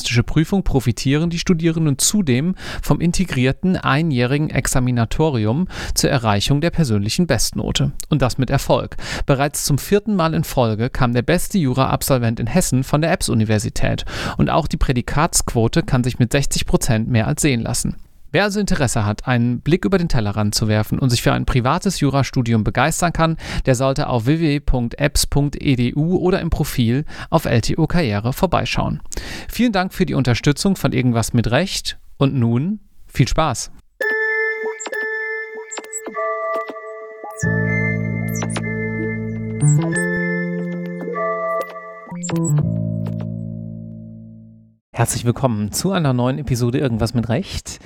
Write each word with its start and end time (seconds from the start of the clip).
juristische 0.00 0.22
Prüfung 0.22 0.62
profitieren 0.62 1.28
die 1.28 1.38
Studierenden 1.38 1.98
zudem 1.98 2.54
vom 2.82 3.02
integrierten 3.02 3.76
einjährigen 3.76 4.48
Examinatorium 4.48 5.68
zur 5.94 6.08
Erreichung 6.08 6.62
der 6.62 6.70
persönlichen 6.70 7.26
Bestnote. 7.26 7.92
Und 8.08 8.22
das 8.22 8.38
mit 8.38 8.48
Erfolg. 8.48 8.96
Bereits 9.26 9.66
zum 9.66 9.76
vierten 9.76 10.16
Mal 10.16 10.32
in 10.32 10.44
Folge 10.44 10.88
kam 10.88 11.12
der 11.12 11.20
beste 11.20 11.58
Jura-Absolvent 11.58 12.40
in 12.40 12.46
Hessen 12.46 12.82
von 12.82 13.02
der 13.02 13.12
EBS-Universität. 13.12 14.06
Und 14.38 14.48
auch 14.48 14.68
die 14.68 14.78
Prädikatsquote 14.78 15.82
kann 15.82 16.02
sich 16.02 16.18
mit 16.18 16.32
60 16.32 16.64
Prozent 16.64 17.08
mehr 17.08 17.26
als 17.26 17.42
sehen 17.42 17.60
lassen. 17.60 17.96
Wer 18.32 18.44
also 18.44 18.60
Interesse 18.60 19.04
hat, 19.04 19.26
einen 19.26 19.60
Blick 19.60 19.84
über 19.84 19.98
den 19.98 20.08
Tellerrand 20.08 20.54
zu 20.54 20.68
werfen 20.68 21.00
und 21.00 21.10
sich 21.10 21.20
für 21.20 21.32
ein 21.32 21.46
privates 21.46 21.98
Jurastudium 21.98 22.62
begeistern 22.62 23.12
kann, 23.12 23.36
der 23.66 23.74
sollte 23.74 24.08
auf 24.08 24.26
www.apps.edu 24.26 26.16
oder 26.16 26.40
im 26.40 26.50
Profil 26.50 27.04
auf 27.28 27.44
LTO 27.44 27.88
Karriere 27.88 28.32
vorbeischauen. 28.32 29.02
Vielen 29.48 29.72
Dank 29.72 29.92
für 29.92 30.06
die 30.06 30.14
Unterstützung 30.14 30.76
von 30.76 30.92
Irgendwas 30.92 31.32
mit 31.32 31.50
Recht 31.50 31.98
und 32.18 32.34
nun 32.34 32.78
viel 33.08 33.26
Spaß! 33.26 33.72
Herzlich 44.92 45.24
willkommen 45.24 45.72
zu 45.72 45.90
einer 45.92 46.12
neuen 46.12 46.38
Episode 46.38 46.78
Irgendwas 46.78 47.14
mit 47.14 47.28
Recht. 47.28 47.80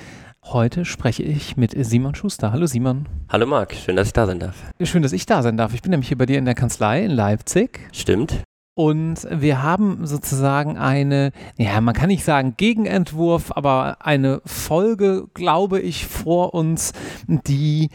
Heute 0.49 0.85
spreche 0.85 1.23
ich 1.23 1.57
mit 1.57 1.73
Simon 1.75 2.13
Schuster. 2.13 2.51
Hallo 2.51 2.67
Simon. 2.67 3.07
Hallo 3.29 3.47
Marc, 3.47 3.73
schön, 3.73 3.95
dass 3.95 4.07
ich 4.07 4.13
da 4.13 4.27
sein 4.27 4.39
darf. 4.39 4.55
Schön, 4.83 5.01
dass 5.01 5.11
ich 5.11 5.25
da 5.25 5.41
sein 5.41 5.57
darf. 5.57 5.73
Ich 5.73 5.81
bin 5.81 5.89
nämlich 5.89 6.07
hier 6.07 6.19
bei 6.19 6.27
dir 6.27 6.37
in 6.37 6.45
der 6.45 6.53
Kanzlei 6.53 7.03
in 7.03 7.09
Leipzig. 7.09 7.79
Stimmt. 7.91 8.43
Und 8.75 9.27
wir 9.31 9.63
haben 9.63 10.05
sozusagen 10.05 10.77
eine, 10.77 11.31
ja, 11.57 11.81
man 11.81 11.95
kann 11.95 12.09
nicht 12.09 12.23
sagen 12.23 12.53
Gegenentwurf, 12.57 13.53
aber 13.55 14.05
eine 14.05 14.41
Folge, 14.45 15.27
glaube 15.33 15.79
ich, 15.79 16.05
vor 16.05 16.53
uns, 16.53 16.93
die 17.27 17.89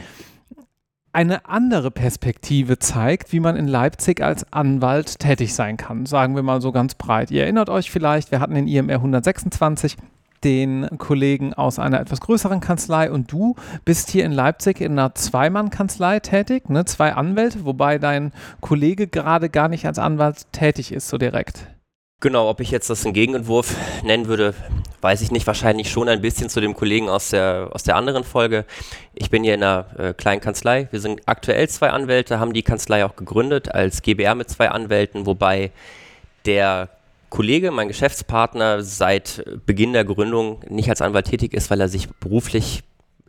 eine 1.13 1.47
andere 1.47 1.93
Perspektive 1.93 2.81
zeigt, 2.81 3.33
wie 3.33 3.41
man 3.41 3.55
in 3.55 3.69
Leipzig 3.69 4.23
als 4.23 4.53
Anwalt 4.53 5.21
tätig 5.21 5.55
sein 5.55 5.77
kann. 5.77 6.05
Sagen 6.05 6.35
wir 6.35 6.43
mal 6.43 6.61
so 6.61 6.73
ganz 6.73 6.97
breit. 6.97 7.31
Ihr 7.31 7.45
erinnert 7.45 7.69
euch 7.69 7.93
vielleicht, 7.93 8.33
wir 8.33 8.41
hatten 8.41 8.55
den 8.55 8.67
IMR 8.67 8.97
126 8.97 9.97
den 10.45 10.89
Kollegen 10.99 11.55
aus 11.55 11.79
einer 11.79 12.01
etwas 12.01 12.21
größeren 12.21 12.61
Kanzlei 12.61 13.11
und 13.11 13.31
du 13.31 13.57
bist 13.85 14.11
hier 14.11 14.25
in 14.25 14.33
Leipzig 14.33 14.81
in 14.81 14.93
einer 14.93 15.15
Zweimann-Kanzlei 15.15 16.21
tätig, 16.21 16.69
ne? 16.69 16.85
zwei 16.85 17.13
Anwälte, 17.15 17.65
wobei 17.65 17.99
dein 17.99 18.33
Kollege 18.61 19.07
gerade 19.07 19.49
gar 19.51 19.69
nicht 19.69 19.87
als 19.87 19.99
Anwalt 19.99 20.53
tätig 20.53 20.93
ist, 20.93 21.09
so 21.09 21.19
direkt. 21.19 21.67
Genau, 22.23 22.51
ob 22.51 22.61
ich 22.61 22.71
jetzt 22.71 22.91
das 22.91 23.07
einen 23.07 23.15
Gegenentwurf 23.15 23.75
nennen 24.05 24.27
würde, 24.27 24.55
weiß 25.01 25.23
ich 25.23 25.31
nicht. 25.31 25.47
Wahrscheinlich 25.47 25.91
schon 25.91 26.07
ein 26.07 26.21
bisschen 26.21 26.51
zu 26.51 26.61
dem 26.61 26.75
Kollegen 26.75 27.09
aus 27.09 27.31
der, 27.31 27.71
aus 27.73 27.83
der 27.83 27.97
anderen 27.97 28.25
Folge. 28.25 28.67
Ich 29.15 29.31
bin 29.31 29.43
hier 29.43 29.55
in 29.55 29.63
einer 29.63 29.87
äh, 29.99 30.13
kleinen 30.13 30.43
Kanzlei. 30.43 30.89
Wir 30.91 31.01
sind 31.01 31.23
aktuell 31.25 31.67
zwei 31.71 31.89
Anwälte, 31.89 32.39
haben 32.39 32.53
die 32.53 32.63
Kanzlei 32.63 33.07
auch 33.07 33.17
gegründet 33.17 33.75
als 33.75 34.03
GBR 34.03 34.35
mit 34.35 34.51
zwei 34.51 34.71
Anwälten, 34.71 35.25
wobei 35.25 35.71
der 36.45 36.91
Kollege, 37.31 37.71
mein 37.71 37.89
Geschäftspartner, 37.89 38.83
seit 38.83 39.45
Beginn 39.65 39.93
der 39.93 40.05
Gründung 40.05 40.61
nicht 40.69 40.91
als 40.91 41.01
Anwalt 41.01 41.27
tätig 41.27 41.55
ist, 41.55 41.71
weil 41.71 41.81
er 41.81 41.89
sich 41.89 42.09
beruflich 42.09 42.83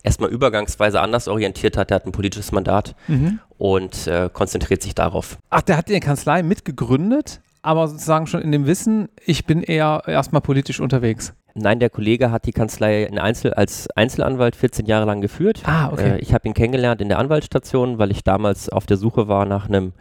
erstmal 0.03 0.29
übergangsweise 0.29 0.99
anders 0.99 1.27
orientiert 1.27 1.77
hat. 1.77 1.91
Er 1.91 1.95
hat 1.95 2.05
ein 2.05 2.11
politisches 2.11 2.51
Mandat 2.51 2.95
mhm. 3.07 3.39
und 3.57 4.07
äh, 4.07 4.29
konzentriert 4.31 4.81
sich 4.81 4.95
darauf. 4.95 5.37
Ach, 5.49 5.61
der 5.61 5.77
hat 5.77 5.89
die 5.89 5.99
Kanzlei 5.99 6.43
mitgegründet, 6.43 7.41
aber 7.61 7.87
sozusagen 7.87 8.27
schon 8.27 8.41
in 8.41 8.51
dem 8.51 8.65
Wissen, 8.65 9.09
ich 9.25 9.45
bin 9.45 9.61
eher 9.61 10.03
erstmal 10.07 10.41
politisch 10.41 10.79
unterwegs. 10.79 11.33
Nein, 11.53 11.79
der 11.79 11.89
Kollege 11.89 12.31
hat 12.31 12.45
die 12.45 12.53
Kanzlei 12.53 13.11
Einzel 13.19 13.53
als 13.53 13.89
Einzelanwalt 13.91 14.55
14 14.55 14.85
Jahre 14.85 15.05
lang 15.05 15.21
geführt. 15.21 15.61
Ah, 15.65 15.89
okay. 15.91 16.13
Äh, 16.13 16.17
ich 16.19 16.33
habe 16.33 16.47
ihn 16.47 16.53
kennengelernt 16.53 17.01
in 17.01 17.09
der 17.09 17.19
Anwaltsstation, 17.19 17.99
weil 17.99 18.11
ich 18.11 18.23
damals 18.23 18.69
auf 18.69 18.85
der 18.85 18.97
Suche 18.97 19.27
war 19.27 19.45
nach 19.45 19.67
einem 19.67 19.93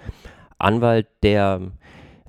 Anwalt, 0.58 1.08
der 1.22 1.60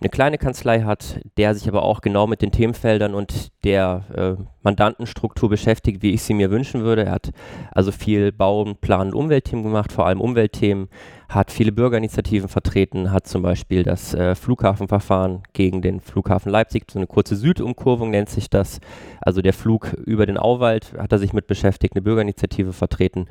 eine 0.02 0.10
kleine 0.10 0.40
Kanzlei 0.40 0.82
hat, 0.82 1.20
der 1.38 1.54
sich 1.54 1.68
aber 1.68 1.84
auch 1.84 2.02
genau 2.02 2.26
mit 2.26 2.42
den 2.42 2.52
Themenfeldern 2.52 3.14
und 3.14 3.52
der 3.64 4.04
äh, 4.16 4.44
Mandantenstruktur 4.64 5.48
beschäftigt, 5.48 6.02
wie 6.02 6.12
ich 6.12 6.24
sie 6.24 6.34
mir 6.34 6.50
wünschen 6.50 6.82
würde. 6.82 7.06
Er 7.06 7.12
hat 7.12 7.30
also 7.72 7.92
viel 7.92 8.32
Bau, 8.32 8.74
Plan 8.82 9.10
und 9.10 9.14
Umweltthemen 9.14 9.64
gemacht, 9.64 9.92
vor 9.92 10.08
allem 10.08 10.20
Umweltthemen, 10.20 10.90
hat 11.30 11.52
viele 11.52 11.72
Bürgerinitiativen 11.72 12.50
vertreten, 12.50 13.12
hat 13.12 13.28
zum 13.28 13.44
Beispiel 13.44 13.84
das 13.84 14.16
äh, 14.16 14.34
Flughafenverfahren 14.34 15.44
gegen 15.54 15.84
den 15.84 16.02
Flughafen 16.02 16.52
Leipzig, 16.52 16.86
so 16.92 16.98
eine 16.98 17.08
kurze 17.08 17.36
Südumkurvung 17.36 18.10
nennt 18.10 18.30
sich 18.30 18.50
das, 18.50 18.80
also 19.22 19.42
der 19.42 19.54
Flug 19.54 19.94
über 19.94 20.26
den 20.26 20.38
Auwald, 20.38 20.94
hat 20.98 21.12
er 21.12 21.20
sich 21.20 21.32
mit 21.32 21.46
beschäftigt, 21.46 21.96
eine 21.96 22.02
Bürgerinitiative 22.02 22.74
vertreten. 22.74 23.28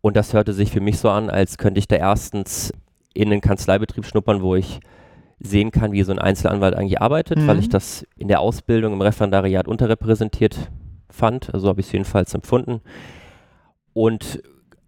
Und 0.00 0.16
das 0.16 0.32
hörte 0.32 0.54
sich 0.54 0.70
für 0.70 0.80
mich 0.80 0.98
so 0.98 1.10
an, 1.10 1.28
als 1.28 1.58
könnte 1.58 1.78
ich 1.78 1.88
da 1.88 1.96
erstens 1.96 2.72
in 3.12 3.28
den 3.28 3.40
Kanzleibetrieb 3.42 4.06
schnuppern, 4.06 4.40
wo 4.40 4.56
ich 4.56 4.80
sehen 5.38 5.70
kann, 5.70 5.92
wie 5.92 6.02
so 6.02 6.12
ein 6.12 6.18
Einzelanwalt 6.18 6.74
eigentlich 6.74 7.00
arbeitet, 7.00 7.38
mhm. 7.38 7.46
weil 7.46 7.58
ich 7.58 7.68
das 7.68 8.06
in 8.16 8.28
der 8.28 8.40
Ausbildung 8.40 8.92
im 8.92 9.00
Referendariat 9.00 9.68
unterrepräsentiert 9.68 10.70
fand. 11.10 11.52
Also 11.52 11.68
habe 11.68 11.80
ich 11.80 11.86
es 11.86 11.92
jedenfalls 11.92 12.34
empfunden. 12.34 12.80
Und 13.92 14.42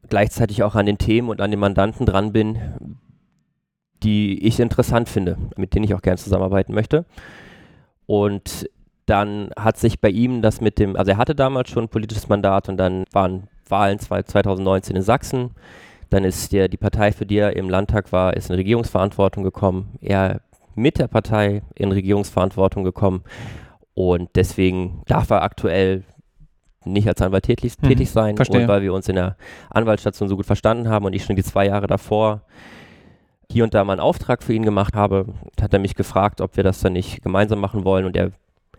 gleichzeitig 0.08 0.62
auch 0.62 0.74
an 0.74 0.86
den 0.86 0.98
Themen 0.98 1.28
und 1.28 1.40
an 1.40 1.50
den 1.50 1.60
Mandanten 1.60 2.06
dran 2.06 2.32
bin, 2.32 2.58
die 4.02 4.46
ich 4.46 4.60
interessant 4.60 5.08
finde, 5.08 5.36
mit 5.56 5.74
denen 5.74 5.84
ich 5.84 5.94
auch 5.94 6.02
gerne 6.02 6.18
zusammenarbeiten 6.18 6.74
möchte. 6.74 7.04
Und 8.06 8.68
dann 9.06 9.50
hat 9.58 9.78
sich 9.78 10.00
bei 10.00 10.10
ihm 10.10 10.42
das 10.42 10.60
mit 10.60 10.78
dem, 10.78 10.96
also 10.96 11.10
er 11.10 11.16
hatte 11.16 11.34
damals 11.34 11.70
schon 11.70 11.84
ein 11.84 11.88
politisches 11.88 12.28
Mandat 12.28 12.68
und 12.68 12.76
dann 12.76 13.04
waren 13.12 13.48
Wahlen 13.68 13.98
2019 13.98 14.96
in 14.96 15.02
Sachsen. 15.02 15.50
Dann 16.10 16.24
ist 16.24 16.52
der, 16.52 16.68
die 16.68 16.76
Partei, 16.76 17.12
für 17.12 17.26
die 17.26 17.38
er 17.38 17.56
im 17.56 17.68
Landtag 17.68 18.12
war, 18.12 18.34
ist 18.34 18.48
in 18.48 18.56
Regierungsverantwortung 18.56 19.44
gekommen. 19.44 19.98
Er 20.00 20.40
mit 20.74 20.98
der 20.98 21.08
Partei 21.08 21.62
in 21.74 21.92
Regierungsverantwortung 21.92 22.84
gekommen. 22.84 23.22
Und 23.94 24.30
deswegen 24.36 25.02
darf 25.06 25.30
er 25.30 25.42
aktuell 25.42 26.04
nicht 26.84 27.08
als 27.08 27.20
Anwalt 27.20 27.44
tätig, 27.44 27.74
mhm, 27.80 27.88
tätig 27.88 28.10
sein. 28.10 28.36
Verstehe. 28.36 28.62
Und 28.62 28.68
weil 28.68 28.82
wir 28.82 28.94
uns 28.94 29.08
in 29.08 29.16
der 29.16 29.36
Anwaltsstation 29.70 30.28
so 30.28 30.36
gut 30.36 30.46
verstanden 30.46 30.88
haben 30.88 31.04
und 31.04 31.12
ich 31.12 31.24
schon 31.24 31.36
die 31.36 31.42
zwei 31.42 31.66
Jahre 31.66 31.86
davor 31.86 32.42
hier 33.50 33.64
und 33.64 33.74
da 33.74 33.82
mal 33.82 33.94
einen 33.94 34.00
Auftrag 34.00 34.42
für 34.42 34.52
ihn 34.52 34.64
gemacht 34.64 34.94
habe, 34.94 35.26
hat 35.60 35.72
er 35.72 35.78
mich 35.78 35.94
gefragt, 35.94 36.40
ob 36.40 36.56
wir 36.56 36.64
das 36.64 36.80
dann 36.80 36.92
nicht 36.92 37.22
gemeinsam 37.22 37.60
machen 37.60 37.84
wollen. 37.84 38.04
Und 38.04 38.16
er, 38.16 38.32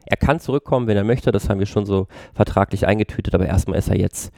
er 0.05 0.17
kann 0.17 0.39
zurückkommen, 0.39 0.87
wenn 0.87 0.97
er 0.97 1.03
möchte. 1.03 1.31
Das 1.31 1.49
haben 1.49 1.59
wir 1.59 1.65
schon 1.65 1.85
so 1.85 2.07
vertraglich 2.33 2.87
eingetütet. 2.87 3.35
Aber 3.35 3.45
erstmal 3.45 3.77
ist 3.77 3.89
er 3.89 3.97
jetzt 3.97 4.31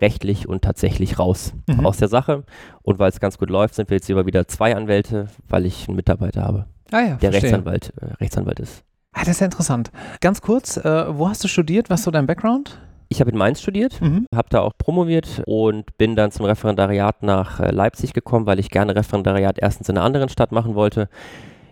rechtlich 0.00 0.48
und 0.48 0.62
tatsächlich 0.62 1.18
raus 1.18 1.52
mhm. 1.66 1.86
aus 1.86 1.98
der 1.98 2.08
Sache. 2.08 2.44
Und 2.82 2.98
weil 2.98 3.10
es 3.10 3.20
ganz 3.20 3.38
gut 3.38 3.50
läuft, 3.50 3.74
sind 3.74 3.90
wir 3.90 3.96
jetzt 3.96 4.08
über 4.08 4.26
wieder 4.26 4.46
zwei 4.48 4.76
Anwälte, 4.76 5.28
weil 5.48 5.66
ich 5.66 5.88
einen 5.88 5.96
Mitarbeiter 5.96 6.42
habe, 6.42 6.66
ah 6.92 7.00
ja, 7.00 7.14
der 7.16 7.32
Rechtsanwalt, 7.32 7.92
äh, 8.00 8.14
Rechtsanwalt 8.14 8.60
ist. 8.60 8.84
Ah, 9.12 9.20
das 9.20 9.30
ist 9.30 9.40
ja 9.40 9.46
interessant. 9.46 9.90
Ganz 10.20 10.40
kurz, 10.40 10.76
äh, 10.76 11.18
wo 11.18 11.28
hast 11.28 11.42
du 11.42 11.48
studiert? 11.48 11.90
Was 11.90 12.00
ist 12.00 12.04
so 12.04 12.10
dein 12.10 12.26
Background? 12.26 12.78
Ich 13.10 13.20
habe 13.20 13.30
in 13.30 13.38
Mainz 13.38 13.62
studiert, 13.62 14.00
mhm. 14.02 14.26
habe 14.34 14.48
da 14.50 14.60
auch 14.60 14.72
promoviert 14.76 15.42
und 15.46 15.96
bin 15.96 16.14
dann 16.14 16.30
zum 16.30 16.44
Referendariat 16.44 17.22
nach 17.22 17.58
äh, 17.58 17.70
Leipzig 17.70 18.12
gekommen, 18.12 18.46
weil 18.46 18.58
ich 18.58 18.70
gerne 18.70 18.94
Referendariat 18.94 19.58
erstens 19.58 19.88
in 19.88 19.96
einer 19.96 20.04
anderen 20.04 20.28
Stadt 20.28 20.52
machen 20.52 20.74
wollte. 20.74 21.08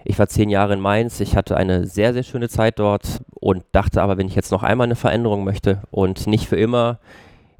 Ich 0.08 0.19
war 0.19 0.29
zehn 0.29 0.50
Jahre 0.50 0.75
in 0.75 0.81
Mainz, 0.81 1.19
ich 1.20 1.37
hatte 1.37 1.56
eine 1.56 1.87
sehr, 1.87 2.12
sehr 2.12 2.23
schöne 2.23 2.49
Zeit 2.49 2.79
dort 2.79 3.23
und 3.35 3.64
dachte 3.73 4.03
aber, 4.03 4.17
wenn 4.19 4.29
ich 4.29 4.37
jetzt 4.37 4.53
noch 4.53 4.62
einmal 4.62 4.87
eine 4.87 4.94
Veränderung 4.94 5.43
möchte 5.43 5.82
und 5.91 6.29
nicht 6.29 6.47
für 6.47 6.56
immer 6.56 7.00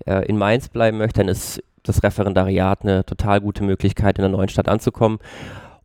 äh, 0.07 0.25
in 0.27 0.39
Mainz 0.39 0.69
bleiben 0.69 0.99
möchte, 0.99 1.21
dann 1.21 1.29
ist 1.29 1.61
das 1.83 2.03
Referendariat 2.03 2.83
eine 2.83 3.05
total 3.05 3.41
gute 3.41 3.65
Möglichkeit, 3.65 4.19
in 4.19 4.25
einer 4.25 4.37
neuen 4.37 4.49
Stadt 4.49 4.69
anzukommen. 4.69 5.19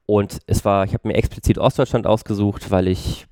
Und 0.06 0.40
es 0.46 0.63
war, 0.63 0.86
ich 0.86 0.94
habe 0.94 1.08
mir 1.08 1.16
explizit 1.16 1.58
Ostdeutschland 1.58 2.06
ausgesucht, 2.06 2.69
weil 2.69 2.88
ich 2.88 3.25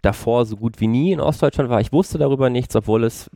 davor 0.00 0.46
so 0.46 0.56
gut 0.56 0.80
wie 0.80 0.88
nie 0.88 1.12
in 1.12 1.20
Ostdeutschland 1.20 1.70
war. 1.70 1.80
Ich 1.80 1.92
wusste 1.92 2.18
darüber 2.18 2.48
nichts, 2.50 2.76
obwohl 2.76 3.04
es 3.04 3.30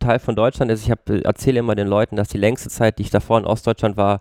Teil 0.00 0.18
von 0.18 0.36
Deutschland 0.36 0.70
ist. 0.70 0.86
Ich 0.86 0.92
erzähle 1.24 1.60
immer 1.60 1.74
den 1.74 1.88
Leuten, 1.88 2.16
dass 2.16 2.28
die 2.28 2.38
längste 2.38 2.68
Zeit, 2.68 2.98
die 2.98 3.02
ich 3.02 3.10
davor 3.10 3.38
in 3.38 3.46
Ostdeutschland 3.46 3.96
war, 3.96 4.20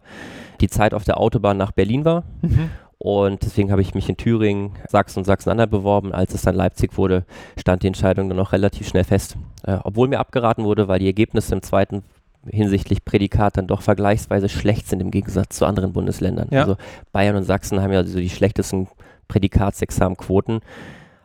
die 0.62 0.70
Zeit 0.70 0.94
auf 0.94 1.04
der 1.04 1.20
Autobahn 1.20 1.58
nach 1.58 1.72
Berlin 1.72 2.06
war. 2.06 2.24
Mhm. 2.42 2.70
Und 2.98 3.44
deswegen 3.44 3.72
habe 3.72 3.82
ich 3.82 3.94
mich 3.94 4.08
in 4.10 4.18
Thüringen, 4.18 4.72
Sachsen 4.88 5.20
und 5.20 5.26
Sachsen-Anhalt 5.26 5.70
beworben. 5.70 6.14
Als 6.14 6.34
es 6.34 6.44
dann 6.44 6.56
Leipzig 6.56 6.98
wurde, 6.98 7.26
stand 7.58 7.84
die 7.84 7.88
Entscheidung 7.88 8.30
dann 8.30 8.40
auch 8.40 8.54
relativ 8.54 8.88
schnell 8.88 9.04
fest. 9.04 9.38
Äh, 9.64 9.80
obwohl 9.84 10.08
mir 10.08 10.20
abgeraten 10.20 10.64
wurde, 10.64 10.88
weil 10.88 11.00
die 11.00 11.08
Ergebnisse 11.08 11.54
im 11.54 11.62
zweiten 11.62 12.04
hinsichtlich 12.48 13.04
Prädikat 13.04 13.58
dann 13.58 13.68
doch 13.68 13.82
vergleichsweise 13.82 14.50
schlecht 14.50 14.88
sind 14.88 15.02
im 15.02 15.12
Gegensatz 15.12 15.58
zu 15.58 15.66
anderen 15.66 15.94
Bundesländern. 15.94 16.48
Ja. 16.52 16.62
Also 16.62 16.78
Bayern 17.12 17.36
und 17.36 17.44
Sachsen 17.44 17.82
haben 17.82 17.92
ja 17.92 18.04
so 18.04 18.20
die 18.20 18.30
schlechtesten 18.30 18.88
Prädikatsexamenquoten. 19.28 20.62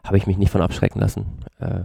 Habe 0.05 0.17
ich 0.17 0.27
mich 0.27 0.39
nicht 0.39 0.51
von 0.51 0.63
abschrecken 0.63 0.99
lassen. 0.99 1.27
Äh, 1.59 1.85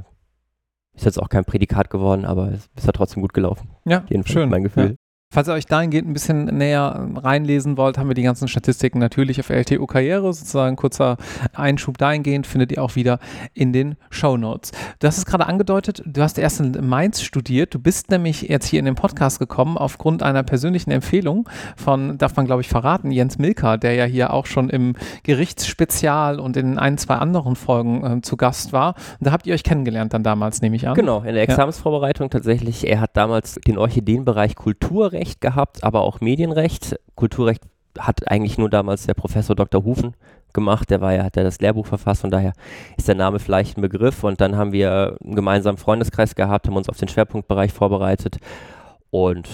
ist 0.95 1.05
jetzt 1.05 1.21
auch 1.21 1.29
kein 1.29 1.43
Prädikat 1.43 1.89
geworden, 1.89 2.25
aber 2.25 2.51
es 2.51 2.69
ist 2.77 2.85
ja 2.85 2.93
trotzdem 2.93 3.21
gut 3.21 3.33
gelaufen. 3.33 3.69
Ja, 3.83 4.03
Jedenfalls 4.07 4.31
schön. 4.33 4.49
mein 4.49 4.63
Gefühl. 4.63 4.91
Ja. 4.91 5.04
Falls 5.35 5.49
ihr 5.49 5.53
euch 5.53 5.65
dahingehend 5.65 6.07
ein 6.07 6.13
bisschen 6.13 6.45
näher 6.45 7.09
reinlesen 7.13 7.75
wollt, 7.75 7.97
haben 7.97 8.07
wir 8.07 8.13
die 8.13 8.23
ganzen 8.23 8.47
Statistiken 8.47 8.99
natürlich 8.99 9.37
auf 9.41 9.49
LTO 9.49 9.85
Karriere, 9.85 10.31
sozusagen 10.33 10.77
kurzer 10.77 11.17
Einschub 11.53 11.97
dahingehend, 11.97 12.47
findet 12.47 12.71
ihr 12.71 12.81
auch 12.81 12.95
wieder 12.95 13.19
in 13.53 13.73
den 13.73 13.97
Show 14.09 14.37
Notes. 14.37 14.71
Du 14.99 15.07
hast 15.07 15.17
es 15.17 15.25
gerade 15.25 15.45
angedeutet, 15.45 16.01
du 16.05 16.21
hast 16.21 16.39
erst 16.39 16.61
in 16.61 16.87
Mainz 16.87 17.21
studiert, 17.21 17.73
du 17.73 17.79
bist 17.79 18.11
nämlich 18.11 18.43
jetzt 18.43 18.65
hier 18.67 18.79
in 18.79 18.85
den 18.85 18.95
Podcast 18.95 19.39
gekommen 19.39 19.77
aufgrund 19.77 20.23
einer 20.23 20.41
persönlichen 20.41 20.91
Empfehlung 20.91 21.49
von, 21.75 22.17
darf 22.17 22.37
man 22.37 22.45
glaube 22.45 22.61
ich 22.61 22.69
verraten, 22.69 23.11
Jens 23.11 23.37
Milker, 23.37 23.77
der 23.77 23.93
ja 23.93 24.05
hier 24.05 24.31
auch 24.31 24.45
schon 24.45 24.69
im 24.69 24.95
Gerichtsspezial 25.23 26.39
und 26.39 26.55
in 26.55 26.79
ein, 26.79 26.97
zwei 26.97 27.15
anderen 27.15 27.57
Folgen 27.57 28.19
äh, 28.19 28.21
zu 28.21 28.37
Gast 28.37 28.71
war. 28.71 28.95
Und 29.19 29.27
da 29.27 29.33
habt 29.33 29.45
ihr 29.47 29.53
euch 29.53 29.65
kennengelernt 29.65 30.13
dann 30.13 30.23
damals, 30.23 30.61
nehme 30.61 30.77
ich 30.77 30.87
an. 30.87 30.93
Genau, 30.93 31.23
in 31.23 31.33
der 31.33 31.43
Examensvorbereitung 31.43 32.29
tatsächlich. 32.29 32.87
Er 32.87 33.01
hat 33.01 33.17
damals 33.17 33.55
den 33.55 33.77
Orchideenbereich 33.77 34.55
Kulturrecht 34.55 35.24
Kulturrecht 35.25 35.41
gehabt, 35.41 35.83
aber 35.83 36.01
auch 36.01 36.21
Medienrecht. 36.21 36.99
Kulturrecht 37.15 37.61
hat 37.97 38.29
eigentlich 38.29 38.57
nur 38.57 38.69
damals 38.69 39.05
der 39.05 39.13
Professor 39.13 39.55
Dr. 39.55 39.83
Hufen 39.83 40.15
gemacht, 40.53 40.89
der 40.89 41.01
war 41.01 41.13
ja, 41.13 41.23
hat 41.23 41.35
ja 41.35 41.43
das 41.43 41.59
Lehrbuch 41.59 41.85
verfasst, 41.85 42.21
von 42.21 42.31
daher 42.31 42.53
ist 42.97 43.07
der 43.07 43.15
Name 43.15 43.39
vielleicht 43.39 43.77
ein 43.77 43.81
Begriff 43.81 44.23
und 44.23 44.39
dann 44.39 44.55
haben 44.55 44.71
wir 44.71 45.17
einen 45.23 45.35
gemeinsamen 45.35 45.77
Freundeskreis 45.77 46.35
gehabt, 46.35 46.67
haben 46.67 46.77
uns 46.77 46.89
auf 46.89 46.97
den 46.97 47.07
Schwerpunktbereich 47.09 47.73
vorbereitet 47.73 48.37
und 49.09 49.49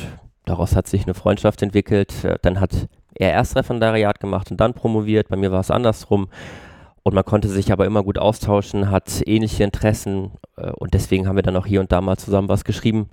daraus 0.45 0.75
hat 0.75 0.87
sich 0.87 1.03
eine 1.03 1.13
Freundschaft 1.13 1.61
entwickelt. 1.61 2.13
Dann 2.43 2.59
hat 2.59 2.87
er 3.15 3.31
erst 3.31 3.55
Referendariat 3.55 4.19
gemacht 4.19 4.51
und 4.51 4.57
dann 4.57 4.73
promoviert, 4.73 5.29
bei 5.29 5.37
mir 5.37 5.51
war 5.51 5.61
es 5.61 5.71
andersrum 5.71 6.27
und 7.03 7.15
man 7.15 7.25
konnte 7.25 7.47
sich 7.47 7.71
aber 7.71 7.85
immer 7.85 8.03
gut 8.03 8.19
austauschen, 8.19 8.91
hat 8.91 9.23
ähnliche 9.25 9.63
Interessen 9.63 10.31
äh, 10.57 10.71
und 10.71 10.93
deswegen 10.93 11.27
haben 11.27 11.35
wir 11.35 11.43
dann 11.43 11.55
auch 11.55 11.65
hier 11.65 11.79
und 11.79 11.91
da 11.91 12.01
mal 12.01 12.17
zusammen 12.17 12.49
was 12.49 12.63
geschrieben, 12.63 13.09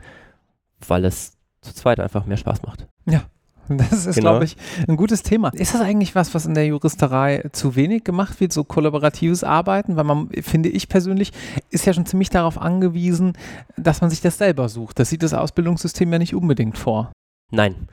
weil 0.86 1.06
es 1.06 1.37
zu 1.60 1.74
zweit 1.74 2.00
einfach 2.00 2.26
mehr 2.26 2.36
Spaß 2.36 2.62
macht. 2.62 2.86
Ja, 3.06 3.22
das 3.68 4.06
ist, 4.06 4.16
genau. 4.16 4.30
glaube 4.30 4.44
ich, 4.46 4.56
ein 4.88 4.96
gutes 4.96 5.22
Thema. 5.22 5.50
Ist 5.50 5.74
das 5.74 5.80
eigentlich 5.80 6.14
was, 6.14 6.34
was 6.34 6.46
in 6.46 6.54
der 6.54 6.66
Juristerei 6.66 7.44
zu 7.52 7.76
wenig 7.76 8.04
gemacht 8.04 8.40
wird, 8.40 8.52
so 8.52 8.64
kollaboratives 8.64 9.44
Arbeiten? 9.44 9.96
Weil 9.96 10.04
man, 10.04 10.30
finde 10.42 10.68
ich 10.68 10.88
persönlich, 10.88 11.32
ist 11.70 11.86
ja 11.86 11.92
schon 11.92 12.06
ziemlich 12.06 12.30
darauf 12.30 12.58
angewiesen, 12.58 13.34
dass 13.76 14.00
man 14.00 14.10
sich 14.10 14.20
das 14.20 14.38
selber 14.38 14.68
sucht. 14.68 14.98
Das 14.98 15.10
sieht 15.10 15.22
das 15.22 15.34
Ausbildungssystem 15.34 16.10
ja 16.12 16.18
nicht 16.18 16.34
unbedingt 16.34 16.78
vor. 16.78 17.12
Nein, 17.50 17.88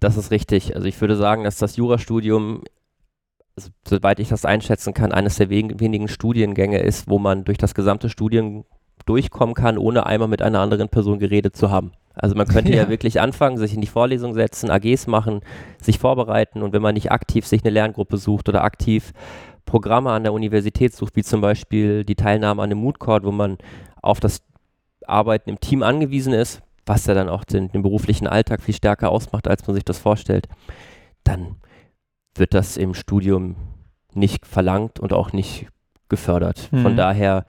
das 0.00 0.16
ist 0.16 0.30
richtig. 0.30 0.74
Also 0.74 0.86
ich 0.86 1.00
würde 1.00 1.16
sagen, 1.16 1.44
dass 1.44 1.56
das 1.58 1.76
Jurastudium, 1.76 2.62
also 3.56 3.70
soweit 3.86 4.20
ich 4.20 4.28
das 4.28 4.44
einschätzen 4.44 4.94
kann, 4.94 5.12
eines 5.12 5.36
der 5.36 5.50
wenigen 5.50 6.08
Studiengänge 6.08 6.78
ist, 6.78 7.08
wo 7.08 7.18
man 7.18 7.44
durch 7.44 7.58
das 7.58 7.74
gesamte 7.74 8.08
Studium 8.10 8.64
durchkommen 9.06 9.54
kann, 9.54 9.78
ohne 9.78 10.06
einmal 10.06 10.28
mit 10.28 10.42
einer 10.42 10.60
anderen 10.60 10.88
Person 10.88 11.18
geredet 11.18 11.56
zu 11.56 11.70
haben. 11.70 11.92
Also 12.18 12.34
man 12.34 12.46
könnte 12.46 12.72
ja. 12.72 12.84
ja. 12.84 12.88
wirklich 12.88 13.20
anfangen, 13.20 13.56
sich 13.56 13.74
in 13.74 13.80
die 13.80 13.86
Vorlesung 13.86 14.34
setzen, 14.34 14.70
AGs 14.70 15.06
machen, 15.06 15.40
sich 15.80 15.98
vorbereiten 15.98 16.62
und 16.62 16.72
wenn 16.72 16.82
man 16.82 16.94
nicht 16.94 17.12
aktiv 17.12 17.46
sich 17.46 17.62
eine 17.64 17.70
Lerngruppe 17.70 18.16
sucht 18.16 18.48
oder 18.48 18.64
aktiv 18.64 19.12
Programme 19.64 20.10
an 20.10 20.22
der 20.22 20.32
Universität 20.32 20.94
sucht, 20.94 21.14
wie 21.16 21.22
zum 21.22 21.40
Beispiel 21.40 22.04
die 22.04 22.14
Teilnahme 22.14 22.62
an 22.62 22.70
einem 22.70 22.80
Mood 22.80 22.98
Court, 22.98 23.24
wo 23.24 23.30
man 23.30 23.58
auf 24.02 24.18
das 24.18 24.42
Arbeiten 25.06 25.50
im 25.50 25.60
Team 25.60 25.82
angewiesen 25.82 26.32
ist, 26.32 26.62
was 26.86 27.06
ja 27.06 27.14
dann 27.14 27.28
auch 27.28 27.44
den, 27.44 27.70
den 27.70 27.82
beruflichen 27.82 28.26
Alltag 28.26 28.62
viel 28.62 28.74
stärker 28.74 29.10
ausmacht, 29.10 29.46
als 29.46 29.66
man 29.66 29.74
sich 29.74 29.84
das 29.84 29.98
vorstellt, 29.98 30.48
dann 31.22 31.56
wird 32.34 32.54
das 32.54 32.76
im 32.76 32.94
Studium 32.94 33.56
nicht 34.14 34.46
verlangt 34.46 34.98
und 34.98 35.12
auch 35.12 35.32
nicht 35.32 35.66
gefördert. 36.08 36.68
Mhm. 36.72 36.82
Von 36.82 36.96
daher 36.96 37.44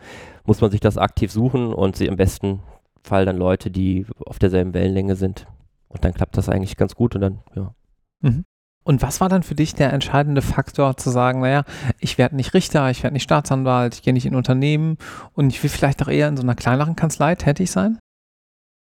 muss 0.45 0.61
man 0.61 0.71
sich 0.71 0.81
das 0.81 0.97
aktiv 0.97 1.31
suchen 1.31 1.73
und 1.73 1.95
sie 1.95 2.09
am 2.09 2.17
besten 2.17 2.59
Fall 3.03 3.25
dann 3.25 3.37
Leute, 3.37 3.71
die 3.71 4.05
auf 4.25 4.39
derselben 4.39 4.73
Wellenlänge 4.73 5.15
sind. 5.15 5.45
Und 5.87 6.05
dann 6.05 6.13
klappt 6.13 6.37
das 6.37 6.49
eigentlich 6.49 6.77
ganz 6.77 6.95
gut 6.95 7.15
und 7.15 7.21
dann, 7.21 7.39
ja. 7.55 7.73
Mhm. 8.21 8.45
Und 8.83 9.01
was 9.01 9.21
war 9.21 9.29
dann 9.29 9.43
für 9.43 9.55
dich 9.55 9.75
der 9.75 9.93
entscheidende 9.93 10.41
Faktor, 10.41 10.97
zu 10.97 11.09
sagen, 11.09 11.41
naja, 11.41 11.63
ich 11.99 12.17
werde 12.17 12.35
nicht 12.35 12.53
Richter, 12.53 12.89
ich 12.89 13.03
werde 13.03 13.13
nicht 13.13 13.23
Staatsanwalt, 13.23 13.95
ich 13.95 14.01
gehe 14.01 14.13
nicht 14.13 14.25
in 14.25 14.35
Unternehmen 14.35 14.97
und 15.33 15.51
ich 15.51 15.61
will 15.61 15.69
vielleicht 15.69 16.01
auch 16.01 16.07
eher 16.07 16.27
in 16.27 16.37
so 16.37 16.43
einer 16.43 16.55
kleineren 16.55 16.95
Kanzlei 16.95 17.35
tätig 17.35 17.69
sein? 17.69 17.99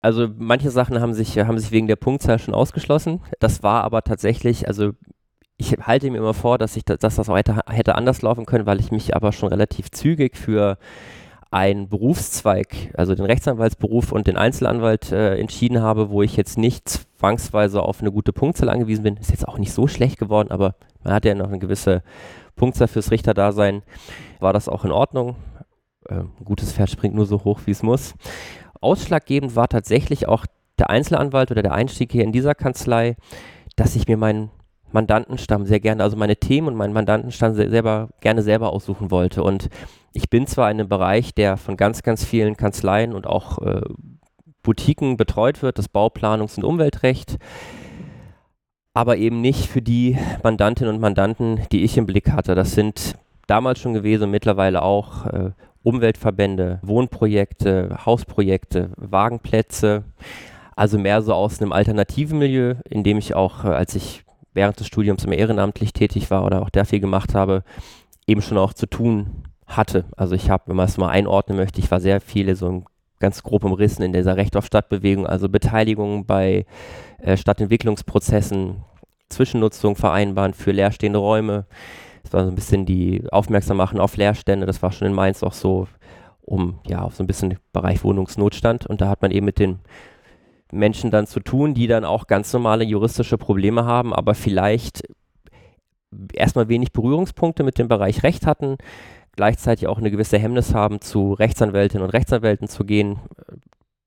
Also 0.03 0.29
manche 0.37 0.71
Sachen 0.71 1.01
haben 1.01 1.15
sich, 1.15 1.39
haben 1.39 1.59
sich 1.59 1.71
wegen 1.71 1.87
der 1.87 1.97
Punktzahl 1.97 2.39
schon 2.39 2.55
ausgeschlossen. 2.55 3.21
Das 3.41 3.63
war 3.63 3.85
aber 3.85 4.03
tatsächlich, 4.03 4.69
also 4.69 4.93
ich 5.57 5.73
halte 5.81 6.11
mir 6.11 6.19
immer 6.19 6.35
vor, 6.35 6.59
dass 6.59 6.77
ich 6.77 6.85
dass 6.85 6.99
das 6.99 7.29
weiter 7.29 7.63
hätte 7.69 7.95
anders 7.95 8.21
laufen 8.21 8.45
können, 8.45 8.67
weil 8.67 8.81
ich 8.81 8.91
mich 8.91 9.17
aber 9.17 9.33
schon 9.33 9.49
relativ 9.49 9.91
zügig 9.91 10.37
für 10.37 10.77
einen 11.55 11.89
Berufszweig, 11.89 12.91
also 12.95 13.15
den 13.15 13.27
Rechtsanwaltsberuf 13.27 14.11
und 14.11 14.27
den 14.27 14.37
Einzelanwalt 14.37 15.13
äh, 15.13 15.39
entschieden 15.39 15.81
habe, 15.81 16.11
wo 16.11 16.21
ich 16.21 16.37
jetzt 16.37 16.59
nicht 16.59 16.89
zwangsweise 16.89 17.81
auf 17.81 18.01
eine 18.01 18.11
gute 18.11 18.33
Punktzahl 18.33 18.69
angewiesen 18.69 19.05
bin. 19.05 19.17
Ist 19.19 19.31
jetzt 19.31 19.47
auch 19.47 19.57
nicht 19.57 19.73
so 19.73 19.87
schlecht 19.87 20.19
geworden, 20.19 20.51
aber 20.51 20.75
man 21.05 21.15
hat 21.15 21.25
ja 21.25 21.33
noch 21.37 21.47
eine 21.47 21.61
gewisse 21.61 22.03
Punktzahl 22.57 22.89
fürs 22.89 23.13
Richterdasein. 23.13 23.83
War 24.41 24.53
das 24.53 24.69
auch 24.69 24.85
in 24.85 24.91
Ordnung? 24.91 25.37
Äh, 26.09 26.15
ein 26.15 26.45
gutes 26.45 26.73
Pferd 26.73 26.91
springt 26.91 27.15
nur 27.15 27.27
so 27.27 27.45
hoch, 27.45 27.61
wie 27.67 27.71
es 27.71 27.85
muss. 27.85 28.15
Ausschlaggebend 28.81 29.55
war 29.55 29.69
tatsächlich 29.69 30.27
auch 30.27 30.47
der 30.81 30.91
Einzelanwalt 30.91 31.53
oder 31.53 31.63
der 31.63 31.75
Einstieg 31.75 32.11
hier 32.11 32.25
in 32.25 32.33
dieser 32.33 32.57
Kanzlei, 32.57 33.15
dass 33.77 33.95
ich 33.95 34.09
mir 34.09 34.17
meinen 34.17 34.51
Mandantenstamm 34.91 35.67
sehr 35.67 35.79
gerne, 35.79 36.03
also 36.03 36.17
meine 36.17 36.35
Themen 36.35 36.67
und 36.67 36.75
meinen 36.75 36.95
Mandantenstamm 36.95 37.55
selber 37.55 38.09
gerne 38.21 38.43
selber 38.43 38.73
aussuchen 38.73 39.13
wollte. 39.13 39.45
Und 39.45 39.69
ich 40.15 40.31
bin 40.31 40.47
zwar 40.47 40.71
in 40.71 40.79
einem 40.79 40.89
Bereich, 40.89 41.35
der 41.35 41.57
von 41.57 41.77
ganz, 41.77 42.03
ganz 42.03 42.25
vielen 42.25 42.57
Kanzleien 42.57 43.13
und 43.13 43.27
auch 43.27 43.59
äh, 43.59 43.83
Boutiquen 44.63 45.17
betreut 45.17 45.61
wird, 45.61 45.77
das 45.77 45.91
Bauplanungs- 45.91 46.57
und 46.57 46.65
Umweltrecht, 46.65 47.37
aber 48.95 49.17
eben 49.17 49.41
nicht 49.41 49.67
für 49.67 49.83
die 49.83 50.17
Mandantinnen 50.43 50.95
und 50.95 51.01
Mandanten, 51.01 51.67
die 51.73 51.83
ich 51.83 51.99
im 51.99 52.07
Blick 52.07 52.31
hatte. 52.31 52.55
Das 52.55 52.73
sind 52.73 53.17
damals 53.49 53.81
schon 53.81 53.93
gewesen 53.93 54.31
mittlerweile 54.31 54.83
auch 54.83 55.27
äh, 55.27 55.51
Umweltverbände, 55.83 56.79
Wohnprojekte, 56.83 57.99
Hausprojekte, 58.07 58.91
Wagenplätze. 58.97 60.05
Also 60.77 60.97
mehr 60.97 61.23
so 61.23 61.35
aus 61.35 61.61
einem 61.61 61.73
alternativen 61.73 62.39
Milieu, 62.39 62.77
in 62.89 63.03
dem 63.03 63.19
ich 63.19 63.35
auch, 63.35 63.65
äh, 63.65 63.69
als 63.69 63.97
ich 63.97 64.25
während 64.53 64.79
des 64.79 64.87
Studiums 64.87 65.25
immer 65.25 65.35
ehrenamtlich 65.35 65.93
tätig 65.93 66.31
war 66.31 66.45
oder 66.45 66.63
auch 66.63 66.71
viel 66.87 67.01
gemacht 67.01 67.35
habe, 67.35 67.65
eben 68.29 68.43
schon 68.43 68.59
auch 68.59 68.73
zu 68.73 68.87
tun 68.87 69.45
hatte. 69.67 70.05
Also 70.17 70.35
ich 70.35 70.51
habe, 70.51 70.65
wenn 70.67 70.77
man 70.77 70.87
es 70.87 70.99
mal 70.99 71.09
einordnen 71.09 71.57
möchte, 71.57 71.81
ich 71.81 71.91
war 71.91 72.01
sehr 72.01 72.21
viele 72.21 72.57
so 72.57 72.85
ganz 73.21 73.43
grob 73.43 73.65
umrissen 73.65 74.03
in 74.03 74.13
dieser 74.13 74.37
Recht 74.37 74.57
auf 74.57 74.67
Stadtbewegung, 74.67 75.27
also 75.27 75.49
Beteiligung 75.49 76.27
bei 76.27 76.67
äh, 77.19 77.37
Stadtentwicklungsprozessen, 77.37 78.85
Zwischennutzung 79.31 79.97
vereinbaren 79.97 80.55
für 80.55 80.73
leerstehende 80.73 81.19
Räume. 81.19 81.67
Das 82.23 82.33
war 82.33 82.45
so 82.45 82.51
ein 82.51 82.55
bisschen 82.55 82.87
die 82.87 83.25
Aufmerksam 83.31 83.77
machen 83.77 84.01
auf 84.01 84.17
Leerstände. 84.17 84.67
Das 84.67 84.83
war 84.83 84.93
schon 84.93 85.09
in 85.09 85.15
Mainz 85.15 85.43
auch 85.43 85.53
so, 85.53 85.89
um 86.43 86.79
ja 86.87 87.03
auf 87.03 87.15
so 87.15 87.23
ein 87.23 87.27
bisschen 87.27 87.59
Bereich 87.73 88.05
Wohnungsnotstand. 88.05 88.87
Und 88.87 89.01
da 89.01 89.09
hat 89.09 89.23
man 89.23 89.31
eben 89.31 89.47
mit 89.47 89.59
den 89.59 89.81
Menschen 90.73 91.11
dann 91.11 91.27
zu 91.27 91.41
tun, 91.41 91.75
die 91.75 91.87
dann 91.87 92.05
auch 92.05 92.27
ganz 92.27 92.53
normale 92.53 92.85
juristische 92.85 93.39
Probleme 93.39 93.85
haben, 93.85 94.13
aber 94.13 94.35
vielleicht 94.35 95.03
erstmal 96.33 96.69
wenig 96.69 96.93
Berührungspunkte 96.93 97.63
mit 97.63 97.79
dem 97.79 97.89
Bereich 97.89 98.23
Recht 98.23 98.47
hatten, 98.47 98.77
gleichzeitig 99.37 99.87
auch 99.87 99.99
eine 99.99 100.11
gewisse 100.11 100.39
Hemmnis 100.39 100.75
haben, 100.75 101.01
zu 101.01 101.33
Rechtsanwältinnen 101.33 102.05
und 102.05 102.13
Rechtsanwälten 102.13 102.69
zu 102.69 102.85
gehen. 102.85 103.19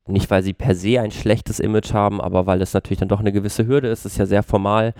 Nicht, 0.07 0.31
weil 0.31 0.43
sie 0.43 0.53
per 0.53 0.73
se 0.75 1.01
ein 1.01 1.11
schlechtes 1.11 1.59
Image 1.59 1.93
haben, 1.93 2.21
aber 2.21 2.45
weil 2.45 2.61
es 2.61 2.73
natürlich 2.73 2.99
dann 2.99 3.09
doch 3.09 3.19
eine 3.19 3.33
gewisse 3.33 3.67
Hürde 3.67 3.89
ist. 3.89 4.05
Es 4.05 4.13
ist 4.13 4.17
ja 4.17 4.25
sehr 4.25 4.43
formal. 4.43 4.93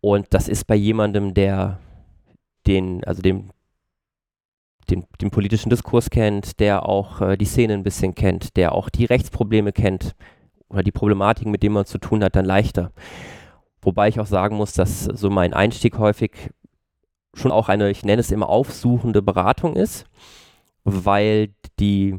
Und 0.00 0.26
das 0.30 0.48
ist 0.48 0.66
bei 0.66 0.74
jemandem, 0.74 1.34
der 1.34 1.78
den, 2.66 3.04
also 3.04 3.22
dem, 3.22 3.50
den, 4.88 5.04
den 5.20 5.30
politischen 5.30 5.70
Diskurs 5.70 6.10
kennt, 6.10 6.60
der 6.60 6.88
auch 6.88 7.20
äh, 7.20 7.36
die 7.36 7.44
Szene 7.44 7.74
ein 7.74 7.82
bisschen 7.82 8.14
kennt, 8.14 8.56
der 8.56 8.72
auch 8.72 8.88
die 8.88 9.04
Rechtsprobleme 9.04 9.72
kennt 9.72 10.14
oder 10.68 10.82
die 10.82 10.92
Problematiken, 10.92 11.50
mit 11.50 11.62
denen 11.62 11.74
man 11.74 11.86
zu 11.86 11.98
tun 11.98 12.24
hat, 12.24 12.36
dann 12.36 12.44
leichter. 12.44 12.92
Wobei 13.82 14.08
ich 14.08 14.18
auch 14.18 14.26
sagen 14.26 14.56
muss, 14.56 14.72
dass 14.72 15.04
so 15.04 15.30
mein 15.30 15.54
Einstieg 15.54 15.98
häufig 15.98 16.50
schon 17.36 17.52
auch 17.52 17.68
eine, 17.68 17.90
ich 17.90 18.04
nenne 18.04 18.20
es 18.20 18.30
immer 18.30 18.48
aufsuchende 18.48 19.22
Beratung 19.22 19.76
ist, 19.76 20.06
weil 20.84 21.54
die, 21.78 22.18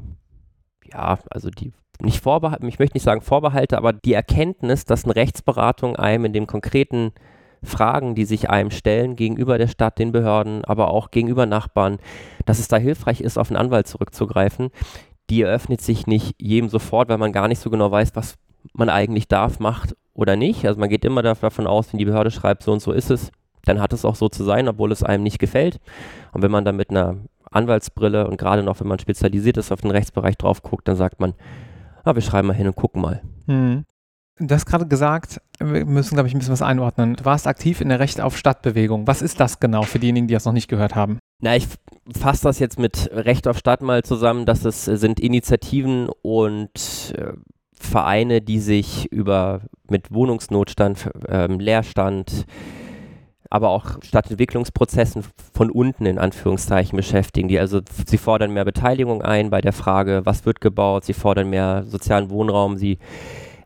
ja, 0.92 1.20
also 1.30 1.50
die 1.50 1.74
nicht 2.00 2.22
Vorbehalte, 2.22 2.68
ich 2.68 2.80
möchte 2.80 2.96
nicht 2.96 3.04
sagen 3.04 3.22
Vorbehalte, 3.22 3.78
aber 3.78 3.92
die 3.94 4.14
Erkenntnis, 4.14 4.86
dass 4.86 5.06
eine 5.06 5.16
Rechtsberatung 5.16 5.96
einem 5.96 6.26
in 6.26 6.34
dem 6.34 6.48
konkreten 6.48 7.12
Fragen, 7.64 8.14
die 8.14 8.26
sich 8.26 8.50
einem 8.52 8.70
stellen 8.70 9.16
gegenüber 9.16 9.58
der 9.58 9.68
Stadt, 9.68 9.98
den 9.98 10.12
Behörden, 10.12 10.64
aber 10.64 10.92
auch 10.92 11.10
gegenüber 11.10 11.48
Nachbarn, 11.48 11.98
dass 12.46 12.60
es 12.60 12.68
da 12.68 12.78
hilfreich 12.78 13.22
ist, 13.22 13.40
auf 13.40 13.50
einen 13.50 13.58
Anwalt 13.58 13.88
zurückzugreifen. 13.88 14.70
Die 15.32 15.42
eröffnet 15.42 15.82
sich 15.82 16.06
nicht 16.06 16.36
jedem 16.40 16.70
sofort, 16.70 17.10
weil 17.10 17.18
man 17.18 17.34
gar 17.34 17.48
nicht 17.48 17.60
so 17.60 17.72
genau 17.72 17.90
weiß, 17.90 18.16
was 18.16 18.38
man 18.74 18.90
eigentlich 18.90 19.28
darf, 19.28 19.60
macht 19.60 19.96
oder 20.14 20.36
nicht. 20.36 20.66
Also 20.66 20.80
man 20.80 20.90
geht 20.90 21.04
immer 21.04 21.24
davon 21.24 21.68
aus, 21.68 21.92
wenn 21.92 21.98
die 21.98 22.06
Behörde 22.06 22.32
schreibt, 22.32 22.64
so 22.64 22.72
und 22.72 22.82
so 22.82 22.92
ist 22.92 23.10
es, 23.10 23.32
dann 23.68 23.82
hat 23.82 23.94
es 23.94 24.06
auch 24.06 24.16
so 24.16 24.30
zu 24.30 24.44
sein, 24.44 24.68
obwohl 24.68 24.92
es 24.92 25.04
einem 25.04 25.24
nicht 25.24 25.40
gefällt. 25.40 25.80
Und 26.34 26.42
wenn 26.42 26.52
man 26.52 26.66
dann 26.66 26.76
mit 26.76 26.90
einer 26.90 27.18
Anwaltsbrille 27.52 28.28
und 28.28 28.38
gerade 28.38 28.64
noch, 28.64 28.80
wenn 28.80 28.88
man 28.88 29.00
spezialisiert 29.00 29.58
ist 29.58 29.72
auf 29.72 29.82
den 29.82 29.92
Rechtsbereich 29.92 30.38
drauf 30.38 30.64
guckt, 30.64 30.88
dann 30.88 30.96
sagt 30.96 31.20
man, 31.20 31.34
ah, 32.04 32.16
wir 32.16 32.22
schreiben 32.22 32.48
mal 32.48 32.54
hin 32.56 32.68
und 32.68 32.76
gucken 32.76 33.02
mal. 33.02 33.22
Hm. 33.48 33.86
Du 34.40 34.54
hast 34.54 34.68
gerade 34.68 34.86
gesagt, 34.86 35.42
wir 35.60 35.86
müssen, 35.86 36.14
glaube 36.14 36.28
ich, 36.28 36.36
ein 36.36 36.38
bisschen 36.38 36.54
was 36.54 36.62
einordnen. 36.62 37.16
Du 37.16 37.26
warst 37.26 37.48
aktiv 37.48 37.82
in 37.82 37.90
der 37.90 38.00
Recht 38.00 38.22
auf 38.22 38.38
Stadtbewegung. 38.38 39.08
Was 39.08 39.24
ist 39.24 39.40
das 39.40 39.60
genau 39.60 39.82
für 39.82 39.98
diejenigen, 39.98 40.28
die 40.28 40.34
das 40.36 40.46
noch 40.46 40.54
nicht 40.54 40.68
gehört 40.68 40.96
haben? 40.96 41.18
Na, 41.42 41.56
ich 41.56 41.68
fasse 42.16 42.44
das 42.44 42.60
jetzt 42.60 42.78
mit 42.78 43.10
Recht 43.12 43.48
auf 43.48 43.58
Stadt 43.58 43.82
mal 43.82 44.04
zusammen, 44.04 44.46
dass 44.46 44.64
es 44.64 44.86
sind 44.86 45.20
Initiativen 45.20 46.10
und 46.22 47.16
äh, 47.18 47.34
Vereine, 47.74 48.42
die 48.42 48.60
sich 48.60 49.12
über 49.12 49.62
mit 49.90 50.12
Wohnungsnotstand, 50.14 51.10
äh, 51.28 51.48
Leerstand, 51.48 52.46
aber 53.50 53.70
auch 53.70 54.02
Stadtentwicklungsprozessen 54.04 55.24
von 55.54 55.72
unten 55.72 56.06
in 56.06 56.20
Anführungszeichen 56.20 56.96
beschäftigen. 56.96 57.48
Die 57.48 57.60
also 57.60 57.82
sie 58.06 58.18
fordern 58.18 58.52
mehr 58.52 58.66
Beteiligung 58.66 59.22
ein 59.22 59.50
bei 59.50 59.62
der 59.62 59.74
Frage, 59.74 60.22
was 60.26 60.46
wird 60.46 60.62
gebaut. 60.62 61.06
Sie 61.06 61.14
fordern 61.14 61.50
mehr 61.50 61.84
sozialen 61.84 62.30
Wohnraum. 62.30 62.78
Sie 62.78 63.00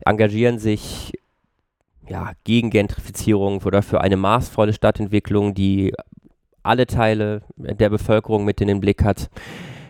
engagieren 0.04 0.58
sich 0.58 1.12
ja, 2.08 2.32
gegen 2.44 2.70
Gentrifizierung 2.70 3.62
oder 3.62 3.82
für 3.82 4.00
eine 4.00 4.16
maßvolle 4.16 4.72
Stadtentwicklung, 4.72 5.54
die 5.54 5.94
alle 6.62 6.86
Teile 6.86 7.42
der 7.56 7.90
Bevölkerung 7.90 8.44
mit 8.44 8.60
in 8.60 8.68
den 8.68 8.80
Blick 8.80 9.04
hat, 9.04 9.30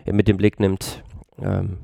mit 0.05 0.27
dem 0.27 0.37
Blick 0.37 0.59
nimmt. 0.59 1.03
Ähm, 1.41 1.77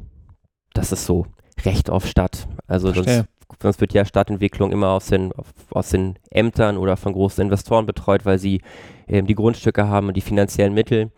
das 0.73 0.91
ist 0.91 1.05
so 1.05 1.25
Recht 1.65 1.89
auf 1.89 2.07
Stadt. 2.07 2.47
Also 2.67 2.93
sonst, 2.93 3.25
sonst, 3.61 3.81
wird 3.81 3.93
ja 3.93 4.05
Stadtentwicklung 4.05 4.71
immer 4.71 4.89
aus 4.89 5.07
den, 5.07 5.31
aus 5.71 5.89
den 5.89 6.17
Ämtern 6.29 6.77
oder 6.77 6.97
von 6.97 7.13
großen 7.13 7.43
Investoren 7.43 7.85
betreut, 7.85 8.25
weil 8.25 8.39
sie 8.39 8.61
ähm, 9.07 9.27
die 9.27 9.35
Grundstücke 9.35 9.87
haben 9.87 10.07
und 10.07 10.17
die 10.17 10.21
finanziellen 10.21 10.73
Mittel. 10.73 11.11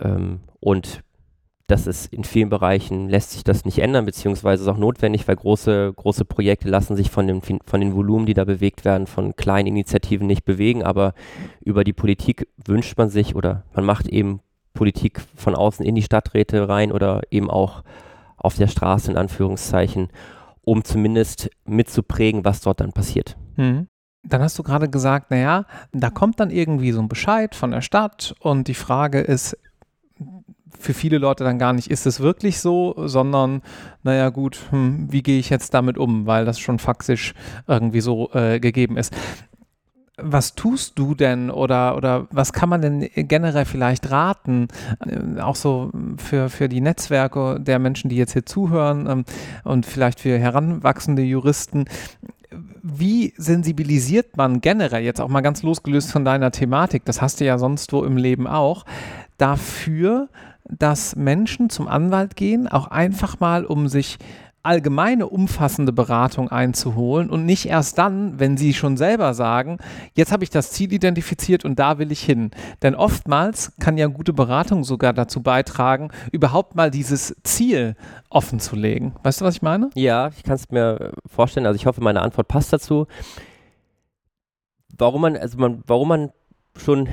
Ähm, 0.00 0.40
und 0.60 1.02
das 1.66 1.86
ist 1.86 2.12
in 2.12 2.24
vielen 2.24 2.50
Bereichen 2.50 3.08
lässt 3.08 3.30
sich 3.30 3.42
das 3.42 3.64
nicht 3.64 3.78
ändern, 3.78 4.04
beziehungsweise 4.04 4.64
ist 4.64 4.68
auch 4.68 4.76
notwendig, 4.76 5.26
weil 5.26 5.36
große, 5.36 5.94
große 5.96 6.26
Projekte 6.26 6.68
lassen 6.68 6.94
sich 6.94 7.10
von, 7.10 7.26
dem, 7.26 7.40
von 7.40 7.80
den 7.80 7.94
Volumen, 7.94 8.26
die 8.26 8.34
da 8.34 8.44
bewegt 8.44 8.84
werden, 8.84 9.06
von 9.06 9.34
kleinen 9.34 9.68
Initiativen 9.68 10.26
nicht 10.26 10.44
bewegen, 10.44 10.82
aber 10.82 11.14
über 11.60 11.82
die 11.82 11.94
Politik 11.94 12.48
wünscht 12.66 12.98
man 12.98 13.08
sich 13.08 13.34
oder 13.34 13.64
man 13.74 13.84
macht 13.84 14.08
eben 14.08 14.40
Politik 14.74 15.22
von 15.36 15.54
außen 15.54 15.86
in 15.86 15.94
die 15.94 16.02
Stadträte 16.02 16.68
rein 16.68 16.92
oder 16.92 17.22
eben 17.30 17.50
auch 17.50 17.82
auf 18.36 18.56
der 18.56 18.66
Straße 18.66 19.10
in 19.10 19.16
Anführungszeichen, 19.16 20.08
um 20.64 20.84
zumindest 20.84 21.50
mitzuprägen, 21.64 22.44
was 22.44 22.60
dort 22.60 22.80
dann 22.80 22.92
passiert. 22.92 23.36
Mhm. 23.56 23.88
Dann 24.26 24.40
hast 24.42 24.58
du 24.58 24.62
gerade 24.62 24.88
gesagt, 24.88 25.30
naja, 25.30 25.66
da 25.92 26.08
kommt 26.08 26.40
dann 26.40 26.50
irgendwie 26.50 26.92
so 26.92 27.00
ein 27.00 27.08
Bescheid 27.08 27.54
von 27.54 27.72
der 27.72 27.82
Stadt 27.82 28.34
und 28.40 28.68
die 28.68 28.74
Frage 28.74 29.20
ist, 29.20 29.56
für 30.78 30.94
viele 30.94 31.18
Leute 31.18 31.44
dann 31.44 31.58
gar 31.58 31.72
nicht, 31.72 31.90
ist 31.90 32.06
es 32.06 32.20
wirklich 32.20 32.60
so, 32.60 32.94
sondern, 32.96 33.62
naja 34.02 34.30
gut, 34.30 34.58
hm, 34.70 35.06
wie 35.10 35.22
gehe 35.22 35.38
ich 35.38 35.50
jetzt 35.50 35.72
damit 35.74 35.98
um, 35.98 36.26
weil 36.26 36.44
das 36.44 36.58
schon 36.58 36.78
faktisch 36.78 37.34
irgendwie 37.66 38.00
so 38.00 38.30
äh, 38.32 38.60
gegeben 38.60 38.96
ist. 38.96 39.14
Was 40.16 40.54
tust 40.54 40.98
du 40.98 41.14
denn 41.14 41.50
oder, 41.50 41.96
oder 41.96 42.28
was 42.30 42.52
kann 42.52 42.68
man 42.68 42.82
denn 42.82 43.08
generell 43.14 43.64
vielleicht 43.64 44.10
raten, 44.10 44.68
äh, 45.04 45.40
auch 45.40 45.56
so 45.56 45.90
für, 46.18 46.48
für 46.48 46.68
die 46.68 46.80
Netzwerke 46.80 47.58
der 47.58 47.80
Menschen, 47.80 48.10
die 48.10 48.16
jetzt 48.16 48.32
hier 48.32 48.46
zuhören 48.46 49.08
ähm, 49.08 49.24
und 49.64 49.86
vielleicht 49.86 50.20
für 50.20 50.38
heranwachsende 50.38 51.22
Juristen, 51.22 51.86
wie 52.82 53.32
sensibilisiert 53.36 54.36
man 54.36 54.60
generell, 54.60 55.02
jetzt 55.02 55.20
auch 55.20 55.28
mal 55.28 55.40
ganz 55.40 55.62
losgelöst 55.62 56.12
von 56.12 56.24
deiner 56.24 56.50
Thematik, 56.50 57.04
das 57.04 57.20
hast 57.20 57.40
du 57.40 57.44
ja 57.44 57.58
sonst 57.58 57.92
wo 57.92 58.04
im 58.04 58.16
Leben 58.16 58.46
auch, 58.46 58.84
dafür, 59.38 60.28
dass 60.64 61.16
Menschen 61.16 61.70
zum 61.70 61.88
Anwalt 61.88 62.36
gehen, 62.36 62.68
auch 62.68 62.88
einfach 62.88 63.40
mal, 63.40 63.64
um 63.64 63.88
sich 63.88 64.18
allgemeine 64.64 65.28
umfassende 65.28 65.92
Beratung 65.92 66.48
einzuholen 66.48 67.30
und 67.30 67.44
nicht 67.44 67.66
erst 67.66 67.98
dann, 67.98 68.40
wenn 68.40 68.56
sie 68.56 68.72
schon 68.72 68.96
selber 68.96 69.34
sagen, 69.34 69.78
jetzt 70.14 70.32
habe 70.32 70.42
ich 70.42 70.50
das 70.50 70.72
Ziel 70.72 70.92
identifiziert 70.92 71.64
und 71.64 71.78
da 71.78 71.98
will 71.98 72.10
ich 72.10 72.22
hin. 72.22 72.50
Denn 72.82 72.94
oftmals 72.94 73.72
kann 73.78 73.98
ja 73.98 74.06
gute 74.06 74.32
Beratung 74.32 74.82
sogar 74.82 75.12
dazu 75.12 75.42
beitragen, 75.42 76.08
überhaupt 76.32 76.74
mal 76.74 76.90
dieses 76.90 77.36
Ziel 77.42 77.94
offen 78.30 78.58
zu 78.58 78.74
legen. 78.74 79.14
Weißt 79.22 79.40
du, 79.40 79.44
was 79.44 79.56
ich 79.56 79.62
meine? 79.62 79.90
Ja, 79.94 80.30
ich 80.36 80.42
kann 80.42 80.54
es 80.54 80.70
mir 80.70 81.12
vorstellen. 81.26 81.66
Also 81.66 81.76
ich 81.76 81.86
hoffe, 81.86 82.02
meine 82.02 82.22
Antwort 82.22 82.48
passt 82.48 82.72
dazu. 82.72 83.06
Warum 84.96 85.20
man, 85.20 85.36
also 85.36 85.58
man, 85.58 85.82
warum 85.86 86.08
man 86.08 86.30
schon 86.76 87.08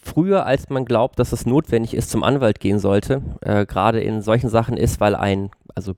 früher, 0.00 0.46
als 0.46 0.68
man 0.68 0.84
glaubt, 0.84 1.18
dass 1.18 1.32
es 1.32 1.46
notwendig 1.46 1.94
ist, 1.94 2.10
zum 2.10 2.22
Anwalt 2.22 2.60
gehen 2.60 2.78
sollte, 2.78 3.22
äh, 3.40 3.66
gerade 3.66 4.00
in 4.00 4.22
solchen 4.22 4.48
Sachen 4.48 4.76
ist, 4.76 5.00
weil 5.00 5.14
ein, 5.14 5.50
also 5.74 5.94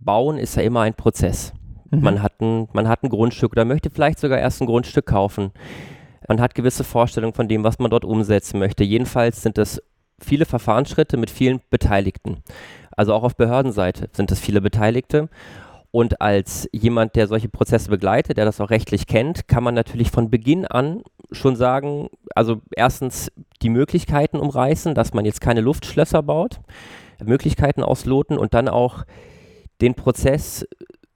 Bauen 0.00 0.38
ist 0.38 0.56
ja 0.56 0.62
immer 0.62 0.80
ein 0.80 0.94
Prozess. 0.94 1.52
Mhm. 1.90 2.00
Man, 2.00 2.22
hat 2.22 2.40
ein, 2.40 2.68
man 2.72 2.88
hat 2.88 3.02
ein 3.02 3.10
Grundstück 3.10 3.52
oder 3.52 3.64
möchte 3.64 3.90
vielleicht 3.90 4.18
sogar 4.18 4.38
erst 4.38 4.60
ein 4.60 4.66
Grundstück 4.66 5.06
kaufen. 5.06 5.52
Man 6.28 6.40
hat 6.40 6.54
gewisse 6.54 6.84
Vorstellungen 6.84 7.34
von 7.34 7.48
dem, 7.48 7.64
was 7.64 7.78
man 7.78 7.90
dort 7.90 8.04
umsetzen 8.04 8.58
möchte. 8.58 8.84
Jedenfalls 8.84 9.42
sind 9.42 9.58
es 9.58 9.82
viele 10.20 10.44
Verfahrensschritte 10.44 11.16
mit 11.16 11.30
vielen 11.30 11.60
Beteiligten. 11.70 12.38
Also 12.96 13.14
auch 13.14 13.22
auf 13.22 13.36
Behördenseite 13.36 14.08
sind 14.12 14.30
es 14.30 14.40
viele 14.40 14.60
Beteiligte. 14.60 15.28
Und 15.92 16.20
als 16.20 16.68
jemand, 16.72 17.16
der 17.16 17.26
solche 17.26 17.48
Prozesse 17.48 17.90
begleitet, 17.90 18.36
der 18.36 18.44
das 18.44 18.60
auch 18.60 18.70
rechtlich 18.70 19.06
kennt, 19.08 19.48
kann 19.48 19.64
man 19.64 19.74
natürlich 19.74 20.10
von 20.10 20.30
Beginn 20.30 20.66
an 20.66 21.02
schon 21.32 21.56
sagen, 21.56 22.08
also 22.34 22.60
erstens 22.76 23.32
die 23.62 23.70
Möglichkeiten 23.70 24.38
umreißen, 24.38 24.94
dass 24.94 25.14
man 25.14 25.24
jetzt 25.24 25.40
keine 25.40 25.60
Luftschlösser 25.60 26.22
baut, 26.22 26.60
Möglichkeiten 27.24 27.82
ausloten 27.82 28.38
und 28.38 28.54
dann 28.54 28.68
auch 28.68 29.04
den 29.80 29.94
Prozess 29.94 30.66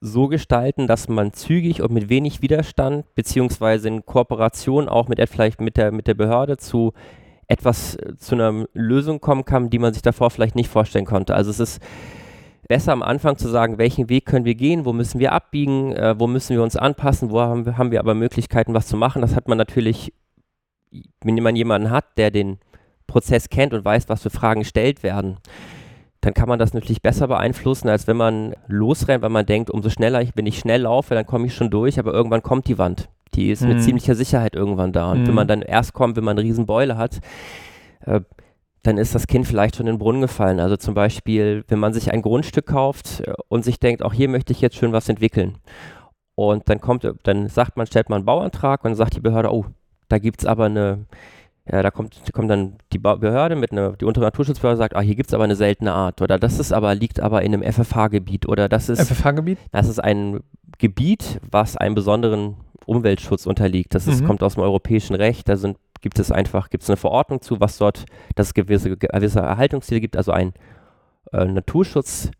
so 0.00 0.28
gestalten, 0.28 0.86
dass 0.86 1.08
man 1.08 1.32
zügig 1.32 1.80
und 1.80 1.92
mit 1.92 2.08
wenig 2.08 2.42
Widerstand 2.42 3.06
beziehungsweise 3.14 3.88
in 3.88 4.04
Kooperation 4.04 4.88
auch 4.88 5.08
mit 5.08 5.26
vielleicht 5.30 5.60
mit 5.60 5.76
der 5.76 5.92
mit 5.92 6.06
der 6.06 6.14
Behörde 6.14 6.58
zu 6.58 6.92
etwas 7.46 7.96
äh, 7.96 8.16
zu 8.16 8.34
einer 8.34 8.66
Lösung 8.74 9.20
kommen 9.20 9.44
kann, 9.44 9.70
die 9.70 9.78
man 9.78 9.94
sich 9.94 10.02
davor 10.02 10.30
vielleicht 10.30 10.56
nicht 10.56 10.68
vorstellen 10.68 11.06
konnte. 11.06 11.34
Also 11.34 11.50
es 11.50 11.60
ist 11.60 11.82
besser 12.68 12.92
am 12.92 13.02
Anfang 13.02 13.36
zu 13.36 13.48
sagen, 13.48 13.78
welchen 13.78 14.08
Weg 14.08 14.26
können 14.26 14.44
wir 14.44 14.54
gehen, 14.54 14.84
wo 14.84 14.92
müssen 14.92 15.20
wir 15.20 15.32
abbiegen, 15.32 15.92
äh, 15.92 16.18
wo 16.18 16.26
müssen 16.26 16.56
wir 16.56 16.62
uns 16.62 16.76
anpassen, 16.76 17.30
wo 17.30 17.40
haben 17.40 17.66
wir, 17.66 17.78
haben 17.78 17.90
wir 17.90 18.00
aber 18.00 18.14
Möglichkeiten, 18.14 18.74
was 18.74 18.86
zu 18.86 18.96
machen. 18.96 19.22
Das 19.22 19.36
hat 19.36 19.48
man 19.48 19.58
natürlich, 19.58 20.12
wenn 21.22 21.34
man 21.36 21.56
jemanden 21.56 21.90
hat, 21.90 22.18
der 22.18 22.30
den 22.30 22.58
Prozess 23.06 23.48
kennt 23.48 23.74
und 23.74 23.84
weiß, 23.84 24.08
was 24.08 24.22
für 24.22 24.30
Fragen 24.30 24.60
gestellt 24.60 25.02
werden, 25.02 25.38
dann 26.24 26.32
kann 26.34 26.48
man 26.48 26.58
das 26.58 26.72
natürlich 26.72 27.02
besser 27.02 27.28
beeinflussen, 27.28 27.88
als 27.88 28.06
wenn 28.06 28.16
man 28.16 28.54
losrennt, 28.66 29.22
weil 29.22 29.30
man 29.30 29.44
denkt, 29.44 29.70
umso 29.70 29.90
schneller 29.90 30.22
ich, 30.22 30.30
wenn 30.34 30.46
ich 30.46 30.58
schnell 30.58 30.82
laufe, 30.82 31.14
dann 31.14 31.26
komme 31.26 31.46
ich 31.46 31.54
schon 31.54 31.70
durch, 31.70 31.98
aber 31.98 32.14
irgendwann 32.14 32.42
kommt 32.42 32.66
die 32.66 32.78
Wand. 32.78 33.08
Die 33.34 33.50
ist 33.50 33.62
mhm. 33.62 33.68
mit 33.68 33.82
ziemlicher 33.82 34.14
Sicherheit 34.14 34.54
irgendwann 34.54 34.92
da. 34.92 35.12
Und 35.12 35.22
mhm. 35.22 35.28
wenn 35.28 35.34
man 35.34 35.48
dann 35.48 35.62
erst 35.62 35.92
kommt, 35.92 36.16
wenn 36.16 36.24
man 36.24 36.38
eine 36.38 36.46
Riesenbeule 36.46 36.96
hat, 36.96 37.20
äh, 38.06 38.20
dann 38.82 38.96
ist 38.96 39.14
das 39.14 39.26
Kind 39.26 39.46
vielleicht 39.46 39.76
schon 39.76 39.86
in 39.86 39.94
den 39.94 39.98
Brunnen 39.98 40.22
gefallen. 40.22 40.60
Also 40.60 40.76
zum 40.76 40.94
Beispiel, 40.94 41.64
wenn 41.68 41.78
man 41.78 41.92
sich 41.92 42.12
ein 42.12 42.22
Grundstück 42.22 42.66
kauft 42.66 43.20
äh, 43.20 43.34
und 43.48 43.64
sich 43.64 43.78
denkt, 43.78 44.02
auch 44.02 44.14
hier 44.14 44.28
möchte 44.28 44.52
ich 44.52 44.60
jetzt 44.60 44.76
schön 44.76 44.92
was 44.92 45.08
entwickeln. 45.08 45.56
Und 46.36 46.68
dann 46.68 46.80
kommt, 46.80 47.06
dann 47.22 47.48
sagt 47.48 47.76
man, 47.76 47.86
stellt 47.86 48.08
man 48.08 48.18
einen 48.18 48.26
Bauantrag 48.26 48.82
und 48.82 48.90
dann 48.90 48.96
sagt 48.96 49.14
die 49.16 49.20
Behörde, 49.20 49.52
oh, 49.52 49.66
da 50.08 50.18
gibt 50.18 50.40
es 50.40 50.46
aber 50.46 50.66
eine, 50.66 51.06
ja, 51.70 51.82
da 51.82 51.90
kommt, 51.90 52.20
kommt 52.32 52.50
dann 52.50 52.76
die 52.92 52.98
Behörde 52.98 53.56
mit 53.56 53.72
einer, 53.72 53.92
die 53.92 54.04
untere 54.04 54.24
Naturschutzbehörde 54.24 54.76
sagt, 54.76 54.96
ah, 54.96 55.00
hier 55.00 55.14
gibt 55.14 55.30
es 55.30 55.34
aber 55.34 55.44
eine 55.44 55.56
seltene 55.56 55.92
Art 55.92 56.20
oder 56.20 56.38
das 56.38 56.58
ist 56.58 56.72
aber, 56.72 56.94
liegt 56.94 57.20
aber 57.20 57.42
in 57.42 57.54
einem 57.54 57.62
FFH-Gebiet 57.62 58.46
oder 58.46 58.68
das 58.68 58.88
ist. 58.88 59.00
FFH-Gebiet? 59.00 59.58
Das 59.72 59.88
ist 59.88 59.98
ein 59.98 60.40
Gebiet, 60.78 61.40
was 61.50 61.76
einem 61.76 61.94
besonderen 61.94 62.56
Umweltschutz 62.84 63.46
unterliegt. 63.46 63.94
Das 63.94 64.06
ist, 64.06 64.20
mhm. 64.20 64.26
kommt 64.26 64.42
aus 64.42 64.54
dem 64.54 64.62
europäischen 64.62 65.14
Recht, 65.14 65.48
da 65.48 65.56
sind 65.56 65.78
gibt 66.04 66.18
es 66.18 66.30
einfach, 66.30 66.68
gibt 66.68 66.82
es 66.82 66.90
eine 66.90 66.98
Verordnung 66.98 67.40
zu, 67.40 67.60
was 67.60 67.78
dort, 67.78 68.04
dass 68.34 68.48
es 68.48 68.54
gewisse, 68.54 68.94
gewisse 68.94 69.40
Erhaltungsziele 69.40 70.02
gibt, 70.02 70.18
also 70.18 70.32
ein 70.32 70.52
äh, 71.32 71.46
Naturschutz 71.46 72.30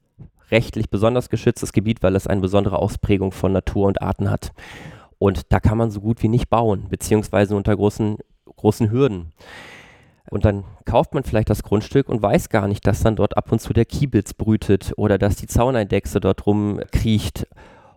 rechtlich 0.51 0.91
besonders 0.91 1.31
geschütztes 1.31 1.73
Gebiet, 1.73 2.03
weil 2.03 2.15
es 2.15 2.27
eine 2.27 2.43
besondere 2.43 2.79
Ausprägung 2.79 3.33
von 3.33 3.53
Natur 3.53 3.87
und 3.87 4.03
Arten 4.03 4.31
hat. 4.31 4.53
Und 5.19 5.51
da 5.51 5.61
kann 5.61 5.79
man 5.79 5.91
so 5.91 6.03
gut 6.03 6.23
wie 6.23 6.29
nicht 6.29 6.51
bauen, 6.51 6.89
beziehungsweise 6.91 7.57
unter 7.57 7.75
großen, 7.75 8.19
großen 8.65 8.91
Hürden. 8.91 9.33
Und 10.31 10.47
dann 10.47 10.65
kauft 10.87 11.13
man 11.13 11.23
vielleicht 11.23 11.51
das 11.51 11.63
Grundstück 11.63 12.09
und 12.09 12.23
weiß 12.23 12.49
gar 12.49 12.67
nicht, 12.67 12.87
dass 12.87 13.03
dann 13.03 13.15
dort 13.15 13.37
ab 13.37 13.53
und 13.53 13.61
zu 13.61 13.75
der 13.75 13.85
Kiebitz 13.85 14.33
brütet 14.33 14.95
oder 14.97 15.19
dass 15.19 15.37
die 15.37 15.47
Zauneidechse 15.47 16.19
dort 16.19 16.47
rumkriecht 16.47 17.47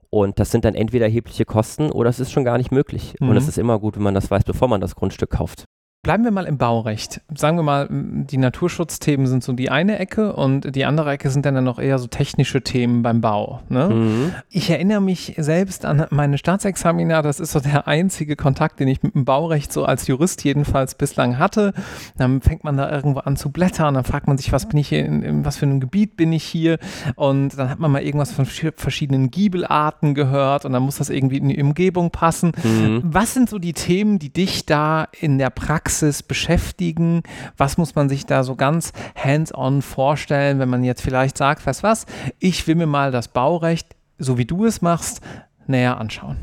Und 0.09 0.39
das 0.39 0.51
sind 0.51 0.65
dann 0.65 0.75
entweder 0.75 1.05
erhebliche 1.05 1.45
Kosten 1.45 1.89
oder 1.89 2.09
es 2.09 2.19
ist 2.19 2.33
schon 2.33 2.43
gar 2.43 2.57
nicht 2.57 2.71
möglich. 2.71 3.15
Mhm. 3.21 3.29
Und 3.29 3.37
es 3.37 3.47
ist 3.47 3.57
immer 3.57 3.79
gut, 3.79 3.95
wenn 3.95 4.03
man 4.03 4.13
das 4.13 4.29
weiß, 4.29 4.43
bevor 4.43 4.67
man 4.67 4.81
das 4.81 4.95
Grundstück 4.95 5.29
kauft. 5.29 5.63
Bleiben 6.07 6.23
wir 6.23 6.31
mal 6.31 6.45
im 6.45 6.57
Baurecht. 6.57 7.19
Sagen 7.35 7.57
wir 7.57 7.63
mal, 7.63 7.89
die 7.91 8.37
Naturschutzthemen 8.37 9.27
sind 9.27 9.43
so 9.43 9.51
die 9.51 9.69
eine 9.69 9.99
Ecke 9.99 10.31
und 10.31 10.73
die 10.73 10.85
andere 10.85 11.11
Ecke 11.11 11.29
sind 11.29 11.45
dann 11.45 11.61
noch 11.61 11.79
eher 11.79 11.99
so 11.99 12.07
technische 12.07 12.61
Themen 12.61 13.01
beim 13.01 13.19
Bau. 13.19 13.59
Ne? 13.67 13.89
Mhm. 13.89 14.35
Ich 14.49 14.69
erinnere 14.69 15.01
mich 15.01 15.33
selbst 15.35 15.83
an 15.83 16.05
meine 16.09 16.37
Staatsexamina. 16.37 17.21
Das 17.23 17.41
ist 17.41 17.51
so 17.51 17.59
der 17.59 17.89
einzige 17.89 18.37
Kontakt, 18.37 18.79
den 18.79 18.87
ich 18.87 19.03
mit 19.03 19.15
dem 19.15 19.25
Baurecht 19.25 19.73
so 19.73 19.83
als 19.83 20.07
Jurist 20.07 20.45
jedenfalls 20.45 20.95
bislang 20.95 21.39
hatte. 21.39 21.73
Dann 22.15 22.39
fängt 22.39 22.63
man 22.63 22.77
da 22.77 22.89
irgendwo 22.89 23.19
an 23.19 23.35
zu 23.35 23.51
blättern, 23.51 23.95
dann 23.95 24.05
fragt 24.05 24.27
man 24.27 24.37
sich, 24.37 24.53
was 24.53 24.65
bin 24.65 24.79
ich 24.79 24.87
hier, 24.87 25.03
in, 25.05 25.23
in 25.23 25.43
was 25.43 25.57
für 25.57 25.65
einem 25.65 25.81
Gebiet 25.81 26.15
bin 26.15 26.31
ich 26.31 26.45
hier? 26.45 26.79
Und 27.15 27.59
dann 27.59 27.69
hat 27.69 27.79
man 27.79 27.91
mal 27.91 28.01
irgendwas 28.01 28.31
von 28.31 28.45
verschiedenen 28.45 29.29
Giebelarten 29.29 30.15
gehört 30.15 30.63
und 30.63 30.71
dann 30.71 30.83
muss 30.83 30.99
das 30.99 31.09
irgendwie 31.09 31.35
in 31.35 31.49
die 31.49 31.61
Umgebung 31.61 32.11
passen. 32.11 32.53
Mhm. 32.63 33.01
Was 33.03 33.33
sind 33.33 33.49
so 33.49 33.59
die 33.59 33.73
Themen, 33.73 34.19
die 34.19 34.31
dich 34.31 34.65
da 34.65 35.09
in 35.19 35.37
der 35.37 35.49
Praxis 35.49 35.96
Praxis 35.97 36.21
beschäftigen? 36.21 37.23
Was 37.57 37.79
muss 37.79 37.95
man 37.95 38.07
sich 38.07 38.27
da 38.27 38.43
so 38.43 38.55
ganz 38.55 38.93
hands-on 39.15 39.81
vorstellen, 39.81 40.59
wenn 40.59 40.69
man 40.69 40.83
jetzt 40.83 41.01
vielleicht 41.01 41.39
sagt, 41.39 41.65
weißt 41.65 41.81
was, 41.81 42.05
ich 42.37 42.67
will 42.67 42.75
mir 42.75 42.85
mal 42.85 43.11
das 43.11 43.29
Baurecht, 43.29 43.95
so 44.19 44.37
wie 44.37 44.45
du 44.45 44.65
es 44.65 44.83
machst, 44.83 45.21
näher 45.65 45.97
anschauen? 45.97 46.37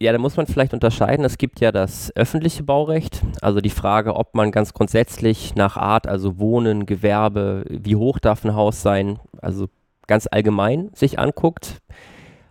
Ja, 0.00 0.12
da 0.12 0.18
muss 0.18 0.36
man 0.36 0.46
vielleicht 0.46 0.74
unterscheiden. 0.74 1.24
Es 1.24 1.38
gibt 1.38 1.58
ja 1.58 1.72
das 1.72 2.14
öffentliche 2.14 2.62
Baurecht, 2.62 3.20
also 3.42 3.60
die 3.60 3.70
Frage, 3.70 4.14
ob 4.14 4.36
man 4.36 4.52
ganz 4.52 4.74
grundsätzlich 4.74 5.56
nach 5.56 5.76
Art, 5.76 6.06
also 6.06 6.38
Wohnen, 6.38 6.86
Gewerbe, 6.86 7.64
wie 7.68 7.96
hoch 7.96 8.20
darf 8.20 8.44
ein 8.44 8.54
Haus 8.54 8.80
sein, 8.80 9.18
also 9.42 9.68
ganz 10.06 10.28
allgemein 10.30 10.90
sich 10.94 11.18
anguckt. 11.18 11.78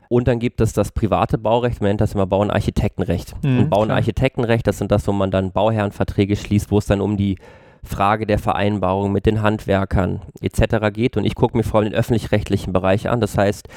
Und 0.09 0.27
dann 0.27 0.39
gibt 0.39 0.59
es 0.59 0.73
das 0.73 0.91
private 0.91 1.37
Baurecht, 1.37 1.81
man 1.81 1.91
nennt 1.91 2.01
das 2.01 2.15
immer 2.15 2.25
Bau- 2.25 2.41
und 2.41 2.49
Architektenrecht. 2.49 3.35
Mhm, 3.43 3.59
und 3.59 3.69
Bau- 3.69 3.83
und 3.83 3.91
Architektenrecht, 3.91 4.65
das 4.65 4.79
sind 4.79 4.91
das, 4.91 5.07
wo 5.07 5.11
man 5.11 5.29
dann 5.29 5.51
Bauherrenverträge 5.51 6.35
schließt, 6.35 6.71
wo 6.71 6.79
es 6.79 6.87
dann 6.87 6.99
um 6.99 7.15
die 7.15 7.37
Frage 7.83 8.25
der 8.25 8.39
Vereinbarung 8.39 9.11
mit 9.11 9.27
den 9.27 9.41
Handwerkern 9.43 10.23
etc. 10.41 10.91
geht. 10.91 11.15
Und 11.15 11.25
ich 11.25 11.35
gucke 11.35 11.55
mir 11.55 11.63
vor 11.63 11.79
allem 11.79 11.91
den 11.91 11.97
öffentlich-rechtlichen 11.97 12.73
Bereich 12.73 13.07
an. 13.07 13.21
Das 13.21 13.37
heißt, 13.37 13.67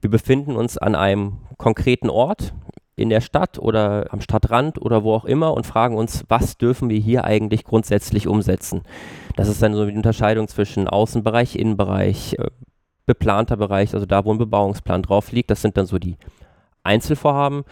wir 0.00 0.08
befinden 0.08 0.56
uns 0.56 0.78
an 0.78 0.94
einem 0.94 1.38
konkreten 1.58 2.10
Ort 2.10 2.54
in 2.94 3.08
der 3.08 3.20
Stadt 3.20 3.58
oder 3.58 4.06
am 4.10 4.20
Stadtrand 4.20 4.80
oder 4.80 5.02
wo 5.02 5.14
auch 5.14 5.24
immer 5.24 5.54
und 5.54 5.66
fragen 5.66 5.96
uns, 5.96 6.24
was 6.28 6.58
dürfen 6.58 6.90
wir 6.90 7.00
hier 7.00 7.24
eigentlich 7.24 7.64
grundsätzlich 7.64 8.28
umsetzen. 8.28 8.82
Das 9.36 9.48
ist 9.48 9.62
dann 9.62 9.74
so 9.74 9.86
die 9.86 9.96
Unterscheidung 9.96 10.46
zwischen 10.46 10.88
Außenbereich, 10.88 11.56
Innenbereich, 11.56 12.36
äh, 12.38 12.50
beplanter 13.06 13.56
Bereich, 13.56 13.94
also 13.94 14.06
da, 14.06 14.24
wo 14.24 14.32
ein 14.32 14.38
Bebauungsplan 14.38 15.02
drauf 15.02 15.32
liegt. 15.32 15.50
Das 15.50 15.62
sind 15.62 15.76
dann 15.76 15.86
so 15.86 15.98
die 15.98 16.16
Einzelvorhaben. 16.82 17.64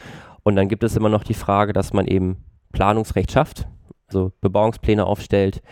Und 0.43 0.57
dann 0.57 0.69
gibt 0.69 0.83
es 0.83 0.97
immer 0.97 1.09
noch 1.09 1.25
die 1.25 1.35
Frage, 1.35 1.73
dass 1.73 1.93
man 1.93 2.07
eben 2.07 2.45
Planungsrecht 2.73 3.33
schafft, 3.33 3.67
also 4.07 4.33
Bebauungspläne 4.41 5.05
aufstellt, 5.05 5.63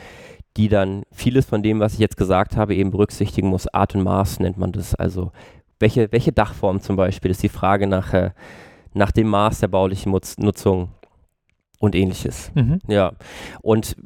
die 0.56 0.68
dann 0.68 1.04
vieles 1.12 1.46
von 1.46 1.62
dem, 1.62 1.80
was 1.80 1.94
ich 1.94 2.00
jetzt 2.00 2.16
gesagt 2.16 2.56
habe, 2.56 2.74
eben 2.74 2.90
berücksichtigen 2.90 3.48
muss. 3.48 3.72
Art 3.72 3.94
und 3.94 4.02
Maß 4.02 4.40
nennt 4.40 4.58
man 4.58 4.72
das. 4.72 4.94
Also 4.94 5.32
welche, 5.78 6.10
welche 6.12 6.32
Dachform 6.32 6.80
zum 6.80 6.96
Beispiel 6.96 7.30
ist 7.30 7.42
die 7.42 7.48
Frage 7.48 7.86
nach, 7.86 8.12
äh, 8.12 8.32
nach 8.92 9.12
dem 9.12 9.28
Maß 9.28 9.60
der 9.60 9.68
baulichen 9.68 10.12
Nutzung 10.38 10.90
und 11.78 11.94
ähnliches. 11.94 12.50
Mhm. 12.54 12.80
Ja. 12.88 13.12
Und 13.62 13.96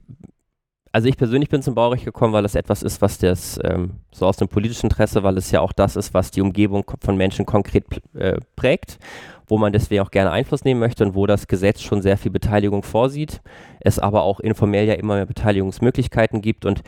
also 0.93 1.09
ich 1.09 1.17
persönlich 1.17 1.49
bin 1.49 1.63
zum 1.63 1.75
Baurecht 1.75 2.05
gekommen, 2.05 2.35
weil 2.35 2.45
es 2.45 2.55
etwas 2.55 2.83
ist, 2.83 3.01
was 3.01 3.17
das 3.19 3.59
ähm, 3.65 3.93
so 4.13 4.27
aus 4.27 4.37
dem 4.37 4.49
politischen 4.49 4.87
Interesse, 4.87 5.23
weil 5.23 5.39
es 5.39 5.51
ja 5.51 5.61
auch 5.61 5.73
das 5.73 5.97
ist, 5.97 6.13
was 6.13 6.31
die 6.31 6.43
Umgebung 6.43 6.91
von 7.01 7.17
Menschen 7.17 7.47
konkret 7.47 7.87
äh, 8.15 8.39
prägt, 8.57 8.99
wo 9.47 9.57
man 9.57 9.73
deswegen 9.73 10.03
auch 10.03 10.11
gerne 10.11 10.31
Einfluss 10.31 10.65
nehmen 10.65 10.81
möchte 10.81 11.05
und 11.05 11.15
wo 11.15 11.27
das 11.27 11.49
Gesetz 11.49 11.81
schon 11.81 12.03
sehr 12.03 12.19
viel 12.19 12.31
Beteiligung 12.31 12.83
vorsieht, 12.83 13.41
es 13.81 13.99
aber 13.99 14.23
auch 14.23 14.39
informell 14.39 14.87
ja 14.87 14.95
immer 14.95 15.15
mehr 15.15 15.27
Beteiligungsmöglichkeiten 15.27 16.43
gibt 16.43 16.67
und 16.67 16.83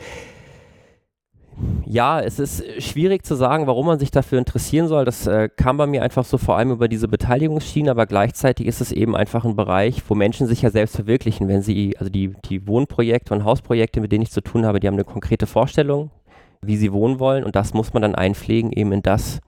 ja, 1.85 2.19
es 2.19 2.39
ist 2.39 2.63
schwierig 2.81 3.25
zu 3.25 3.35
sagen, 3.35 3.67
warum 3.67 3.85
man 3.85 3.99
sich 3.99 4.11
dafür 4.11 4.39
interessieren 4.39 4.87
soll. 4.87 5.05
Das 5.05 5.27
äh, 5.27 5.49
kam 5.55 5.77
bei 5.77 5.87
mir 5.87 6.03
einfach 6.03 6.25
so 6.25 6.37
vor 6.37 6.57
allem 6.57 6.71
über 6.71 6.87
diese 6.87 7.07
Beteiligungsschiene, 7.07 7.91
aber 7.91 8.05
gleichzeitig 8.05 8.67
ist 8.67 8.81
es 8.81 8.91
eben 8.91 9.15
einfach 9.15 9.45
ein 9.45 9.55
Bereich, 9.55 10.01
wo 10.07 10.15
Menschen 10.15 10.47
sich 10.47 10.61
ja 10.61 10.69
selbst 10.69 10.95
verwirklichen, 10.95 11.47
wenn 11.47 11.61
sie, 11.61 11.95
also 11.97 12.09
die, 12.09 12.33
die 12.45 12.67
Wohnprojekte 12.67 13.33
und 13.33 13.45
Hausprojekte, 13.45 14.01
mit 14.01 14.11
denen 14.11 14.23
ich 14.23 14.31
zu 14.31 14.41
tun 14.41 14.65
habe, 14.65 14.79
die 14.79 14.87
haben 14.87 14.95
eine 14.95 15.05
konkrete 15.05 15.47
Vorstellung, 15.47 16.11
wie 16.61 16.77
sie 16.77 16.91
wohnen 16.91 17.19
wollen 17.19 17.43
und 17.43 17.55
das 17.55 17.73
muss 17.73 17.93
man 17.93 18.01
dann 18.01 18.15
einpflegen 18.15 18.71
eben 18.71 18.91
in 18.91 19.01
das, 19.01 19.39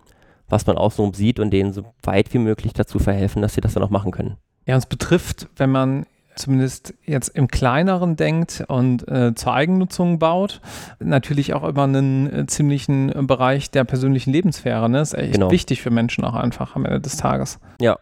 was 0.48 0.65
man 0.65 0.78
außenrum 0.78 1.13
sieht 1.13 1.39
und 1.39 1.52
denen 1.52 1.74
so 1.74 1.84
weit 2.04 2.34
wie 2.34 2.39
möglich 2.39 2.74
dazu 2.74 3.00
verhelfen, 3.00 3.41
dass 3.41 3.56
sie 3.56 3.62
das 3.62 3.74
dann 3.74 3.84
auch 3.84 3.89
machen 3.89 4.12
können. 4.12 4.38
Ja, 4.65 4.76
uns 4.76 4.86
betrifft, 4.86 5.50
wenn 5.58 5.72
man 5.72 6.06
zumindest 6.38 6.93
jetzt 7.06 7.30
im 7.30 7.47
kleineren 7.47 8.15
denkt 8.15 8.63
und 8.67 9.08
äh, 9.08 9.34
zur 9.36 9.54
Eigennutzung 9.54 10.19
baut, 10.19 10.62
natürlich 11.00 11.54
auch 11.54 11.63
immer 11.63 11.84
einen 11.84 12.32
äh, 12.32 12.45
ziemlichen 12.47 13.28
Bereich 13.28 13.71
der 13.71 13.84
persönlichen 13.84 14.32
Lebenssphäre. 14.32 14.89
Ne? 14.89 15.02
Ist 15.02 15.13
echt 15.13 15.34
genau. 15.34 15.52
wichtig 15.52 15.82
für 15.82 15.89
Menschen 15.89 16.23
auch 16.23 16.36
einfach 16.36 16.76
am 16.76 16.86
Ende 16.86 17.02
des 17.02 17.17
Tages. 17.17 17.60
Ja. 17.82 17.97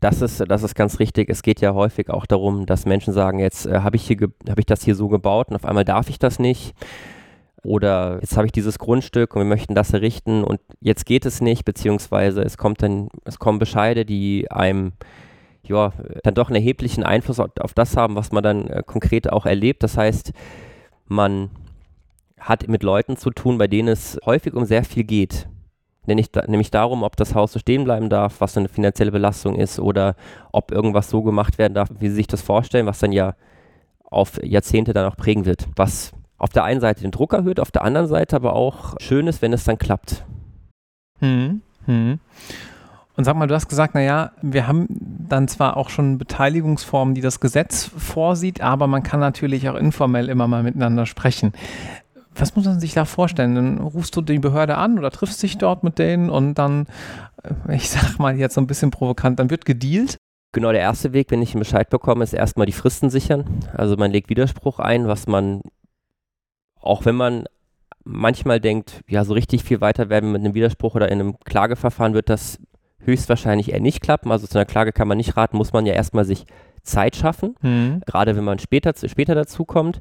Das 0.00 0.22
ist, 0.22 0.44
das 0.48 0.62
ist 0.62 0.76
ganz 0.76 1.00
richtig. 1.00 1.28
Es 1.28 1.42
geht 1.42 1.60
ja 1.60 1.74
häufig 1.74 2.08
auch 2.08 2.24
darum, 2.24 2.66
dass 2.66 2.86
Menschen 2.86 3.12
sagen, 3.12 3.40
jetzt 3.40 3.66
äh, 3.66 3.80
habe 3.80 3.96
ich, 3.96 4.08
hab 4.48 4.58
ich 4.58 4.66
das 4.66 4.84
hier 4.84 4.94
so 4.94 5.08
gebaut 5.08 5.48
und 5.48 5.56
auf 5.56 5.64
einmal 5.64 5.84
darf 5.84 6.08
ich 6.08 6.20
das 6.20 6.38
nicht. 6.38 6.74
Oder 7.64 8.18
jetzt 8.20 8.36
habe 8.36 8.46
ich 8.46 8.52
dieses 8.52 8.78
Grundstück 8.78 9.34
und 9.34 9.42
wir 9.42 9.48
möchten 9.48 9.74
das 9.74 9.92
errichten 9.92 10.44
und 10.44 10.60
jetzt 10.80 11.04
geht 11.04 11.26
es 11.26 11.40
nicht, 11.40 11.64
beziehungsweise 11.64 12.42
es 12.42 12.56
kommt 12.56 12.82
dann, 12.82 13.08
es 13.24 13.40
kommen 13.40 13.58
Bescheide, 13.58 14.04
die 14.04 14.48
einem 14.50 14.92
ja, 15.68 15.92
dann 16.22 16.34
doch 16.34 16.48
einen 16.48 16.56
erheblichen 16.56 17.04
Einfluss 17.04 17.40
auf, 17.40 17.74
das 17.74 17.96
haben, 17.96 18.16
was 18.16 18.32
man 18.32 18.42
dann 18.42 18.66
äh, 18.68 18.82
konkret 18.84 19.30
auch 19.32 19.46
erlebt. 19.46 19.82
Das 19.82 19.96
heißt, 19.96 20.32
man 21.06 21.50
hat 22.38 22.68
mit 22.68 22.82
Leuten 22.82 23.16
zu 23.16 23.30
tun, 23.30 23.58
bei 23.58 23.66
denen 23.66 23.88
es 23.88 24.18
häufig 24.24 24.54
um 24.54 24.64
sehr 24.64 24.84
viel 24.84 25.04
geht. 25.04 25.48
Nämlich, 26.06 26.30
nämlich 26.46 26.70
darum, 26.70 27.02
ob 27.02 27.16
das 27.16 27.34
Haus 27.34 27.52
so 27.52 27.58
stehen 27.58 27.84
bleiben 27.84 28.08
darf, 28.08 28.40
was 28.40 28.56
eine 28.56 28.68
finanzielle 28.68 29.12
Belastung 29.12 29.56
ist 29.56 29.78
oder 29.78 30.16
ob 30.52 30.72
irgendwas 30.72 31.10
so 31.10 31.22
gemacht 31.22 31.58
werden 31.58 31.74
darf, 31.74 31.90
wie 31.98 32.08
sie 32.08 32.14
sich 32.14 32.26
das 32.26 32.40
vorstellen, 32.40 32.86
was 32.86 32.98
dann 32.98 33.12
ja 33.12 33.34
auf 34.04 34.42
Jahrzehnte 34.42 34.94
dann 34.94 35.04
auch 35.04 35.16
prägen 35.16 35.44
wird. 35.44 35.68
Was 35.76 36.12
auf 36.38 36.50
der 36.50 36.64
einen 36.64 36.80
Seite 36.80 37.02
den 37.02 37.10
Druck 37.10 37.34
erhöht, 37.34 37.60
auf 37.60 37.70
der 37.70 37.82
anderen 37.82 38.06
Seite 38.06 38.36
aber 38.36 38.54
auch 38.54 38.94
schön 39.00 39.26
ist, 39.26 39.42
wenn 39.42 39.52
es 39.52 39.64
dann 39.64 39.76
klappt. 39.76 40.24
Hm, 41.18 41.60
hm. 41.84 42.20
Und 43.18 43.24
sag 43.24 43.34
mal, 43.34 43.48
du 43.48 43.54
hast 43.56 43.68
gesagt, 43.68 43.96
naja, 43.96 44.30
wir 44.42 44.68
haben 44.68 44.86
dann 45.28 45.48
zwar 45.48 45.76
auch 45.76 45.90
schon 45.90 46.18
Beteiligungsformen, 46.18 47.16
die 47.16 47.20
das 47.20 47.40
Gesetz 47.40 47.90
vorsieht, 47.98 48.60
aber 48.60 48.86
man 48.86 49.02
kann 49.02 49.18
natürlich 49.18 49.68
auch 49.68 49.74
informell 49.74 50.28
immer 50.28 50.46
mal 50.46 50.62
miteinander 50.62 51.04
sprechen. 51.04 51.52
Was 52.36 52.54
muss 52.54 52.66
man 52.66 52.78
sich 52.78 52.94
da 52.94 53.04
vorstellen? 53.04 53.56
Dann 53.56 53.78
rufst 53.78 54.14
du 54.14 54.20
die 54.20 54.38
Behörde 54.38 54.76
an 54.76 55.00
oder 55.00 55.10
triffst 55.10 55.42
dich 55.42 55.58
dort 55.58 55.82
mit 55.82 55.98
denen 55.98 56.30
und 56.30 56.54
dann, 56.54 56.86
äh, 57.42 57.74
ich 57.74 57.90
sag 57.90 58.20
mal 58.20 58.36
jetzt 58.38 58.54
so 58.54 58.60
ein 58.60 58.68
bisschen 58.68 58.92
provokant, 58.92 59.40
dann 59.40 59.50
wird 59.50 59.64
gedealt. 59.64 60.16
Genau, 60.52 60.70
der 60.70 60.82
erste 60.82 61.12
Weg, 61.12 61.32
wenn 61.32 61.42
ich 61.42 61.54
einen 61.54 61.62
Bescheid 61.62 61.90
bekomme, 61.90 62.22
ist 62.22 62.34
erstmal 62.34 62.66
die 62.66 62.72
Fristen 62.72 63.10
sichern. 63.10 63.64
Also 63.74 63.96
man 63.96 64.12
legt 64.12 64.28
Widerspruch 64.28 64.78
ein, 64.78 65.08
was 65.08 65.26
man, 65.26 65.62
auch 66.80 67.04
wenn 67.04 67.16
man 67.16 67.46
manchmal 68.04 68.60
denkt, 68.60 69.02
ja, 69.08 69.24
so 69.24 69.34
richtig 69.34 69.64
viel 69.64 69.80
weiter 69.80 70.08
werden 70.08 70.30
mit 70.30 70.42
einem 70.42 70.54
Widerspruch 70.54 70.94
oder 70.94 71.10
in 71.10 71.18
einem 71.18 71.40
Klageverfahren 71.40 72.14
wird 72.14 72.30
das 72.30 72.60
höchstwahrscheinlich 73.00 73.72
eher 73.72 73.80
nicht 73.80 74.00
klappen. 74.02 74.30
Also 74.30 74.46
zu 74.46 74.58
einer 74.58 74.66
Klage 74.66 74.92
kann 74.92 75.08
man 75.08 75.16
nicht 75.16 75.36
raten, 75.36 75.56
muss 75.56 75.72
man 75.72 75.86
ja 75.86 75.94
erstmal 75.94 76.24
sich 76.24 76.46
Zeit 76.82 77.16
schaffen, 77.16 77.54
mhm. 77.60 78.02
gerade 78.06 78.36
wenn 78.36 78.44
man 78.44 78.58
später, 78.58 78.92
später 79.08 79.34
dazu 79.34 79.64
kommt. 79.64 80.00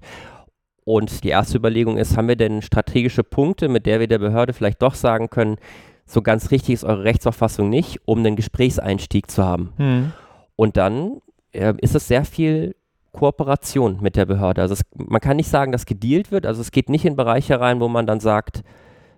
Und 0.83 1.23
die 1.23 1.29
erste 1.29 1.57
Überlegung 1.57 1.97
ist, 1.97 2.15
haben 2.15 2.29
wir 2.29 2.37
denn 2.37 2.61
strategische 2.61 3.23
Punkte, 3.23 3.67
mit 3.67 3.85
der 3.85 3.99
wir 3.99 4.07
der 4.07 4.19
Behörde 4.19 4.53
vielleicht 4.53 4.81
doch 4.81 4.95
sagen 4.95 5.29
können, 5.29 5.57
so 6.05 6.21
ganz 6.21 6.51
richtig 6.51 6.75
ist 6.75 6.85
eure 6.85 7.03
Rechtsauffassung 7.03 7.69
nicht, 7.69 7.99
um 8.05 8.19
einen 8.19 8.37
Gesprächseinstieg 8.37 9.29
zu 9.29 9.43
haben. 9.43 9.73
Mhm. 9.77 10.13
Und 10.55 10.77
dann 10.77 11.21
äh, 11.51 11.73
ist 11.81 11.95
es 11.95 12.07
sehr 12.07 12.23
viel 12.23 12.75
Kooperation 13.11 13.97
mit 14.01 14.15
der 14.15 14.25
Behörde. 14.25 14.61
Also 14.61 14.75
es, 14.75 14.81
man 14.95 15.19
kann 15.19 15.35
nicht 15.35 15.49
sagen, 15.49 15.73
dass 15.73 15.85
gedealt 15.85 16.31
wird. 16.31 16.45
Also 16.45 16.61
es 16.61 16.71
geht 16.71 16.87
nicht 16.87 17.03
in 17.03 17.17
Bereiche 17.17 17.59
rein, 17.59 17.81
wo 17.81 17.89
man 17.89 18.07
dann 18.07 18.21
sagt, 18.21 18.63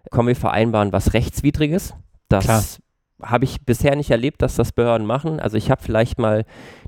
kommen 0.09 0.29
wir 0.29 0.35
vereinbaren 0.35 0.91
was 0.91 1.13
Rechtswidriges. 1.13 1.93
Das 2.29 2.45
Klar 2.45 2.63
habe 3.21 3.45
ich 3.45 3.61
bisher 3.65 3.95
nicht 3.95 4.11
erlebt, 4.11 4.41
dass 4.41 4.55
das 4.55 4.71
Behörden 4.71 5.05
machen. 5.05 5.39
Also 5.39 5.57
ich 5.57 5.71
habe 5.71 5.81
vielleicht 5.81 6.19
mal 6.19 6.45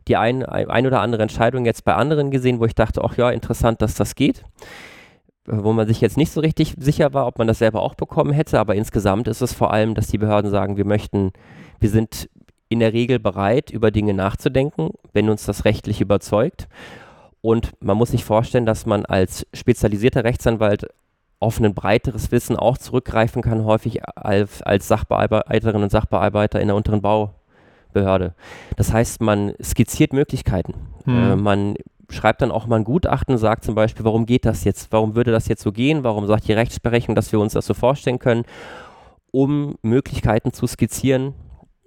die 0.07 0.17
ein, 0.17 0.45
ein 0.45 0.87
oder 0.87 1.01
andere 1.01 1.21
Entscheidung 1.21 1.65
jetzt 1.65 1.83
bei 1.83 1.93
anderen 1.93 2.31
gesehen, 2.31 2.59
wo 2.59 2.65
ich 2.65 2.75
dachte, 2.75 3.03
ach 3.03 3.17
ja, 3.17 3.29
interessant, 3.29 3.81
dass 3.81 3.95
das 3.95 4.15
geht. 4.15 4.43
Wo 5.45 5.73
man 5.73 5.87
sich 5.87 6.01
jetzt 6.01 6.17
nicht 6.17 6.31
so 6.31 6.39
richtig 6.39 6.75
sicher 6.77 7.13
war, 7.13 7.27
ob 7.27 7.37
man 7.37 7.47
das 7.47 7.59
selber 7.59 7.81
auch 7.81 7.95
bekommen 7.95 8.31
hätte. 8.31 8.59
Aber 8.59 8.75
insgesamt 8.75 9.27
ist 9.27 9.41
es 9.41 9.53
vor 9.53 9.73
allem, 9.73 9.95
dass 9.95 10.07
die 10.07 10.17
Behörden 10.17 10.51
sagen, 10.51 10.77
wir 10.77 10.85
möchten, 10.85 11.31
wir 11.79 11.89
sind 11.89 12.29
in 12.69 12.79
der 12.79 12.93
Regel 12.93 13.19
bereit, 13.19 13.69
über 13.69 13.91
Dinge 13.91 14.13
nachzudenken, 14.13 14.91
wenn 15.13 15.29
uns 15.29 15.45
das 15.45 15.65
rechtlich 15.65 15.99
überzeugt. 15.99 16.67
Und 17.41 17.71
man 17.81 17.97
muss 17.97 18.11
sich 18.11 18.23
vorstellen, 18.23 18.65
dass 18.65 18.85
man 18.85 19.05
als 19.05 19.45
spezialisierter 19.53 20.23
Rechtsanwalt 20.23 20.87
auf 21.41 21.59
ein 21.59 21.73
breiteres 21.73 22.31
Wissen 22.31 22.55
auch 22.55 22.77
zurückgreifen 22.77 23.41
kann, 23.41 23.65
häufig 23.65 24.07
als, 24.15 24.61
als 24.61 24.87
Sachbearbeiterinnen 24.87 25.83
und 25.83 25.89
Sachbearbeiter 25.89 26.61
in 26.61 26.67
der 26.67 26.75
unteren 26.75 27.01
Bau, 27.01 27.33
Behörde. 27.93 28.35
Das 28.77 28.93
heißt, 28.93 29.21
man 29.21 29.53
skizziert 29.61 30.13
Möglichkeiten. 30.13 30.75
Hm. 31.03 31.31
Äh, 31.31 31.35
man 31.35 31.75
schreibt 32.09 32.41
dann 32.41 32.51
auch 32.51 32.67
mal 32.67 32.77
ein 32.77 32.83
Gutachten, 32.83 33.37
sagt 33.37 33.63
zum 33.63 33.75
Beispiel, 33.75 34.05
warum 34.05 34.25
geht 34.25 34.45
das 34.45 34.63
jetzt? 34.63 34.91
Warum 34.91 35.15
würde 35.15 35.31
das 35.31 35.47
jetzt 35.47 35.63
so 35.63 35.71
gehen? 35.71 36.03
Warum 36.03 36.27
sagt 36.27 36.47
die 36.47 36.53
Rechtsprechung, 36.53 37.15
dass 37.15 37.31
wir 37.31 37.39
uns 37.39 37.53
das 37.53 37.65
so 37.65 37.73
vorstellen 37.73 38.19
können? 38.19 38.43
Um 39.31 39.75
Möglichkeiten 39.81 40.53
zu 40.53 40.67
skizzieren 40.67 41.33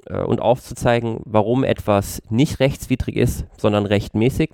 äh, 0.06 0.18
und 0.18 0.42
aufzuzeigen, 0.42 1.20
warum 1.24 1.62
etwas 1.62 2.22
nicht 2.28 2.58
rechtswidrig 2.58 3.16
ist, 3.16 3.46
sondern 3.56 3.86
rechtmäßig. 3.86 4.50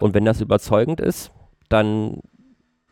Und 0.00 0.14
wenn 0.14 0.24
das 0.24 0.40
überzeugend 0.40 1.00
ist, 1.00 1.30
dann 1.68 2.20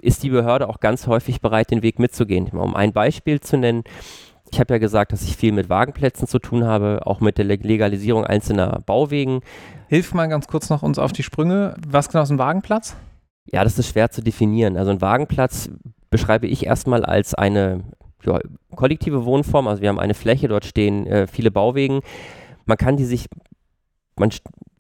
ist 0.03 0.23
die 0.23 0.31
Behörde 0.31 0.69
auch 0.69 0.81
ganz 0.81 1.07
häufig 1.07 1.41
bereit, 1.41 1.71
den 1.71 1.83
Weg 1.83 1.99
mitzugehen. 1.99 2.49
Um 2.49 2.77
ein 2.77 2.93
Beispiel 2.93 3.41
zu 3.41 3.57
nennen, 3.57 3.85
ich 4.53 4.61
habe 4.61 4.75
ja 4.75 4.79
gesagt, 4.79 5.12
dass 5.12 5.23
ich 5.23 5.37
viel 5.37 5.53
mit 5.53 5.71
Wagenplätzen 5.71 6.29
zu 6.29 6.38
tun 6.38 6.65
habe, 6.65 7.01
auch 7.07 7.21
mit 7.21 7.38
der 7.38 7.47
Legalisierung 7.47 8.25
einzelner 8.25 8.81
Bauwegen. 8.85 9.41
Hilf 9.88 10.12
mal 10.12 10.29
ganz 10.29 10.47
kurz 10.47 10.69
noch 10.69 10.83
uns 10.83 10.99
auf 10.99 11.12
die 11.12 11.23
Sprünge. 11.23 11.75
Was 11.88 12.11
genau 12.11 12.23
ist 12.23 12.31
ein 12.31 12.38
Wagenplatz? 12.38 12.97
Ja, 13.47 13.65
das 13.65 13.79
ist 13.79 13.88
schwer 13.88 14.11
zu 14.11 14.23
definieren. 14.23 14.77
Also 14.77 14.91
ein 14.91 15.01
Wagenplatz 15.01 15.71
beschreibe 16.11 16.47
ich 16.47 16.67
erstmal 16.67 17.05
als 17.05 17.35
eine 17.35 17.85
ja, 18.25 18.41
kollektive 18.77 19.25
Wohnform. 19.25 19.69
Also 19.69 19.83
wir 19.83 19.88
haben 19.88 19.99
eine 19.99 20.15
Fläche, 20.15 20.49
dort 20.49 20.67
stehen 20.67 21.07
äh, 21.07 21.27
viele 21.27 21.51
Bauwegen. 21.51 22.01
Man 22.67 22.77
kann 22.77 22.97
die 22.97 23.05
sich, 23.05 23.27
man 24.16 24.31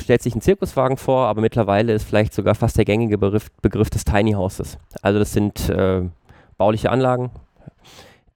stellt 0.00 0.22
sich 0.22 0.34
einen 0.34 0.42
Zirkuswagen 0.42 0.96
vor, 0.96 1.26
aber 1.26 1.40
mittlerweile 1.40 1.92
ist 1.92 2.04
vielleicht 2.04 2.34
sogar 2.34 2.54
fast 2.54 2.76
der 2.76 2.84
gängige 2.84 3.18
Begriff, 3.18 3.50
Begriff 3.62 3.90
des 3.90 4.04
Tiny 4.04 4.32
Houses. 4.32 4.78
Also 5.00 5.18
das 5.18 5.32
sind 5.32 5.68
äh, 5.68 6.02
bauliche 6.58 6.90
Anlagen, 6.90 7.30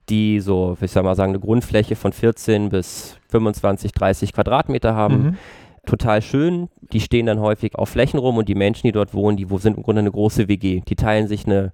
die 0.08 0.40
so, 0.40 0.76
ich 0.80 0.90
sag 0.90 1.04
mal 1.04 1.14
sagen, 1.14 1.32
eine 1.32 1.40
Grundfläche 1.40 1.96
von 1.96 2.12
14 2.12 2.68
bis 2.70 3.18
25, 3.28 3.92
30 3.92 4.32
Quadratmeter 4.32 4.94
haben. 4.94 5.22
Mhm. 5.22 5.36
Total 5.84 6.22
schön. 6.22 6.68
Die 6.92 7.00
stehen 7.00 7.26
dann 7.26 7.40
häufig 7.40 7.76
auf 7.76 7.90
Flächen 7.90 8.18
rum 8.18 8.38
und 8.38 8.48
die 8.48 8.54
Menschen, 8.54 8.86
die 8.86 8.92
dort 8.92 9.14
wohnen, 9.14 9.36
die 9.36 9.46
sind 9.58 9.76
im 9.76 9.82
Grunde 9.82 10.00
eine 10.00 10.10
große 10.10 10.48
WG. 10.48 10.82
Die 10.88 10.96
teilen 10.96 11.28
sich 11.28 11.46
eine, 11.46 11.72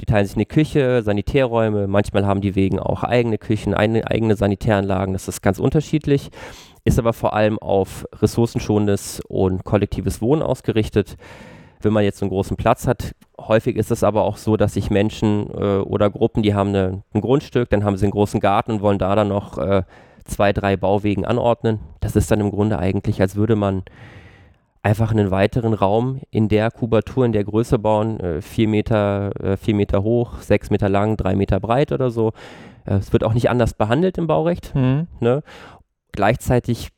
die 0.00 0.06
teilen 0.06 0.26
sich 0.26 0.36
eine 0.36 0.46
Küche, 0.46 1.02
Sanitärräume. 1.02 1.88
Manchmal 1.88 2.26
haben 2.26 2.40
die 2.40 2.54
Wegen 2.54 2.78
auch 2.78 3.02
eigene 3.02 3.38
Küchen, 3.38 3.74
eine, 3.74 4.08
eigene 4.08 4.36
Sanitäranlagen. 4.36 5.12
Das 5.12 5.26
ist 5.26 5.42
ganz 5.42 5.58
unterschiedlich. 5.58 6.30
Ist 6.84 6.98
aber 6.98 7.12
vor 7.12 7.34
allem 7.34 7.58
auf 7.58 8.06
ressourcenschonendes 8.20 9.20
und 9.28 9.64
kollektives 9.64 10.20
Wohnen 10.20 10.42
ausgerichtet 10.42 11.16
wenn 11.84 11.92
man 11.92 12.04
jetzt 12.04 12.22
einen 12.22 12.30
großen 12.30 12.56
Platz 12.56 12.86
hat. 12.86 13.14
Häufig 13.38 13.76
ist 13.76 13.90
es 13.90 14.04
aber 14.04 14.22
auch 14.22 14.36
so, 14.36 14.56
dass 14.56 14.74
sich 14.74 14.90
Menschen 14.90 15.50
äh, 15.50 15.78
oder 15.78 16.10
Gruppen, 16.10 16.42
die 16.42 16.54
haben 16.54 16.70
eine, 16.70 17.02
ein 17.12 17.20
Grundstück, 17.20 17.70
dann 17.70 17.84
haben 17.84 17.96
sie 17.96 18.04
einen 18.04 18.12
großen 18.12 18.40
Garten 18.40 18.72
und 18.72 18.82
wollen 18.82 18.98
da 18.98 19.14
dann 19.14 19.28
noch 19.28 19.58
äh, 19.58 19.82
zwei, 20.24 20.52
drei 20.52 20.76
Bauwegen 20.76 21.24
anordnen. 21.24 21.80
Das 22.00 22.16
ist 22.16 22.30
dann 22.30 22.40
im 22.40 22.50
Grunde 22.50 22.78
eigentlich, 22.78 23.20
als 23.20 23.36
würde 23.36 23.56
man 23.56 23.82
einfach 24.82 25.12
einen 25.12 25.30
weiteren 25.30 25.74
Raum 25.74 26.20
in 26.30 26.48
der 26.48 26.70
Kubatur, 26.70 27.24
in 27.24 27.32
der 27.32 27.44
Größe 27.44 27.78
bauen, 27.78 28.18
äh, 28.20 28.42
vier, 28.42 28.68
Meter, 28.68 29.32
äh, 29.40 29.56
vier 29.56 29.74
Meter 29.74 30.02
hoch, 30.02 30.40
sechs 30.40 30.70
Meter 30.70 30.88
lang, 30.88 31.16
drei 31.16 31.36
Meter 31.36 31.60
breit 31.60 31.92
oder 31.92 32.10
so. 32.10 32.32
Äh, 32.84 32.94
es 32.94 33.12
wird 33.12 33.24
auch 33.24 33.34
nicht 33.34 33.48
anders 33.50 33.74
behandelt 33.74 34.18
im 34.18 34.26
Baurecht. 34.26 34.74
Mhm. 34.74 35.06
Ne? 35.20 35.42
Gleichzeitig, 36.12 36.88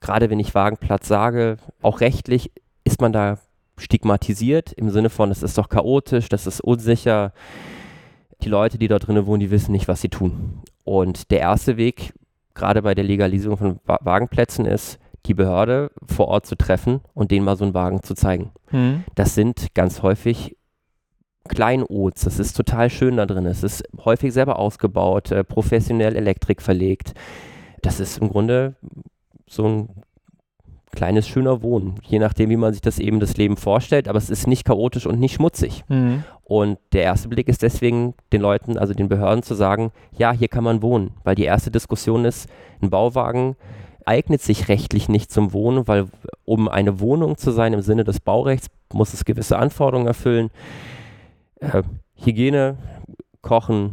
gerade 0.00 0.30
wenn 0.30 0.40
ich 0.40 0.54
Wagenplatz 0.54 1.08
sage, 1.08 1.58
auch 1.82 2.00
rechtlich 2.00 2.50
ist 2.84 3.00
man 3.00 3.12
da 3.12 3.38
stigmatisiert 3.78 4.72
im 4.72 4.90
Sinne 4.90 5.10
von, 5.10 5.30
es 5.30 5.42
ist 5.42 5.58
doch 5.58 5.68
chaotisch, 5.68 6.28
das 6.28 6.46
ist 6.46 6.60
unsicher. 6.60 7.32
Die 8.42 8.48
Leute, 8.48 8.78
die 8.78 8.88
dort 8.88 9.06
drinnen 9.06 9.26
wohnen, 9.26 9.40
die 9.40 9.50
wissen 9.50 9.72
nicht, 9.72 9.88
was 9.88 10.00
sie 10.00 10.08
tun. 10.08 10.62
Und 10.84 11.30
der 11.30 11.40
erste 11.40 11.76
Weg, 11.76 12.14
gerade 12.54 12.82
bei 12.82 12.94
der 12.94 13.04
Legalisierung 13.04 13.56
von 13.56 13.80
Wagenplätzen, 13.84 14.66
ist, 14.66 14.98
die 15.26 15.34
Behörde 15.34 15.90
vor 16.06 16.28
Ort 16.28 16.46
zu 16.46 16.56
treffen 16.56 17.00
und 17.14 17.30
denen 17.30 17.44
mal 17.44 17.56
so 17.56 17.64
einen 17.64 17.74
Wagen 17.74 18.02
zu 18.02 18.14
zeigen. 18.14 18.52
Mhm. 18.70 19.04
Das 19.14 19.34
sind 19.34 19.74
ganz 19.74 20.02
häufig 20.02 20.56
Kleinods. 21.48 22.22
Das 22.22 22.38
ist 22.38 22.56
total 22.56 22.90
schön 22.90 23.16
da 23.16 23.26
drin. 23.26 23.46
Es 23.46 23.62
ist 23.62 23.84
häufig 24.04 24.32
selber 24.32 24.58
ausgebaut, 24.58 25.30
äh, 25.30 25.44
professionell 25.44 26.16
Elektrik 26.16 26.62
verlegt. 26.62 27.14
Das 27.86 28.00
ist 28.00 28.18
im 28.18 28.28
Grunde 28.28 28.74
so 29.46 29.64
ein 29.64 29.88
kleines, 30.90 31.28
schöner 31.28 31.62
Wohnen. 31.62 31.94
Je 32.02 32.18
nachdem, 32.18 32.50
wie 32.50 32.56
man 32.56 32.72
sich 32.72 32.82
das 32.82 32.98
eben 32.98 33.20
das 33.20 33.36
Leben 33.36 33.56
vorstellt. 33.56 34.08
Aber 34.08 34.18
es 34.18 34.28
ist 34.28 34.48
nicht 34.48 34.64
chaotisch 34.64 35.06
und 35.06 35.20
nicht 35.20 35.34
schmutzig. 35.34 35.84
Mhm. 35.86 36.24
Und 36.42 36.78
der 36.92 37.04
erste 37.04 37.28
Blick 37.28 37.46
ist 37.46 37.62
deswegen 37.62 38.14
den 38.32 38.40
Leuten, 38.40 38.76
also 38.76 38.92
den 38.92 39.08
Behörden 39.08 39.44
zu 39.44 39.54
sagen, 39.54 39.92
ja, 40.18 40.32
hier 40.32 40.48
kann 40.48 40.64
man 40.64 40.82
wohnen. 40.82 41.12
Weil 41.22 41.36
die 41.36 41.44
erste 41.44 41.70
Diskussion 41.70 42.24
ist, 42.24 42.48
ein 42.82 42.90
Bauwagen 42.90 43.54
eignet 44.04 44.42
sich 44.42 44.66
rechtlich 44.68 45.08
nicht 45.08 45.30
zum 45.30 45.52
Wohnen, 45.52 45.86
weil 45.86 46.06
um 46.44 46.68
eine 46.68 46.98
Wohnung 46.98 47.36
zu 47.36 47.52
sein 47.52 47.72
im 47.72 47.82
Sinne 47.82 48.02
des 48.02 48.18
Baurechts, 48.18 48.68
muss 48.92 49.14
es 49.14 49.24
gewisse 49.24 49.58
Anforderungen 49.58 50.08
erfüllen. 50.08 50.50
Äh, 51.60 51.84
Hygiene, 52.16 52.78
Kochen, 53.42 53.92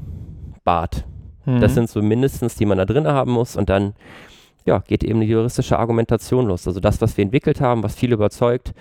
Bad. 0.64 1.06
Mhm. 1.46 1.60
Das 1.60 1.74
sind 1.74 1.90
so 1.90 2.02
mindestens, 2.02 2.56
die 2.56 2.66
man 2.66 2.78
da 2.78 2.86
drin 2.86 3.08
haben 3.08 3.32
muss. 3.32 3.56
Und 3.56 3.70
dann 3.70 3.94
ja, 4.66 4.80
geht 4.80 5.04
eben 5.04 5.22
die 5.22 5.28
juristische 5.28 5.78
Argumentation 5.78 6.48
los. 6.48 6.68
Also 6.68 6.80
das, 6.80 7.02
was 7.02 7.18
wir 7.18 7.24
entwickelt 7.24 7.62
haben, 7.62 7.84
was 7.84 7.96
viele 7.96 8.16
überzeugt, 8.16 8.74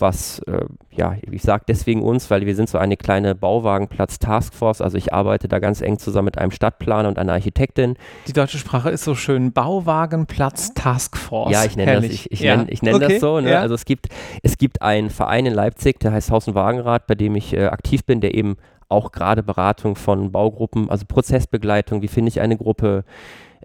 was, 0.00 0.38
äh, 0.46 0.64
ja, 0.92 1.16
ich 1.28 1.42
sage 1.42 1.64
deswegen 1.66 2.02
uns, 2.02 2.30
weil 2.30 2.46
wir 2.46 2.54
sind 2.54 2.68
so 2.68 2.78
eine 2.78 2.96
kleine 2.96 3.34
Bauwagenplatz-Taskforce. 3.34 4.80
Also 4.80 4.96
ich 4.96 5.12
arbeite 5.12 5.48
da 5.48 5.58
ganz 5.58 5.80
eng 5.80 5.98
zusammen 5.98 6.26
mit 6.26 6.38
einem 6.38 6.52
Stadtplaner 6.52 7.08
und 7.08 7.18
einer 7.18 7.32
Architektin. 7.32 7.96
Die 8.28 8.32
deutsche 8.32 8.58
Sprache 8.58 8.90
ist 8.90 9.02
so 9.02 9.16
schön. 9.16 9.52
Bauwagenplatz-Taskforce. 9.52 11.52
Ja, 11.52 11.64
ich 11.64 11.76
nenne 11.76 11.96
das, 11.96 12.04
ich, 12.04 12.30
ich 12.30 12.40
ja. 12.40 12.56
nenn, 12.56 12.68
ich 12.70 12.82
nenn 12.82 12.94
okay. 12.94 13.14
das 13.14 13.20
so. 13.20 13.40
Ne? 13.40 13.50
Ja. 13.50 13.60
Also 13.60 13.74
es 13.74 13.84
gibt, 13.84 14.06
es 14.42 14.56
gibt 14.56 14.82
einen 14.82 15.10
Verein 15.10 15.46
in 15.46 15.54
Leipzig, 15.54 15.98
der 15.98 16.12
heißt 16.12 16.30
Haus- 16.30 16.46
und 16.46 16.54
Wagenrat, 16.54 17.08
bei 17.08 17.16
dem 17.16 17.34
ich 17.34 17.52
äh, 17.52 17.66
aktiv 17.66 18.04
bin, 18.04 18.20
der 18.20 18.34
eben 18.34 18.56
auch 18.88 19.12
gerade 19.12 19.42
Beratung 19.42 19.96
von 19.96 20.32
Baugruppen, 20.32 20.88
also 20.90 21.04
Prozessbegleitung, 21.06 22.02
wie 22.02 22.08
finde 22.08 22.28
ich 22.30 22.40
eine 22.40 22.56
Gruppe, 22.56 23.04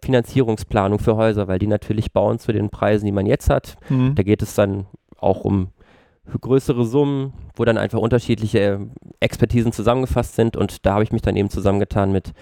Finanzierungsplanung 0.04 1.00
für 1.00 1.16
Häuser, 1.16 1.48
weil 1.48 1.60
die 1.60 1.68
natürlich 1.68 2.12
bauen 2.12 2.40
zu 2.40 2.52
den 2.52 2.70
Preisen, 2.70 3.06
die 3.06 3.12
man 3.12 3.26
jetzt 3.26 3.50
hat. 3.50 3.78
Mhm. 3.90 4.16
Da 4.16 4.24
geht 4.24 4.42
es 4.42 4.54
dann 4.56 4.86
auch 5.18 5.46
um 5.46 5.70
größere 6.42 6.86
Summen, 6.86 7.34
wo 7.56 7.64
dann 7.66 7.78
einfach 7.78 8.00
unterschiedliche 8.00 8.80
Expertisen 9.20 9.72
zusammengefasst 9.72 10.36
sind 10.36 10.58
und 10.58 10.86
da 10.86 10.94
habe 10.94 11.04
ich 11.04 11.12
mich 11.12 11.22
dann 11.22 11.36
eben 11.36 11.50
zusammengetan 11.50 12.12
mit 12.12 12.34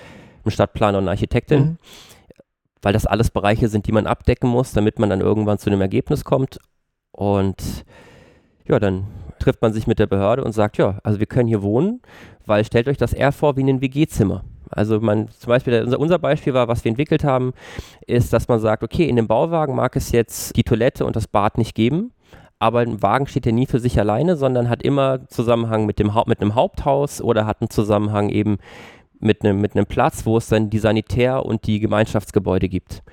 einem 0.44 0.52
Stadtplaner 0.52 0.98
und 0.98 1.04
einer 1.04 1.12
Architektin, 1.12 1.60
Mhm. 1.62 1.78
weil 2.82 2.94
das 2.94 3.06
alles 3.06 3.30
Bereiche 3.30 3.68
sind, 3.68 3.86
die 3.88 3.92
man 3.92 4.08
abdecken 4.08 4.50
muss, 4.50 4.72
damit 4.74 4.98
man 4.98 5.10
dann 5.10 5.22
irgendwann 5.22 5.60
zu 5.60 5.70
einem 5.70 5.82
Ergebnis 5.82 6.24
kommt 6.24 6.58
und 7.12 7.86
ja, 8.68 8.80
dann 8.80 9.06
trifft 9.42 9.62
man 9.62 9.74
sich 9.74 9.88
mit 9.88 10.00
der 10.00 10.08
Behörde 10.08 10.44
und 10.44 10.54
sagt, 10.54 10.78
ja, 10.78 11.00
also 11.04 11.20
wir 11.20 11.28
können 11.28 11.48
hier 11.48 11.62
wohnen, 11.62 12.02
weil 12.46 12.64
stellt 12.64 12.88
euch 12.88 12.98
das 12.98 13.14
eher 13.14 13.32
vor 13.32 13.58
wie 13.58 13.64
ein 13.64 13.82
WG-Zimmer. 13.82 14.44
Also 14.70 15.00
man, 15.02 15.28
zum 15.30 15.50
Beispiel, 15.50 15.82
unser, 15.84 16.00
unser 16.00 16.20
Beispiel 16.20 16.54
war, 16.54 16.68
was 16.68 16.84
wir 16.84 16.90
entwickelt 16.90 17.24
haben, 17.24 17.54
ist, 18.08 18.32
dass 18.32 18.48
man 18.48 18.60
sagt, 18.60 18.84
okay, 18.84 19.06
in 19.06 19.18
dem 19.18 19.28
Bauwagen 19.28 19.76
mag 19.76 19.96
es 19.96 20.12
jetzt 20.12 20.56
die 20.56 20.64
Toilette 20.64 21.06
und 21.06 21.16
das 21.16 21.28
Bad 21.28 21.58
nicht 21.58 21.76
geben, 21.76 22.14
aber 22.58 22.80
ein 22.80 23.02
Wagen 23.02 23.28
steht 23.28 23.46
ja 23.46 23.52
nie 23.52 23.66
für 23.66 23.80
sich 23.80 24.00
alleine, 24.00 24.38
sondern 24.38 24.70
hat 24.70 24.84
immer 24.84 25.28
Zusammenhang 25.28 25.86
mit, 25.86 26.00
dem, 26.00 26.12
mit 26.28 26.42
einem 26.42 26.56
Haupthaus 26.56 27.22
oder 27.22 27.46
hat 27.46 27.62
einen 27.62 27.70
Zusammenhang 27.70 28.30
eben 28.30 28.60
mit 29.20 29.44
einem, 29.44 29.60
mit 29.60 29.76
einem 29.76 29.86
Platz, 29.86 30.26
wo 30.26 30.38
es 30.38 30.48
dann 30.48 30.70
die 30.70 30.80
Sanitär- 30.80 31.46
und 31.46 31.68
die 31.68 31.80
Gemeinschaftsgebäude 31.80 32.70
gibt. 32.70 33.04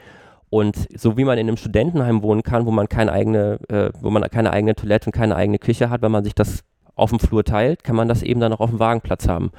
Und 0.51 0.89
so 0.99 1.17
wie 1.17 1.25
man 1.25 1.39
in 1.39 1.47
einem 1.47 1.57
Studentenheim 1.57 2.23
wohnen 2.23 2.43
kann, 2.43 2.65
wo 2.65 2.71
man 2.71 2.89
keine 2.89 3.13
eigene, 3.13 3.59
äh, 3.69 3.91
wo 4.01 4.11
man 4.11 4.23
keine 4.31 4.53
eigene 4.53 4.75
Toilette 4.75 5.07
und 5.07 5.13
keine 5.13 5.37
eigene 5.37 5.59
Küche 5.59 5.91
hat, 5.91 6.03
wenn 6.03 6.13
man 6.13 6.25
sich 6.25 6.35
das 6.35 6.65
auf 6.95 7.11
dem 7.11 7.19
Flur 7.19 7.45
teilt, 7.45 7.85
kann 7.85 7.97
man 7.97 8.09
das 8.09 8.23
eben 8.23 8.41
dann 8.41 8.53
auch 8.53 8.61
auf 8.61 8.71
dem 8.71 8.81
Wagenplatz 8.81 9.29
haben. 9.29 9.51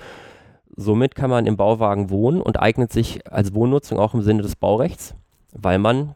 Somit 0.75 1.15
kann 1.15 1.29
man 1.29 1.45
im 1.45 1.57
Bauwagen 1.57 2.09
wohnen 2.09 2.41
und 2.41 2.59
eignet 2.59 2.91
sich 2.91 3.31
als 3.31 3.53
Wohnnutzung 3.53 3.99
auch 3.99 4.13
im 4.13 4.21
Sinne 4.21 4.41
des 4.41 4.55
Baurechts, 4.55 5.15
weil 5.53 5.77
man 5.77 6.15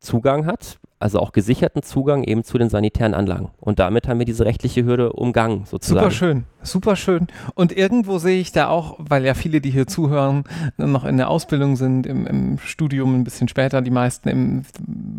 Zugang 0.00 0.46
hat, 0.46 0.78
also 0.98 1.18
auch 1.18 1.32
gesicherten 1.32 1.82
Zugang 1.82 2.24
eben 2.24 2.44
zu 2.44 2.58
den 2.58 2.68
sanitären 2.68 3.14
Anlagen. 3.14 3.50
Und 3.60 3.78
damit 3.78 4.06
haben 4.06 4.18
wir 4.18 4.26
diese 4.26 4.44
rechtliche 4.44 4.84
Hürde 4.84 5.12
umgangen, 5.12 5.64
sozusagen. 5.64 6.00
Super 6.00 6.10
schön, 6.10 6.44
super 6.64 6.96
schön. 6.96 7.26
Und 7.54 7.76
irgendwo 7.76 8.18
sehe 8.18 8.40
ich 8.40 8.52
da 8.52 8.68
auch, 8.68 8.96
weil 8.98 9.24
ja 9.24 9.34
viele, 9.34 9.60
die 9.60 9.70
hier 9.70 9.86
zuhören, 9.86 10.44
noch 10.76 11.04
in 11.04 11.16
der 11.16 11.28
Ausbildung 11.28 11.76
sind, 11.76 12.06
im, 12.06 12.26
im 12.26 12.58
Studium 12.58 13.14
ein 13.14 13.24
bisschen 13.24 13.48
später, 13.48 13.82
die 13.82 13.90
meisten, 13.90 14.28
im, 14.28 14.62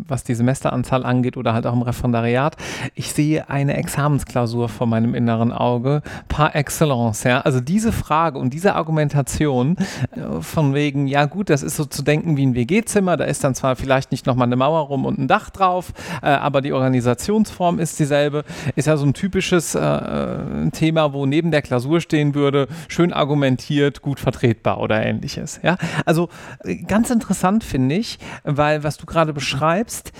was 0.06 0.24
die 0.24 0.34
Semesteranzahl 0.34 1.04
angeht 1.04 1.36
oder 1.36 1.54
halt 1.54 1.66
auch 1.66 1.72
im 1.72 1.82
Referendariat. 1.82 2.56
Ich 2.94 3.12
sehe 3.12 3.48
eine 3.48 3.76
Examensklausur 3.76 4.68
vor 4.68 4.86
meinem 4.86 5.14
inneren 5.14 5.52
Auge 5.52 6.02
par 6.28 6.54
excellence. 6.54 7.24
Ja? 7.24 7.40
Also 7.40 7.60
diese 7.60 7.92
Frage 7.92 8.38
und 8.38 8.52
diese 8.52 8.74
Argumentation 8.74 9.76
äh, 10.12 10.40
von 10.40 10.74
wegen, 10.74 11.06
ja 11.06 11.24
gut, 11.26 11.50
das 11.50 11.62
ist 11.62 11.76
so 11.76 11.84
zu 11.84 12.02
denken 12.02 12.36
wie 12.36 12.46
ein 12.46 12.54
WG-Zimmer, 12.54 13.16
da 13.16 13.24
ist 13.24 13.44
dann 13.44 13.54
zwar 13.54 13.76
vielleicht 13.76 14.10
nicht 14.10 14.26
nochmal 14.26 14.46
eine 14.46 14.56
Mauer 14.56 14.80
rum 14.80 15.04
und 15.04 15.18
ein 15.18 15.28
Dach 15.28 15.50
drauf, 15.50 15.92
äh, 16.22 16.26
aber 16.26 16.60
die 16.60 16.72
Organisationsform 16.72 17.78
ist 17.78 17.98
dieselbe. 17.98 18.44
Ist 18.74 18.86
ja 18.86 18.96
so 18.96 19.06
ein 19.06 19.14
typisches 19.14 19.74
äh, 19.74 20.70
Thema, 20.72 21.12
wo 21.12 21.26
neben 21.26 21.35
der 21.50 21.62
Klausur 21.62 22.00
stehen 22.00 22.34
würde, 22.34 22.68
schön 22.88 23.12
argumentiert, 23.12 24.02
gut 24.02 24.20
vertretbar 24.20 24.80
oder 24.80 25.04
ähnliches. 25.04 25.60
Ja, 25.62 25.76
also 26.04 26.28
äh, 26.64 26.76
ganz 26.76 27.10
interessant 27.10 27.64
finde 27.64 27.94
ich, 27.96 28.18
weil 28.44 28.82
was 28.82 28.96
du 28.96 29.06
gerade 29.06 29.32
beschreibst, 29.32 30.12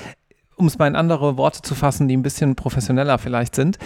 um 0.56 0.66
es 0.66 0.78
mal 0.78 0.86
in 0.86 0.96
andere 0.96 1.36
Worte 1.36 1.62
zu 1.62 1.74
fassen, 1.74 2.08
die 2.08 2.16
ein 2.16 2.22
bisschen 2.22 2.56
professioneller 2.56 3.18
vielleicht 3.18 3.54
sind, 3.54 3.78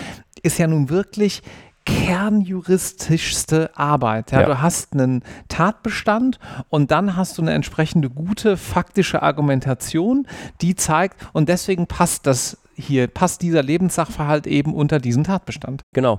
ist 0.43 0.59
ja 0.59 0.67
nun 0.67 0.89
wirklich 0.89 1.43
kernjuristischste 1.87 3.77
Arbeit. 3.77 4.33
Ja? 4.33 4.41
ja? 4.41 4.47
Du 4.47 4.61
hast 4.61 4.93
einen 4.93 5.23
Tatbestand 5.49 6.39
und 6.69 6.91
dann 6.91 7.17
hast 7.17 7.39
du 7.39 7.43
eine 7.43 7.53
entsprechende 7.53 8.11
gute 8.11 8.57
faktische 8.57 9.23
Argumentation, 9.23 10.27
die 10.61 10.75
zeigt, 10.75 11.17
und 11.33 11.49
deswegen 11.49 11.87
passt 11.87 12.27
das 12.27 12.59
hier, 12.75 13.09
passt 13.09 13.43
dieser 13.43 13.63
Lebenssachverhalt 13.63 14.47
eben 14.47 14.75
unter 14.75 14.99
diesen 14.99 15.25
Tatbestand. 15.25 15.83
Genau. 15.93 16.19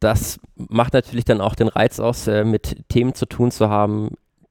Das 0.00 0.38
macht 0.56 0.92
natürlich 0.92 1.24
dann 1.24 1.40
auch 1.40 1.54
den 1.54 1.68
Reiz 1.68 2.00
aus, 2.00 2.26
äh, 2.26 2.44
mit 2.44 2.88
Themen 2.88 3.14
zu 3.14 3.26
tun 3.26 3.50
zu 3.50 3.68
haben, 3.68 4.10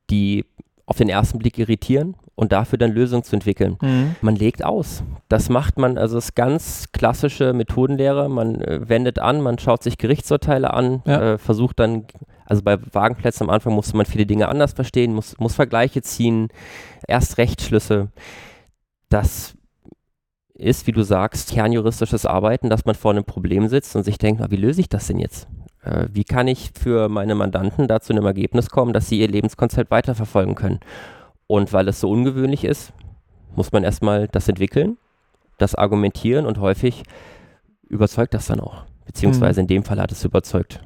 die 0.09 0.45
auf 0.85 0.97
den 0.97 1.09
ersten 1.09 1.39
Blick 1.39 1.57
irritieren 1.57 2.15
und 2.35 2.51
dafür 2.51 2.77
dann 2.77 2.91
Lösungen 2.91 3.23
zu 3.23 3.35
entwickeln. 3.35 3.77
Mhm. 3.81 4.15
Man 4.21 4.35
legt 4.35 4.65
aus. 4.65 5.03
Das 5.29 5.49
macht 5.49 5.77
man, 5.77 5.97
also 5.97 6.17
es 6.17 6.25
ist 6.25 6.35
ganz 6.35 6.91
klassische 6.91 7.53
Methodenlehre. 7.53 8.29
Man 8.29 8.61
äh, 8.61 8.89
wendet 8.89 9.19
an, 9.19 9.41
man 9.41 9.59
schaut 9.59 9.83
sich 9.83 9.97
Gerichtsurteile 9.97 10.73
an, 10.73 11.03
ja. 11.05 11.33
äh, 11.33 11.37
versucht 11.37 11.79
dann, 11.79 12.05
also 12.45 12.63
bei 12.63 12.77
Wagenplätzen 12.91 13.47
am 13.47 13.49
Anfang 13.49 13.73
musste 13.73 13.95
man 13.95 14.05
viele 14.05 14.25
Dinge 14.25 14.49
anders 14.49 14.73
verstehen, 14.73 15.13
muss, 15.13 15.37
muss 15.39 15.55
Vergleiche 15.55 16.01
ziehen, 16.01 16.49
erst 17.07 17.37
Rechtsschlüsse. 17.37 18.09
Das 19.09 19.55
ist, 20.53 20.87
wie 20.87 20.91
du 20.91 21.03
sagst, 21.03 21.51
kernjuristisches 21.51 22.25
Arbeiten, 22.25 22.69
dass 22.69 22.85
man 22.85 22.95
vor 22.95 23.11
einem 23.11 23.23
Problem 23.23 23.67
sitzt 23.67 23.95
und 23.95 24.03
sich 24.03 24.17
denkt, 24.17 24.41
na, 24.41 24.51
wie 24.51 24.55
löse 24.55 24.81
ich 24.81 24.89
das 24.89 25.07
denn 25.07 25.19
jetzt? 25.19 25.47
Äh, 25.83 26.07
wie 26.11 26.23
kann 26.23 26.47
ich 26.47 26.71
für 26.79 27.09
meine 27.09 27.35
Mandanten 27.35 27.87
da 27.87 27.99
zu 27.99 28.13
einem 28.13 28.25
Ergebnis 28.25 28.69
kommen, 28.69 28.93
dass 28.93 29.09
sie 29.09 29.19
ihr 29.19 29.27
Lebenskonzept 29.27 29.91
weiterverfolgen 29.91 30.55
können? 30.55 30.79
Und 31.47 31.73
weil 31.73 31.87
es 31.87 31.99
so 31.99 32.09
ungewöhnlich 32.09 32.63
ist, 32.63 32.93
muss 33.55 33.71
man 33.71 33.83
erstmal 33.83 34.27
das 34.27 34.47
entwickeln, 34.47 34.97
das 35.57 35.75
argumentieren 35.75 36.45
und 36.45 36.59
häufig 36.59 37.03
überzeugt 37.87 38.33
das 38.33 38.47
dann 38.47 38.59
auch. 38.59 38.85
Beziehungsweise 39.05 39.61
mhm. 39.61 39.63
in 39.63 39.67
dem 39.67 39.83
Fall 39.83 39.99
hat 39.99 40.11
es 40.11 40.23
überzeugt. 40.23 40.79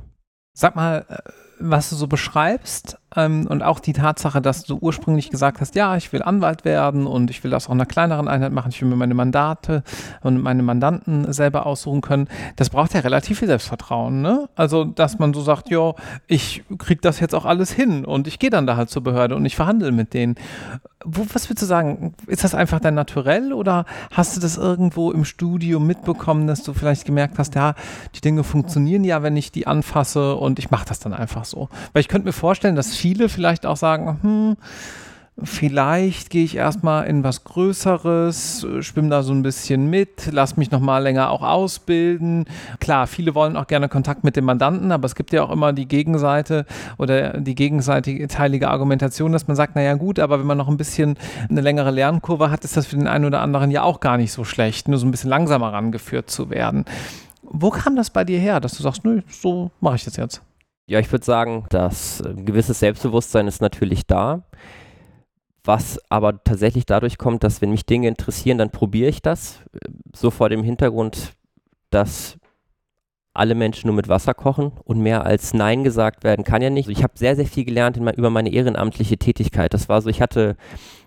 Sag 0.54 0.76
mal, 0.76 1.06
äh, 1.10 1.18
was 1.60 1.90
du 1.90 1.96
so 1.96 2.08
beschreibst 2.08 2.98
ähm, 3.18 3.48
und 3.48 3.64
auch 3.64 3.80
die 3.80 3.94
Tatsache, 3.94 4.42
dass 4.42 4.64
du 4.64 4.78
ursprünglich 4.80 5.30
gesagt 5.30 5.60
hast, 5.60 5.76
ja, 5.76 5.98
ich 5.98 6.14
will 6.14 6.22
Anwalt 6.22 6.64
werden 6.64 7.08
und 7.08 7.30
ich 7.30 7.44
will 7.44 7.52
das 7.52 7.68
auch 7.68 7.72
in 7.72 7.80
einer 7.82 7.88
kleineren 7.88 8.28
Einheit 8.28 8.54
machen, 8.54 8.70
ich 8.72 8.82
will 8.82 8.88
mir 8.88 8.96
meine 8.96 9.16
Mandate 9.16 9.84
und 10.22 10.42
meine 10.42 10.64
Mandanten 10.64 11.34
selber 11.34 11.66
aussuchen 11.66 12.02
können, 12.02 12.28
das 12.56 12.70
braucht 12.70 12.94
ja 12.94 13.02
relativ 13.02 13.40
viel 13.40 13.48
Selbstvertrauen, 13.48 14.22
ne? 14.22 14.48
Also, 14.56 14.86
dass 14.86 15.20
man 15.20 15.34
so 15.34 15.42
sagt, 15.42 15.70
ja, 15.70 15.94
ich 16.28 16.64
kriege 16.78 17.02
das 17.02 17.20
jetzt 17.20 17.34
auch 17.34 17.46
alles 17.46 17.72
hin 17.72 18.06
und 18.06 18.28
ich 18.28 18.40
gehe 18.40 18.52
dann 18.52 18.68
da 18.68 18.78
halt 18.78 18.90
zur 18.90 19.04
Behörde 19.04 19.36
und 19.36 19.46
ich 19.46 19.56
verhandle 19.56 19.92
mit 19.92 20.14
denen. 20.14 20.36
Wo, 21.04 21.26
was 21.34 21.50
würdest 21.50 21.62
du 21.62 21.66
sagen? 21.68 22.14
Ist 22.28 22.44
das 22.44 22.54
einfach 22.54 22.80
dein 22.80 22.96
Naturell 22.96 23.54
oder 23.54 23.86
hast 24.12 24.36
du 24.36 24.42
das 24.42 24.58
irgendwo 24.58 25.12
im 25.12 25.26
Studium 25.26 25.88
mitbekommen, 25.88 26.48
dass 26.48 26.64
du 26.64 26.74
vielleicht 26.74 27.06
gemerkt 27.06 27.40
hast, 27.40 27.56
ja, 27.56 27.76
die 28.16 28.22
Dinge 28.22 28.44
funktionieren 28.44 29.04
ja, 29.04 29.24
wenn 29.24 29.38
ich 29.38 29.52
die 29.52 29.68
anfasse 29.68 30.36
und 30.36 30.60
ich 30.60 30.70
mache 30.70 30.86
das 30.88 31.00
dann 31.00 31.14
einfach 31.14 31.46
so? 31.46 31.70
Weil 31.94 32.02
ich 32.02 32.08
könnte 32.08 32.28
mir 32.28 32.34
vorstellen, 32.34 32.76
dass 32.76 32.96
viele 32.96 33.07
vielleicht 33.16 33.66
auch 33.66 33.78
sagen, 33.78 34.20
hm, 34.22 34.58
vielleicht 35.44 36.32
gehe 36.32 36.44
ich 36.44 36.56
erstmal 36.56 37.06
in 37.06 37.24
was 37.24 37.44
Größeres, 37.44 38.66
schwimme 38.80 39.10
da 39.10 39.22
so 39.22 39.34
ein 39.34 39.44
bisschen 39.44 39.88
mit, 39.90 40.30
lass 40.32 40.58
mich 40.58 40.72
nochmal 40.72 41.04
länger 41.04 41.30
auch 41.30 41.44
ausbilden. 41.44 42.46
Klar, 42.80 43.06
viele 43.06 43.36
wollen 43.36 43.56
auch 43.56 43.68
gerne 43.68 43.88
Kontakt 43.88 44.24
mit 44.24 44.36
dem 44.36 44.46
Mandanten, 44.46 44.92
aber 44.92 45.06
es 45.06 45.14
gibt 45.14 45.32
ja 45.34 45.44
auch 45.44 45.52
immer 45.52 45.74
die 45.74 45.88
Gegenseite 45.88 46.66
oder 46.98 47.40
die 47.40 47.54
gegenseitige 47.56 48.70
Argumentation, 48.70 49.32
dass 49.32 49.48
man 49.48 49.56
sagt, 49.56 49.76
naja 49.76 49.94
gut, 49.94 50.20
aber 50.20 50.40
wenn 50.40 50.48
man 50.48 50.58
noch 50.58 50.70
ein 50.70 50.78
bisschen 50.78 51.18
eine 51.50 51.62
längere 51.62 51.92
Lernkurve 51.92 52.50
hat, 52.50 52.64
ist 52.64 52.76
das 52.76 52.88
für 52.88 52.98
den 52.98 53.08
einen 53.08 53.26
oder 53.26 53.42
anderen 53.42 53.70
ja 53.70 53.84
auch 53.84 54.00
gar 54.00 54.18
nicht 54.18 54.32
so 54.32 54.44
schlecht, 54.44 54.88
nur 54.88 54.98
so 54.98 55.06
ein 55.06 55.12
bisschen 55.12 55.30
langsamer 55.30 55.72
rangeführt 55.72 56.32
zu 56.32 56.50
werden. 56.50 56.86
Wo 57.44 57.70
kam 57.70 57.96
das 57.96 58.10
bei 58.10 58.24
dir 58.24 58.40
her, 58.40 58.60
dass 58.60 58.76
du 58.76 58.84
sagst, 58.84 59.06
nö, 59.06 59.22
so 59.30 59.72
mache 59.80 59.98
ich 59.98 60.04
das 60.04 60.18
jetzt? 60.18 60.42
Ja, 60.88 61.00
ich 61.00 61.12
würde 61.12 61.26
sagen, 61.26 61.66
dass 61.70 62.22
ein 62.22 62.46
gewisses 62.46 62.80
Selbstbewusstsein 62.80 63.48
ist 63.48 63.62
natürlich 63.62 64.08
da 64.08 64.44
was 65.68 66.00
aber 66.10 66.44
tatsächlich 66.44 66.86
dadurch 66.86 67.18
kommt, 67.18 67.44
dass 67.44 67.62
wenn 67.62 67.70
mich 67.72 67.86
Dinge 67.86 68.08
interessieren, 68.08 68.58
dann 68.58 68.72
probiere 68.72 69.10
ich 69.10 69.22
das. 69.22 69.60
So 70.16 70.32
vor 70.32 70.50
dem 70.50 70.64
Hintergrund, 70.64 71.34
dass 71.90 72.38
alle 73.34 73.54
Menschen 73.54 73.88
nur 73.88 73.96
mit 73.96 74.08
Wasser 74.08 74.34
kochen 74.34 74.72
und 74.84 75.00
mehr 75.00 75.26
als 75.26 75.54
Nein 75.54 75.84
gesagt 75.84 76.24
werden 76.24 76.44
kann 76.44 76.64
ja 76.64 76.72
nicht. 76.72 76.90
Ich 76.90 77.04
habe 77.04 77.14
sehr, 77.16 77.36
sehr 77.36 77.46
viel 77.46 77.66
gelernt 77.66 78.00
mein, 78.00 78.16
über 78.16 78.32
meine 78.32 78.52
ehrenamtliche 78.52 79.18
Tätigkeit. 79.18 79.76
Das 79.76 79.90
war 79.90 80.02
so, 80.02 80.10
ich 80.10 80.22
hatte, 80.22 80.56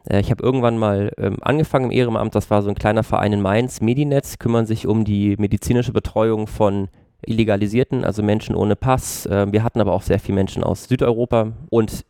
äh, 0.09 0.21
ich 0.21 0.31
habe 0.31 0.45
irgendwann 0.45 0.79
mal 0.79 1.11
ähm, 1.19 1.39
angefangen 1.41 1.87
im 1.87 1.91
Ehrenamt, 1.91 2.37
das 2.37 2.49
war 2.49 2.63
so 2.63 2.69
ein 2.69 2.77
kleiner 2.77 3.03
Verein 3.03 3.33
in 3.33 3.41
Mainz, 3.41 3.81
Medinetz, 3.81 4.39
kümmern 4.39 4.67
sich 4.67 4.87
um 4.87 5.05
die 5.05 5.37
medizinische 5.39 5.93
Betreuung 5.93 6.47
von 6.47 6.89
Illegalisierten, 7.27 8.05
also 8.05 8.23
Menschen 8.23 8.55
ohne 8.55 8.77
Pass. 8.77 9.27
Äh, 9.27 9.51
wir 9.51 9.63
hatten 9.63 9.81
aber 9.81 9.93
auch 9.93 10.03
sehr 10.03 10.19
viele 10.19 10.37
Menschen 10.37 10.65
aus 10.65 10.85
Südeuropa 10.85 11.53
und 11.71 12.05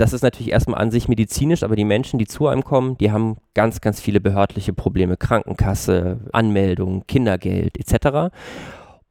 das 0.00 0.14
ist 0.14 0.22
natürlich 0.22 0.50
erstmal 0.50 0.80
an 0.80 0.90
sich 0.90 1.08
medizinisch, 1.08 1.62
aber 1.62 1.76
die 1.76 1.84
Menschen, 1.84 2.18
die 2.18 2.26
zu 2.26 2.48
einem 2.48 2.64
kommen, 2.64 2.96
die 2.96 3.12
haben 3.12 3.36
ganz, 3.52 3.82
ganz 3.82 4.00
viele 4.00 4.18
behördliche 4.18 4.72
Probleme. 4.72 5.18
Krankenkasse, 5.18 6.20
Anmeldung, 6.32 7.06
Kindergeld 7.06 7.78
etc. 7.78 8.34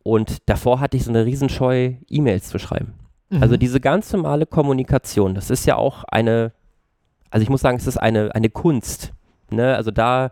Und 0.01 0.37
davor 0.47 0.79
hatte 0.79 0.97
ich 0.97 1.03
so 1.03 1.11
eine 1.11 1.25
Riesenscheu, 1.25 1.93
E-Mails 2.09 2.49
zu 2.49 2.57
schreiben. 2.57 2.95
Mhm. 3.29 3.43
Also 3.43 3.55
diese 3.55 3.79
ganz 3.79 4.11
normale 4.11 4.47
Kommunikation, 4.47 5.35
das 5.35 5.51
ist 5.51 5.67
ja 5.67 5.75
auch 5.75 6.05
eine, 6.05 6.53
also 7.29 7.43
ich 7.43 7.49
muss 7.49 7.61
sagen, 7.61 7.77
es 7.77 7.85
ist 7.85 7.97
eine, 7.97 8.33
eine 8.33 8.49
Kunst. 8.49 9.13
Ne? 9.51 9.75
Also 9.75 9.91
da 9.91 10.31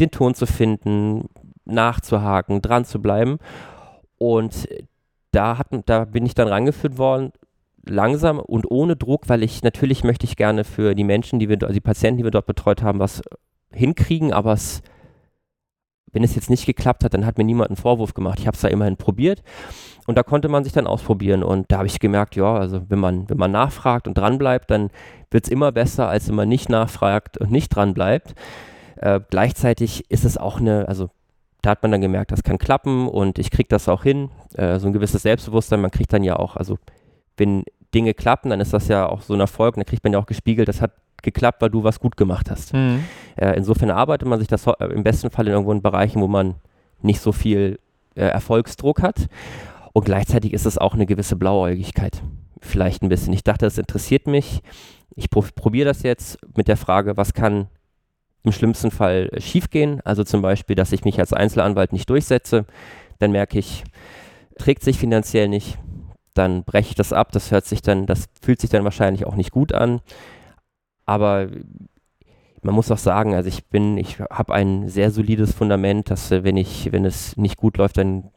den 0.00 0.10
Ton 0.10 0.34
zu 0.34 0.46
finden, 0.46 1.28
nachzuhaken, 1.64 2.60
dran 2.60 2.84
zu 2.84 3.00
bleiben. 3.00 3.38
Und 4.18 4.68
da, 5.32 5.58
hat, 5.58 5.68
da 5.86 6.04
bin 6.04 6.24
ich 6.26 6.34
dann 6.34 6.48
rangeführt 6.48 6.98
worden, 6.98 7.32
langsam 7.84 8.38
und 8.38 8.70
ohne 8.70 8.96
Druck, 8.96 9.28
weil 9.28 9.42
ich 9.42 9.62
natürlich 9.62 10.04
möchte 10.04 10.26
ich 10.26 10.36
gerne 10.36 10.64
für 10.64 10.94
die 10.94 11.04
Menschen, 11.04 11.38
die 11.38 11.48
wir, 11.48 11.58
also 11.62 11.72
die 11.72 11.80
Patienten, 11.80 12.18
die 12.18 12.24
wir 12.24 12.30
dort 12.30 12.46
betreut 12.46 12.82
haben, 12.82 12.98
was 12.98 13.22
hinkriegen, 13.72 14.32
aber 14.32 14.52
es, 14.52 14.82
wenn 16.12 16.24
es 16.24 16.34
jetzt 16.34 16.50
nicht 16.50 16.66
geklappt 16.66 17.04
hat, 17.04 17.14
dann 17.14 17.26
hat 17.26 17.38
mir 17.38 17.44
niemand 17.44 17.70
einen 17.70 17.76
Vorwurf 17.76 18.14
gemacht. 18.14 18.38
Ich 18.38 18.46
habe 18.46 18.54
es 18.54 18.62
da 18.62 18.68
immerhin 18.68 18.96
probiert 18.96 19.42
und 20.06 20.16
da 20.16 20.22
konnte 20.22 20.48
man 20.48 20.64
sich 20.64 20.72
dann 20.72 20.86
ausprobieren 20.86 21.42
und 21.42 21.70
da 21.70 21.78
habe 21.78 21.86
ich 21.86 22.00
gemerkt, 22.00 22.36
ja, 22.36 22.56
also 22.56 22.82
wenn 22.88 22.98
man, 22.98 23.28
wenn 23.28 23.38
man 23.38 23.52
nachfragt 23.52 24.08
und 24.08 24.16
dranbleibt, 24.16 24.70
dann 24.70 24.90
wird 25.30 25.44
es 25.44 25.50
immer 25.50 25.72
besser, 25.72 26.08
als 26.08 26.28
wenn 26.28 26.36
man 26.36 26.48
nicht 26.48 26.68
nachfragt 26.68 27.38
und 27.38 27.50
nicht 27.50 27.68
dranbleibt. 27.68 28.34
Äh, 28.96 29.20
gleichzeitig 29.30 30.10
ist 30.10 30.24
es 30.24 30.38
auch 30.38 30.58
eine, 30.58 30.88
also 30.88 31.10
da 31.66 31.72
hat 31.72 31.82
man 31.82 31.90
dann 31.90 32.00
gemerkt, 32.00 32.30
das 32.30 32.44
kann 32.44 32.58
klappen 32.58 33.08
und 33.08 33.40
ich 33.40 33.50
kriege 33.50 33.68
das 33.68 33.88
auch 33.88 34.04
hin. 34.04 34.30
Äh, 34.54 34.78
so 34.78 34.86
ein 34.86 34.92
gewisses 34.92 35.22
Selbstbewusstsein, 35.22 35.80
man 35.80 35.90
kriegt 35.90 36.12
dann 36.12 36.22
ja 36.22 36.36
auch, 36.36 36.56
also 36.56 36.78
wenn 37.36 37.64
Dinge 37.92 38.14
klappen, 38.14 38.50
dann 38.50 38.60
ist 38.60 38.72
das 38.72 38.86
ja 38.86 39.08
auch 39.08 39.20
so 39.20 39.34
ein 39.34 39.40
Erfolg 39.40 39.76
und 39.76 39.80
dann 39.80 39.86
kriegt 39.86 40.04
man 40.04 40.12
ja 40.12 40.20
auch 40.20 40.26
gespiegelt, 40.26 40.68
das 40.68 40.80
hat 40.80 40.92
geklappt, 41.22 41.60
weil 41.60 41.70
du 41.70 41.82
was 41.82 41.98
gut 41.98 42.16
gemacht 42.16 42.50
hast. 42.52 42.72
Mhm. 42.72 43.04
Äh, 43.34 43.56
insofern 43.56 43.90
arbeitet 43.90 44.28
man 44.28 44.38
sich 44.38 44.46
das 44.46 44.64
äh, 44.66 44.84
im 44.84 45.02
besten 45.02 45.30
Fall 45.30 45.48
in 45.48 45.54
irgendwo 45.54 45.72
in 45.72 45.82
Bereichen, 45.82 46.22
wo 46.22 46.28
man 46.28 46.54
nicht 47.02 47.20
so 47.20 47.32
viel 47.32 47.80
äh, 48.14 48.20
Erfolgsdruck 48.26 49.02
hat. 49.02 49.26
Und 49.92 50.04
gleichzeitig 50.04 50.52
ist 50.52 50.66
es 50.66 50.78
auch 50.78 50.94
eine 50.94 51.06
gewisse 51.06 51.34
Blauäugigkeit. 51.34 52.22
Vielleicht 52.60 53.02
ein 53.02 53.08
bisschen. 53.08 53.32
Ich 53.32 53.42
dachte, 53.42 53.64
das 53.64 53.76
interessiert 53.76 54.28
mich. 54.28 54.62
Ich 55.16 55.30
probiere 55.30 55.86
das 55.86 56.04
jetzt 56.04 56.38
mit 56.56 56.68
der 56.68 56.76
Frage, 56.76 57.16
was 57.16 57.34
kann 57.34 57.66
im 58.46 58.52
schlimmsten 58.52 58.90
Fall 58.90 59.28
äh, 59.32 59.40
schiefgehen. 59.40 60.00
Also 60.04 60.24
zum 60.24 60.40
Beispiel, 60.40 60.76
dass 60.76 60.92
ich 60.92 61.04
mich 61.04 61.18
als 61.20 61.32
Einzelanwalt 61.32 61.92
nicht 61.92 62.08
durchsetze. 62.08 62.64
Dann 63.18 63.32
merke 63.32 63.58
ich, 63.58 63.84
trägt 64.58 64.82
sich 64.82 64.98
finanziell 64.98 65.48
nicht 65.48 65.78
dann 66.36 66.64
breche 66.64 66.90
ich 66.90 66.94
das 66.94 67.12
ab. 67.12 67.32
Das 67.32 67.50
hört 67.50 67.64
sich 67.64 67.82
dann, 67.82 68.06
das 68.06 68.26
fühlt 68.42 68.60
sich 68.60 68.70
dann 68.70 68.84
wahrscheinlich 68.84 69.26
auch 69.26 69.36
nicht 69.36 69.50
gut 69.50 69.72
an. 69.72 70.00
Aber 71.04 71.48
man 72.62 72.74
muss 72.74 72.90
auch 72.90 72.98
sagen, 72.98 73.34
also 73.34 73.48
ich 73.48 73.66
bin, 73.66 73.96
ich 73.96 74.18
habe 74.18 74.54
ein 74.54 74.88
sehr 74.88 75.10
solides 75.10 75.52
Fundament, 75.52 76.10
dass 76.10 76.30
äh, 76.32 76.44
wenn 76.44 76.56
ich, 76.56 76.90
wenn 76.92 77.04
es 77.04 77.36
nicht 77.36 77.56
gut 77.56 77.76
läuft, 77.76 77.98
dann 77.98 78.30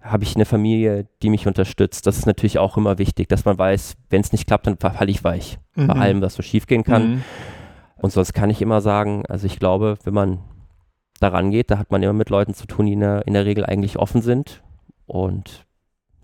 habe 0.00 0.24
ich 0.24 0.36
eine 0.36 0.46
Familie, 0.46 1.06
die 1.22 1.28
mich 1.28 1.46
unterstützt. 1.46 2.06
Das 2.06 2.18
ist 2.18 2.26
natürlich 2.26 2.58
auch 2.58 2.76
immer 2.76 2.98
wichtig, 2.98 3.28
dass 3.28 3.44
man 3.44 3.58
weiß, 3.58 3.96
wenn 4.10 4.20
es 4.20 4.32
nicht 4.32 4.46
klappt, 4.46 4.66
dann 4.66 4.78
falle 4.78 5.10
ich 5.10 5.22
weich. 5.24 5.58
Mhm. 5.74 5.86
Bei 5.88 5.94
allem, 5.94 6.22
was 6.22 6.34
so 6.34 6.42
schief 6.42 6.66
gehen 6.66 6.84
kann. 6.84 7.10
Mhm. 7.10 7.24
Und 8.00 8.12
sonst 8.12 8.32
kann 8.32 8.50
ich 8.50 8.62
immer 8.62 8.80
sagen, 8.80 9.24
also 9.28 9.46
ich 9.46 9.58
glaube, 9.58 9.98
wenn 10.04 10.14
man 10.14 10.38
daran 11.20 11.50
geht, 11.50 11.70
da 11.70 11.78
hat 11.78 11.90
man 11.90 12.02
immer 12.02 12.12
mit 12.12 12.30
Leuten 12.30 12.54
zu 12.54 12.66
tun, 12.66 12.86
die 12.86 12.92
in 12.92 13.00
der, 13.00 13.26
in 13.26 13.34
der 13.34 13.44
Regel 13.44 13.64
eigentlich 13.66 13.98
offen 13.98 14.22
sind. 14.22 14.62
Und 15.06 15.66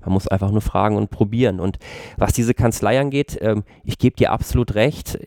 man 0.01 0.13
muss 0.13 0.29
einfach 0.29 0.51
nur 0.51 0.61
fragen 0.61 0.97
und 0.97 1.11
probieren. 1.11 1.61
Und 1.61 1.79
was 2.17 2.33
diese 2.33 2.55
Kanzlei 2.55 3.01
angeht, 3.01 3.39
ähm, 3.41 3.65
ich 3.83 3.99
gebe 3.99 4.17
dir 4.17 4.31
absolut 4.31 4.75
recht. 4.75 5.19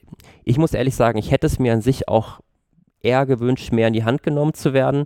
Ich 0.43 0.57
muss 0.57 0.73
ehrlich 0.73 0.95
sagen, 0.95 1.17
ich 1.17 1.31
hätte 1.31 1.47
es 1.47 1.59
mir 1.59 1.73
an 1.73 1.81
sich 1.81 2.07
auch 2.07 2.39
eher 3.01 3.25
gewünscht, 3.25 3.71
mehr 3.71 3.87
in 3.87 3.93
die 3.93 4.03
Hand 4.03 4.23
genommen 4.23 4.53
zu 4.53 4.73
werden. 4.73 5.05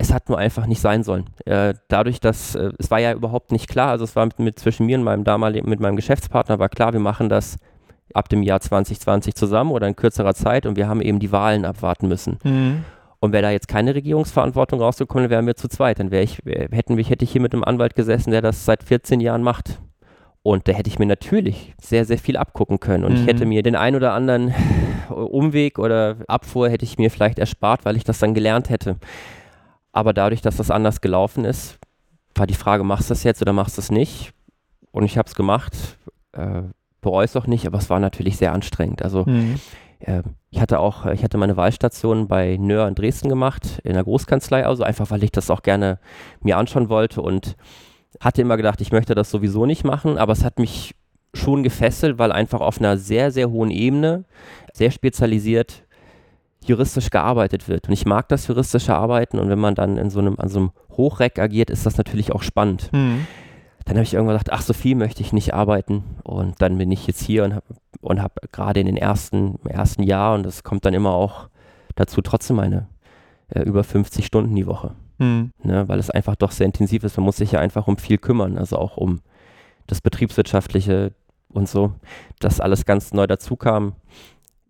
es 0.00 0.12
hat 0.12 0.28
nur 0.28 0.38
einfach 0.38 0.66
nicht 0.66 0.80
sein 0.80 1.02
sollen. 1.02 1.24
Äh, 1.44 1.74
dadurch, 1.88 2.20
dass 2.20 2.54
äh, 2.54 2.70
es 2.78 2.88
war 2.90 3.00
ja 3.00 3.12
überhaupt 3.12 3.50
nicht 3.50 3.68
klar, 3.68 3.90
also 3.90 4.04
es 4.04 4.14
war 4.14 4.26
mit, 4.26 4.38
mit 4.38 4.58
zwischen 4.58 4.86
mir 4.86 4.96
und 4.96 5.02
meinem 5.02 5.24
damaligen, 5.24 5.68
mit 5.68 5.80
meinem 5.80 5.96
Geschäftspartner 5.96 6.60
war 6.60 6.68
klar, 6.68 6.92
wir 6.92 7.00
machen 7.00 7.28
das 7.28 7.58
ab 8.14 8.28
dem 8.28 8.42
Jahr 8.42 8.60
2020 8.60 9.34
zusammen 9.34 9.70
oder 9.70 9.86
in 9.86 9.96
kürzerer 9.96 10.34
Zeit 10.34 10.66
und 10.66 10.76
wir 10.76 10.88
haben 10.88 11.00
eben 11.00 11.18
die 11.18 11.32
Wahlen 11.32 11.64
abwarten 11.64 12.08
müssen. 12.08 12.38
Mhm. 12.44 12.84
Und 13.20 13.32
wäre 13.32 13.42
da 13.42 13.50
jetzt 13.50 13.66
keine 13.66 13.94
Regierungsverantwortung 13.94 14.80
rausgekommen, 14.80 15.28
wären 15.28 15.46
wir 15.46 15.56
zu 15.56 15.68
zweit. 15.68 15.98
Dann 15.98 16.12
wäre 16.12 16.22
ich, 16.22 16.38
hätten 16.44 16.96
wir, 16.96 17.04
hätte 17.04 17.24
ich 17.24 17.32
hier 17.32 17.40
mit 17.40 17.52
einem 17.52 17.64
Anwalt 17.64 17.96
gesessen, 17.96 18.30
der 18.30 18.42
das 18.42 18.64
seit 18.64 18.84
14 18.84 19.18
Jahren 19.20 19.42
macht. 19.42 19.80
Und 20.44 20.68
da 20.68 20.72
hätte 20.72 20.88
ich 20.88 21.00
mir 21.00 21.06
natürlich 21.06 21.74
sehr, 21.80 22.04
sehr 22.04 22.18
viel 22.18 22.36
abgucken 22.36 22.78
können. 22.78 23.04
Und 23.04 23.14
mhm. 23.14 23.20
ich 23.20 23.26
hätte 23.26 23.44
mir 23.44 23.64
den 23.64 23.74
ein 23.74 23.96
oder 23.96 24.12
anderen 24.12 24.54
Umweg 25.10 25.80
oder 25.80 26.16
Abfuhr 26.28 26.70
hätte 26.70 26.84
ich 26.84 26.96
mir 26.96 27.10
vielleicht 27.10 27.40
erspart, 27.40 27.84
weil 27.84 27.96
ich 27.96 28.04
das 28.04 28.20
dann 28.20 28.34
gelernt 28.34 28.70
hätte. 28.70 28.96
Aber 29.92 30.12
dadurch, 30.12 30.40
dass 30.40 30.56
das 30.56 30.70
anders 30.70 31.00
gelaufen 31.00 31.44
ist, 31.44 31.78
war 32.36 32.46
die 32.46 32.54
Frage, 32.54 32.84
machst 32.84 33.10
du 33.10 33.12
das 33.12 33.24
jetzt 33.24 33.42
oder 33.42 33.52
machst 33.52 33.76
du 33.76 33.80
es 33.80 33.90
nicht? 33.90 34.32
Und 34.92 35.04
ich 35.04 35.18
habe 35.18 35.26
es 35.26 35.34
gemacht, 35.34 35.98
äh, 36.32 36.62
bereue 37.00 37.24
es 37.24 37.36
auch 37.36 37.46
nicht, 37.46 37.66
aber 37.66 37.78
es 37.78 37.90
war 37.90 38.00
natürlich 38.00 38.36
sehr 38.36 38.52
anstrengend. 38.52 39.02
Also 39.02 39.24
mhm. 39.26 39.60
äh, 40.00 40.22
ich 40.50 40.60
hatte 40.60 40.80
auch, 40.80 41.06
ich 41.06 41.22
hatte 41.22 41.38
meine 41.38 41.56
Wahlstation 41.56 42.28
bei 42.28 42.56
Nöhr 42.56 42.88
in 42.88 42.94
Dresden 42.94 43.28
gemacht, 43.28 43.80
in 43.84 43.94
der 43.94 44.04
Großkanzlei, 44.04 44.66
also 44.66 44.82
einfach, 44.82 45.10
weil 45.10 45.22
ich 45.22 45.32
das 45.32 45.50
auch 45.50 45.62
gerne 45.62 45.98
mir 46.40 46.56
anschauen 46.56 46.88
wollte 46.88 47.20
und 47.22 47.56
hatte 48.20 48.42
immer 48.42 48.56
gedacht, 48.56 48.80
ich 48.80 48.92
möchte 48.92 49.14
das 49.14 49.30
sowieso 49.30 49.66
nicht 49.66 49.84
machen, 49.84 50.18
aber 50.18 50.32
es 50.32 50.44
hat 50.44 50.58
mich 50.58 50.94
schon 51.34 51.62
gefesselt, 51.62 52.18
weil 52.18 52.32
einfach 52.32 52.60
auf 52.60 52.78
einer 52.78 52.96
sehr, 52.96 53.30
sehr 53.30 53.50
hohen 53.50 53.70
Ebene, 53.70 54.24
sehr 54.72 54.90
spezialisiert 54.90 55.84
juristisch 56.64 57.10
gearbeitet 57.10 57.68
wird. 57.68 57.86
Und 57.88 57.92
ich 57.92 58.06
mag 58.06 58.28
das 58.28 58.46
juristische 58.46 58.94
Arbeiten 58.94 59.38
und 59.38 59.48
wenn 59.48 59.58
man 59.58 59.74
dann 59.74 59.96
in 59.96 60.10
so 60.10 60.18
einem, 60.18 60.38
an 60.38 60.48
so 60.48 60.58
einem 60.58 60.70
Hochreck 60.90 61.38
agiert, 61.38 61.70
ist 61.70 61.86
das 61.86 61.96
natürlich 61.96 62.32
auch 62.32 62.42
spannend. 62.42 62.90
Mhm. 62.92 63.26
Dann 63.88 63.96
habe 63.96 64.04
ich 64.04 64.14
irgendwann 64.14 64.36
gedacht, 64.36 64.52
ach, 64.52 64.62
so 64.62 64.72
viel 64.72 64.94
möchte 64.94 65.22
ich 65.22 65.32
nicht 65.32 65.54
arbeiten. 65.54 66.04
Und 66.22 66.60
dann 66.60 66.78
bin 66.78 66.92
ich 66.92 67.06
jetzt 67.06 67.22
hier 67.22 67.44
und 67.44 67.54
habe 67.54 67.64
und 68.00 68.22
hab 68.22 68.40
gerade 68.52 68.78
in 68.78 68.86
den 68.86 68.96
ersten, 68.96 69.58
ersten 69.66 70.02
Jahr, 70.02 70.34
und 70.34 70.44
das 70.44 70.62
kommt 70.62 70.84
dann 70.84 70.94
immer 70.94 71.10
auch 71.10 71.48
dazu, 71.96 72.22
trotzdem 72.22 72.56
meine 72.56 72.86
äh, 73.48 73.62
über 73.62 73.82
50 73.82 74.24
Stunden 74.24 74.54
die 74.54 74.66
Woche. 74.66 74.94
Mhm. 75.18 75.50
Ne, 75.64 75.88
weil 75.88 75.98
es 75.98 76.10
einfach 76.10 76.36
doch 76.36 76.52
sehr 76.52 76.66
intensiv 76.66 77.02
ist. 77.02 77.16
Man 77.16 77.24
muss 77.24 77.38
sich 77.38 77.52
ja 77.52 77.60
einfach 77.60 77.88
um 77.88 77.96
viel 77.96 78.18
kümmern, 78.18 78.56
also 78.56 78.76
auch 78.76 78.96
um 78.96 79.20
das 79.88 80.00
Betriebswirtschaftliche 80.00 81.12
und 81.48 81.68
so, 81.68 81.94
dass 82.38 82.60
alles 82.60 82.84
ganz 82.84 83.12
neu 83.12 83.26
dazu 83.26 83.56
kam 83.56 83.94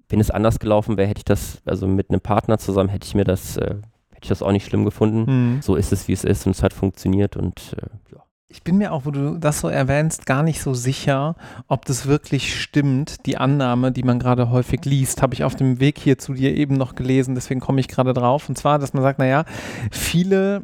wenn 0.09 0.21
es 0.21 0.31
anders 0.31 0.59
gelaufen 0.59 0.97
wäre, 0.97 1.09
hätte 1.09 1.21
ich 1.21 1.25
das, 1.25 1.61
also 1.65 1.87
mit 1.87 2.11
einem 2.11 2.21
Partner 2.21 2.59
zusammen, 2.59 2.89
hätte 2.89 3.07
ich 3.07 3.15
mir 3.15 3.25
das, 3.25 3.57
äh, 3.57 3.75
hätte 4.11 4.23
ich 4.23 4.29
das 4.29 4.43
auch 4.43 4.53
nicht 4.53 4.67
schlimm 4.67 4.85
gefunden. 4.85 5.55
Mhm. 5.57 5.63
So 5.63 5.77
ist 5.77 5.93
es, 5.93 6.09
wie 6.09 6.13
es 6.13 6.25
ist 6.25 6.47
und 6.47 6.53
es 6.53 6.63
hat 6.63 6.73
funktioniert 6.73 7.37
und 7.37 7.77
äh, 7.77 8.15
ja. 8.15 8.23
Ich 8.51 8.63
bin 8.63 8.79
mir 8.79 8.93
auch, 8.93 9.05
wo 9.05 9.11
du 9.11 9.37
das 9.37 9.61
so 9.61 9.69
erwähnst, 9.69 10.25
gar 10.25 10.43
nicht 10.43 10.63
so 10.63 10.73
sicher, 10.73 11.37
ob 11.67 11.85
das 11.85 12.07
wirklich 12.07 12.59
stimmt. 12.59 13.27
Die 13.27 13.37
Annahme, 13.37 13.93
die 13.93 14.03
man 14.03 14.19
gerade 14.19 14.49
häufig 14.49 14.87
liest, 14.87 15.21
habe 15.21 15.35
ich 15.35 15.45
auf 15.45 15.55
dem 15.55 15.81
Weg 15.81 15.99
hier 15.99 16.17
zu 16.17 16.33
dir 16.33 16.57
eben 16.57 16.75
noch 16.75 16.95
gelesen, 16.95 17.35
deswegen 17.35 17.61
komme 17.61 17.81
ich 17.81 17.89
gerade 17.89 18.15
drauf. 18.15 18.49
Und 18.49 18.57
zwar, 18.57 18.79
dass 18.79 18.95
man 18.95 19.03
sagt, 19.03 19.19
naja, 19.19 19.45
viele 19.91 20.63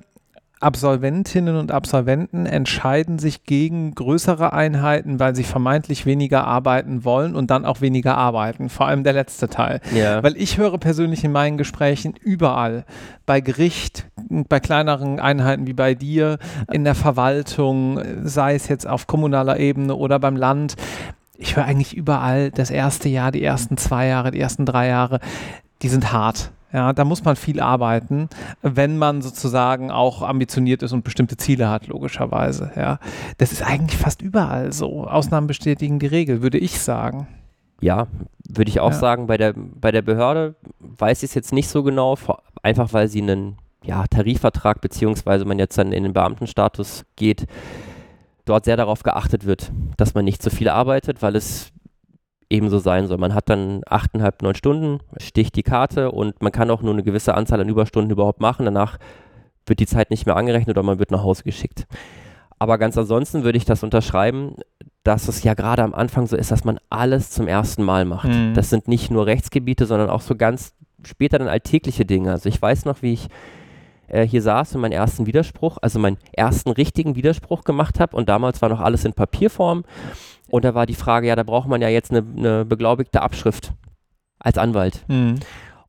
Absolventinnen 0.61 1.57
und 1.57 1.73
Absolventen 1.73 2.47
entscheiden 2.47 3.19
sich 3.19 3.45
gegen 3.45 3.95
größere 3.95 4.55
Einheiten, 4.55 5.21
weil 5.21 5.37
sie 5.37 5.45
vermeintlich 5.45 6.07
weniger 6.07 6.47
arbeiten 6.47 7.05
wollen 7.05 7.37
und 7.37 7.51
dann 7.51 7.67
auch 7.67 7.83
weniger 7.83 8.17
arbeiten. 8.17 8.71
Vor 8.71 8.87
allem 8.87 9.05
der 9.05 9.13
letzte 9.13 9.51
Teil. 9.51 9.83
Ja. 9.95 10.23
Weil 10.23 10.39
ich 10.39 10.57
höre 10.57 10.79
persönlich 10.79 11.23
in 11.23 11.33
meinen 11.33 11.59
Gesprächen 11.59 12.15
überall, 12.19 12.87
bei 13.27 13.43
Gericht, 13.43 14.07
bei 14.49 14.61
kleineren 14.61 15.21
Einheiten 15.21 15.67
wie 15.67 15.73
bei 15.73 15.95
dir, 15.95 16.39
in 16.73 16.85
der 16.85 16.95
Verwaltung, 16.95 18.01
sei 18.25 18.55
es 18.55 18.69
jetzt 18.69 18.87
auf 18.87 19.07
kommunaler 19.07 19.59
Ebene 19.59 19.95
oder 19.95 20.19
beim 20.19 20.37
Land, 20.37 20.75
ich 21.37 21.57
höre 21.57 21.65
eigentlich 21.65 21.97
überall 21.97 22.51
das 22.51 22.71
erste 22.71 23.09
Jahr, 23.09 23.33
die 23.33 23.43
ersten 23.43 23.77
zwei 23.77 24.07
Jahre, 24.07 24.31
die 24.31 24.41
ersten 24.41 24.67
drei 24.67 24.89
Jahre, 24.89 25.21
die 25.83 25.89
sind 25.89 26.13
hart. 26.13 26.51
Ja, 26.73 26.93
da 26.93 27.05
muss 27.05 27.23
man 27.23 27.37
viel 27.37 27.61
arbeiten, 27.61 28.29
wenn 28.63 28.99
man 28.99 29.23
sozusagen 29.23 29.93
auch 29.93 30.23
ambitioniert 30.23 30.83
ist 30.83 30.93
und 30.93 31.05
bestimmte 31.05 31.37
Ziele 31.37 31.69
hat, 31.69 31.87
logischerweise. 31.87 32.73
Ja, 32.75 32.99
das 33.39 33.53
ist 33.53 33.63
eigentlich 33.63 33.97
fast 33.97 34.23
überall 34.23 34.73
so. 34.73 35.07
Ausnahmen 35.07 35.47
bestätigen 35.47 36.01
die 36.01 36.09
Regel, 36.09 36.43
würde 36.43 36.59
ich 36.59 36.81
sagen. 36.81 37.29
Ja, 37.81 38.09
würde 38.49 38.71
ich 38.71 38.81
auch 38.81 38.91
ja. 38.91 38.99
sagen. 38.99 39.29
Bei 39.29 39.37
der, 39.37 39.55
bei 39.55 39.93
der 39.93 40.03
Behörde 40.03 40.57
weiß 40.81 41.23
ich 41.23 41.31
es 41.31 41.35
jetzt 41.35 41.53
nicht 41.53 41.69
so 41.69 41.85
genau, 41.85 42.17
einfach 42.63 42.93
weil 42.93 43.07
sie 43.07 43.23
einen 43.23 43.57
ja, 43.85 44.07
Tarifvertrag, 44.07 44.81
beziehungsweise 44.81 45.45
man 45.45 45.59
jetzt 45.59 45.77
dann 45.77 45.93
in 45.93 46.03
den 46.03 46.13
Beamtenstatus 46.13 47.05
geht, 47.17 47.47
dort 48.45 48.65
sehr 48.65 48.77
darauf 48.77 49.03
geachtet 49.03 49.47
wird, 49.47 49.73
dass 49.97 50.15
man 50.15 50.25
nicht 50.25 50.43
zu 50.43 50.51
viel 50.51 50.69
arbeitet, 50.69 51.23
weil 51.23 51.37
es 51.37 51.71
ebenso 52.51 52.79
sein 52.79 53.07
soll. 53.07 53.19
Man 53.19 53.35
hat 53.35 53.49
dann 53.49 53.83
achteinhalb, 53.87 54.43
neun 54.43 54.55
Stunden, 54.55 55.01
sticht 55.19 55.57
die 55.57 55.63
Karte 55.63 56.11
und 56.11 56.41
man 56.43 56.53
kann 56.53 56.71
auch 56.71 56.83
nur 56.83 56.93
eine 56.93 57.03
gewisse 57.03 57.35
Anzahl 57.35 57.61
an 57.61 57.69
Überstunden 57.69 58.11
überhaupt 58.11 58.41
machen. 58.41 58.65
Danach 58.65 58.99
wird 59.67 59.81
die 59.81 59.87
Zeit 59.87 60.11
nicht 60.11 60.27
mehr 60.27 60.37
angerechnet 60.37 60.77
oder 60.77 60.85
man 60.85 60.99
wird 60.99 61.11
nach 61.11 61.23
Hause 61.23 61.43
geschickt. 61.43 61.87
Aber 62.59 62.79
ganz 62.79 62.97
ansonsten 62.97 63.45
würde 63.45 63.59
ich 63.59 63.65
das 63.65 63.83
unterschreiben, 63.83 64.57
dass 65.03 65.29
es 65.29 65.43
ja 65.43 65.55
gerade 65.55 65.83
am 65.83 65.95
Anfang 65.95 66.27
so 66.27 66.37
ist, 66.37 66.51
dass 66.51 66.65
man 66.65 66.79
alles 66.89 67.31
zum 67.31 67.49
ersten 67.49 67.83
Mal 67.83 68.05
macht. 68.05 68.29
Mhm. 68.29 68.55
Das 68.55 68.71
sind 68.71 68.89
nicht 68.89 69.11
nur 69.11 69.27
Rechtsgebiete, 69.27 69.87
sondern 69.87 70.09
auch 70.09 70.21
so 70.21 70.35
ganz 70.37 70.75
später 71.03 71.39
dann 71.39 71.49
alltägliche 71.49 72.05
Dinge. 72.05 72.31
Also 72.31 72.49
ich 72.49 72.61
weiß 72.61 72.85
noch, 72.85 73.03
wie 73.03 73.15
ich 73.15 73.29
äh, 74.09 74.27
hier 74.27 74.43
saß 74.43 74.75
und 74.75 74.81
meinen 74.81 74.93
ersten 74.93 75.27
Widerspruch, 75.27 75.79
also 75.81 75.99
meinen 75.99 76.19
ersten 76.33 76.71
richtigen 76.71 77.17
Widerspruch 77.17 77.65
gemacht 77.65 78.01
habe 78.01 78.17
und 78.17 78.29
damals 78.29 78.63
war 78.63 78.69
noch 78.69 78.81
alles 78.81 79.05
in 79.05 79.13
Papierform 79.13 79.85
und 80.51 80.65
da 80.65 80.75
war 80.75 80.87
die 80.87 80.95
Frage, 80.95 81.29
ja, 81.29 81.37
da 81.37 81.43
braucht 81.43 81.69
man 81.69 81.83
ja 81.83 81.89
jetzt 81.89 82.11
eine, 82.11 82.25
eine 82.37 82.65
beglaubigte 82.65 83.23
Abschrift 83.23 83.73
als 84.39 84.59
Anwalt. 84.59 85.05
Mhm. 85.09 85.41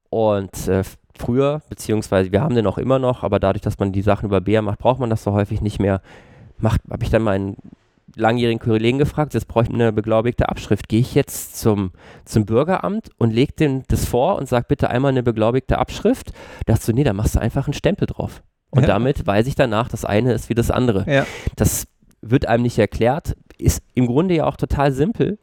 Und 0.10 0.68
äh, 0.68 0.84
früher, 1.18 1.62
beziehungsweise 1.70 2.32
wir 2.32 2.42
haben 2.42 2.56
den 2.56 2.68
auch 2.68 2.78
immer 2.78 3.00
noch, 3.00 3.24
aber 3.24 3.40
dadurch, 3.40 3.62
dass 3.62 3.80
man 3.80 3.92
die 3.92 4.02
Sachen 4.02 4.28
über 4.28 4.42
BR 4.42 4.62
macht, 4.62 4.80
braucht 4.80 5.00
man 5.00 5.10
das 5.10 5.24
so 5.24 5.34
häufig 5.34 5.62
nicht 5.62 5.80
mehr. 5.80 6.02
Habe 6.64 7.04
ich 7.04 7.10
dann 7.10 7.24
meinen 7.24 7.58
langjährigen 8.16 8.60
Kollegen 8.60 8.98
gefragt, 8.98 9.34
jetzt 9.34 9.48
brauche 9.48 9.66
ich 9.66 9.70
eine 9.70 9.92
beglaubigte 9.92 10.50
Abschrift. 10.50 10.90
Gehe 10.90 11.00
ich 11.00 11.16
jetzt 11.16 11.58
zum, 11.58 11.92
zum 12.26 12.46
Bürgeramt 12.46 13.10
und 13.18 13.34
lege 13.34 13.54
dem 13.54 13.84
das 13.88 14.06
vor 14.06 14.38
und 14.38 14.48
sage 14.48 14.66
bitte 14.68 14.90
einmal 14.90 15.12
eine 15.12 15.24
beglaubigte 15.24 15.78
Abschrift? 15.78 16.32
Da 16.66 16.74
dachte 16.74 16.86
so, 16.86 16.92
nee, 16.94 17.04
da 17.04 17.14
machst 17.14 17.36
du 17.36 17.40
einfach 17.40 17.68
einen 17.68 17.74
Stempel 17.74 18.08
drauf. 18.08 18.42
Und 18.72 18.82
ja. 18.82 18.88
damit 18.88 19.26
weiß 19.26 19.48
ich 19.48 19.56
danach, 19.56 19.88
das 19.88 20.06
eine 20.06 20.34
ist 20.34 20.50
wie 20.50 20.56
das 20.56 20.72
andere. 20.72 21.06
Ja. 21.12 21.26
Das 21.56 21.88
wird 22.22 22.48
einem 22.48 22.64
nicht 22.64 22.80
erklärt, 22.80 23.36
ist 23.58 23.84
im 23.94 24.08
Grunde 24.08 24.36
ja 24.36 24.46
auch 24.46 24.58
total 24.58 24.92
simpel, 24.92 25.38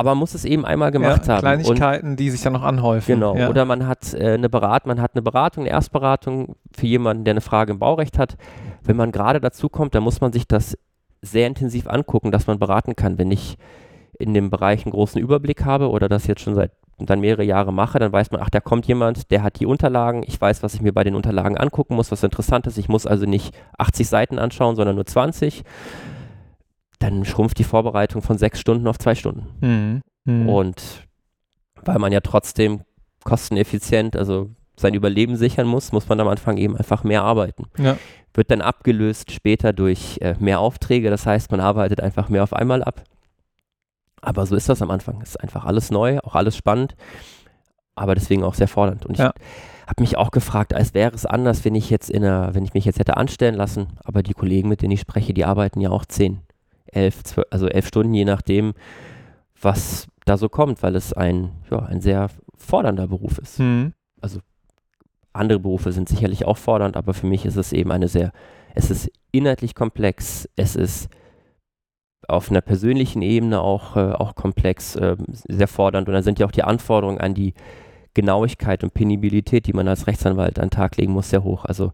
aber 0.00 0.12
man 0.12 0.18
muss 0.18 0.34
es 0.34 0.46
eben 0.46 0.64
einmal 0.64 0.92
gemacht 0.92 1.26
ja, 1.26 1.34
haben. 1.34 1.40
Kleinigkeiten, 1.40 2.10
und, 2.10 2.16
die 2.16 2.30
sich 2.30 2.40
dann 2.40 2.54
noch 2.54 2.62
anhäufen. 2.62 3.14
Genau. 3.14 3.36
Ja. 3.36 3.50
Oder 3.50 3.66
man 3.66 3.86
hat 3.86 4.14
äh, 4.14 4.32
eine 4.32 4.48
Beratung, 4.48 4.88
man 4.88 5.02
hat 5.02 5.14
eine 5.14 5.20
Beratung, 5.20 5.64
eine 5.64 5.70
Erstberatung 5.70 6.56
für 6.72 6.86
jemanden, 6.86 7.24
der 7.24 7.32
eine 7.32 7.42
Frage 7.42 7.72
im 7.72 7.78
Baurecht 7.78 8.18
hat. 8.18 8.38
Wenn 8.82 8.96
man 8.96 9.12
gerade 9.12 9.40
dazu 9.40 9.68
kommt, 9.68 9.94
dann 9.94 10.02
muss 10.02 10.22
man 10.22 10.32
sich 10.32 10.48
das 10.48 10.78
sehr 11.22 11.46
intensiv 11.46 11.86
angucken, 11.86 12.30
dass 12.30 12.46
man 12.46 12.58
beraten 12.58 12.96
kann. 12.96 13.18
Wenn 13.18 13.30
ich 13.30 13.56
in 14.18 14.34
dem 14.34 14.50
Bereich 14.50 14.84
einen 14.84 14.92
großen 14.92 15.20
Überblick 15.20 15.64
habe 15.64 15.90
oder 15.90 16.08
das 16.08 16.26
jetzt 16.26 16.42
schon 16.42 16.54
seit 16.54 16.72
dann 16.98 17.20
mehrere 17.20 17.44
Jahre 17.44 17.72
mache, 17.72 17.98
dann 17.98 18.12
weiß 18.12 18.30
man, 18.30 18.42
ach, 18.42 18.50
da 18.50 18.60
kommt 18.60 18.86
jemand, 18.86 19.30
der 19.30 19.42
hat 19.42 19.58
die 19.58 19.64
Unterlagen, 19.64 20.22
ich 20.26 20.38
weiß, 20.38 20.62
was 20.62 20.74
ich 20.74 20.82
mir 20.82 20.92
bei 20.92 21.02
den 21.02 21.14
Unterlagen 21.14 21.56
angucken 21.56 21.94
muss, 21.94 22.12
was 22.12 22.22
interessant 22.22 22.66
ist. 22.66 22.76
Ich 22.76 22.90
muss 22.90 23.06
also 23.06 23.24
nicht 23.24 23.54
80 23.78 24.06
Seiten 24.06 24.38
anschauen, 24.38 24.76
sondern 24.76 24.96
nur 24.96 25.06
20 25.06 25.64
dann 27.00 27.24
schrumpft 27.24 27.58
die 27.58 27.64
Vorbereitung 27.64 28.22
von 28.22 28.38
sechs 28.38 28.60
Stunden 28.60 28.86
auf 28.86 28.98
zwei 28.98 29.16
Stunden. 29.16 29.46
Mhm. 29.60 30.02
Mhm. 30.24 30.48
Und 30.48 31.08
weil 31.82 31.98
man 31.98 32.12
ja 32.12 32.20
trotzdem 32.20 32.82
kosteneffizient, 33.24 34.16
also 34.16 34.50
sein 34.80 34.94
Überleben 34.94 35.36
sichern 35.36 35.66
muss, 35.66 35.92
muss 35.92 36.08
man 36.08 36.20
am 36.20 36.28
Anfang 36.28 36.56
eben 36.56 36.76
einfach 36.76 37.04
mehr 37.04 37.22
arbeiten. 37.22 37.66
Ja. 37.78 37.96
Wird 38.34 38.50
dann 38.50 38.60
abgelöst 38.60 39.32
später 39.32 39.72
durch 39.72 40.18
äh, 40.20 40.34
mehr 40.38 40.60
Aufträge, 40.60 41.10
das 41.10 41.26
heißt, 41.26 41.50
man 41.50 41.60
arbeitet 41.60 42.00
einfach 42.00 42.28
mehr 42.28 42.42
auf 42.42 42.52
einmal 42.52 42.82
ab. 42.82 43.02
Aber 44.22 44.46
so 44.46 44.54
ist 44.54 44.68
das 44.68 44.82
am 44.82 44.90
Anfang. 44.90 45.20
Es 45.22 45.30
ist 45.30 45.40
einfach 45.40 45.64
alles 45.64 45.90
neu, 45.90 46.18
auch 46.20 46.34
alles 46.34 46.56
spannend, 46.56 46.94
aber 47.94 48.14
deswegen 48.14 48.44
auch 48.44 48.54
sehr 48.54 48.68
fordernd. 48.68 49.06
Und 49.06 49.14
ich 49.14 49.20
ja. 49.20 49.32
habe 49.86 50.00
mich 50.00 50.16
auch 50.16 50.30
gefragt, 50.30 50.74
als 50.74 50.94
wäre 50.94 51.14
es 51.14 51.26
anders, 51.26 51.64
wenn 51.64 51.74
ich 51.74 51.90
jetzt 51.90 52.10
in 52.10 52.24
einer, 52.24 52.54
wenn 52.54 52.64
ich 52.64 52.74
mich 52.74 52.84
jetzt 52.84 52.98
hätte 52.98 53.16
anstellen 53.16 53.54
lassen, 53.54 53.88
aber 54.04 54.22
die 54.22 54.34
Kollegen, 54.34 54.68
mit 54.68 54.82
denen 54.82 54.92
ich 54.92 55.00
spreche, 55.00 55.34
die 55.34 55.44
arbeiten 55.44 55.80
ja 55.80 55.90
auch 55.90 56.04
zehn, 56.04 56.40
elf, 56.86 57.22
zwölf, 57.24 57.46
also 57.50 57.66
elf 57.66 57.86
Stunden, 57.88 58.14
je 58.14 58.24
nachdem, 58.24 58.74
was 59.60 60.06
da 60.24 60.36
so 60.36 60.48
kommt, 60.48 60.82
weil 60.82 60.96
es 60.96 61.12
ein, 61.12 61.50
ja, 61.70 61.80
ein 61.80 62.00
sehr 62.00 62.28
fordernder 62.56 63.08
Beruf 63.08 63.38
ist. 63.38 63.58
Mhm. 63.58 63.94
Also 64.20 64.40
andere 65.32 65.60
Berufe 65.60 65.92
sind 65.92 66.08
sicherlich 66.08 66.44
auch 66.44 66.58
fordernd, 66.58 66.96
aber 66.96 67.14
für 67.14 67.26
mich 67.26 67.46
ist 67.46 67.56
es 67.56 67.72
eben 67.72 67.92
eine 67.92 68.08
sehr, 68.08 68.32
es 68.74 68.90
ist 68.90 69.10
inhaltlich 69.32 69.74
komplex, 69.74 70.48
es 70.56 70.76
ist 70.76 71.08
auf 72.28 72.50
einer 72.50 72.60
persönlichen 72.60 73.22
Ebene 73.22 73.60
auch, 73.60 73.96
äh, 73.96 74.12
auch 74.12 74.34
komplex, 74.34 74.96
äh, 74.96 75.16
sehr 75.48 75.68
fordernd 75.68 76.08
und 76.08 76.14
da 76.14 76.22
sind 76.22 76.38
ja 76.38 76.46
auch 76.46 76.52
die 76.52 76.64
Anforderungen 76.64 77.20
an 77.20 77.34
die 77.34 77.54
Genauigkeit 78.14 78.82
und 78.82 78.94
Penibilität, 78.94 79.66
die 79.66 79.72
man 79.72 79.88
als 79.88 80.06
Rechtsanwalt 80.06 80.58
an 80.58 80.66
den 80.66 80.70
Tag 80.70 80.96
legen 80.96 81.12
muss, 81.12 81.30
sehr 81.30 81.44
hoch. 81.44 81.64
Also 81.64 81.92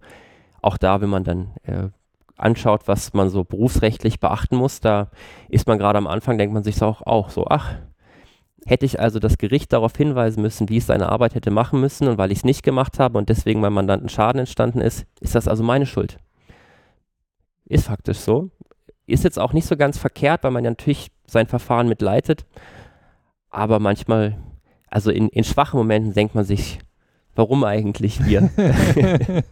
auch 0.62 0.78
da, 0.78 1.00
wenn 1.00 1.10
man 1.10 1.24
dann 1.24 1.50
äh, 1.64 1.88
anschaut, 2.36 2.88
was 2.88 3.12
man 3.12 3.28
so 3.28 3.44
berufsrechtlich 3.44 4.20
beachten 4.20 4.56
muss, 4.56 4.80
da 4.80 5.10
ist 5.48 5.66
man 5.66 5.78
gerade 5.78 5.98
am 5.98 6.06
Anfang, 6.06 6.38
denkt 6.38 6.54
man 6.54 6.64
sich 6.64 6.82
auch, 6.82 7.02
auch 7.02 7.30
so, 7.30 7.46
ach, 7.48 7.76
hätte 8.66 8.84
ich 8.84 9.00
also 9.00 9.18
das 9.18 9.38
Gericht 9.38 9.72
darauf 9.72 9.96
hinweisen 9.96 10.42
müssen, 10.42 10.68
wie 10.68 10.76
es 10.76 10.86
seine 10.86 11.08
Arbeit 11.08 11.34
hätte 11.34 11.50
machen 11.50 11.80
müssen 11.80 12.08
und 12.08 12.18
weil 12.18 12.32
ich 12.32 12.38
es 12.38 12.44
nicht 12.44 12.62
gemacht 12.62 12.98
habe 12.98 13.16
und 13.16 13.28
deswegen 13.28 13.62
beim 13.62 13.72
Mandanten 13.72 14.08
Schaden 14.08 14.40
entstanden 14.40 14.80
ist, 14.80 15.06
ist 15.20 15.34
das 15.34 15.48
also 15.48 15.62
meine 15.62 15.86
Schuld. 15.86 16.18
Ist 17.64 17.86
faktisch 17.86 18.18
so. 18.18 18.50
Ist 19.06 19.24
jetzt 19.24 19.38
auch 19.38 19.52
nicht 19.52 19.66
so 19.66 19.76
ganz 19.76 19.98
verkehrt, 19.98 20.42
weil 20.42 20.50
man 20.50 20.64
ja 20.64 20.70
natürlich 20.70 21.12
sein 21.26 21.46
Verfahren 21.46 21.88
mitleitet, 21.88 22.44
aber 23.50 23.78
manchmal, 23.78 24.36
also 24.88 25.10
in, 25.10 25.28
in 25.28 25.44
schwachen 25.44 25.78
Momenten 25.78 26.12
denkt 26.12 26.34
man 26.34 26.44
sich, 26.44 26.80
Warum 27.36 27.64
eigentlich 27.64 28.24
wir? 28.24 28.48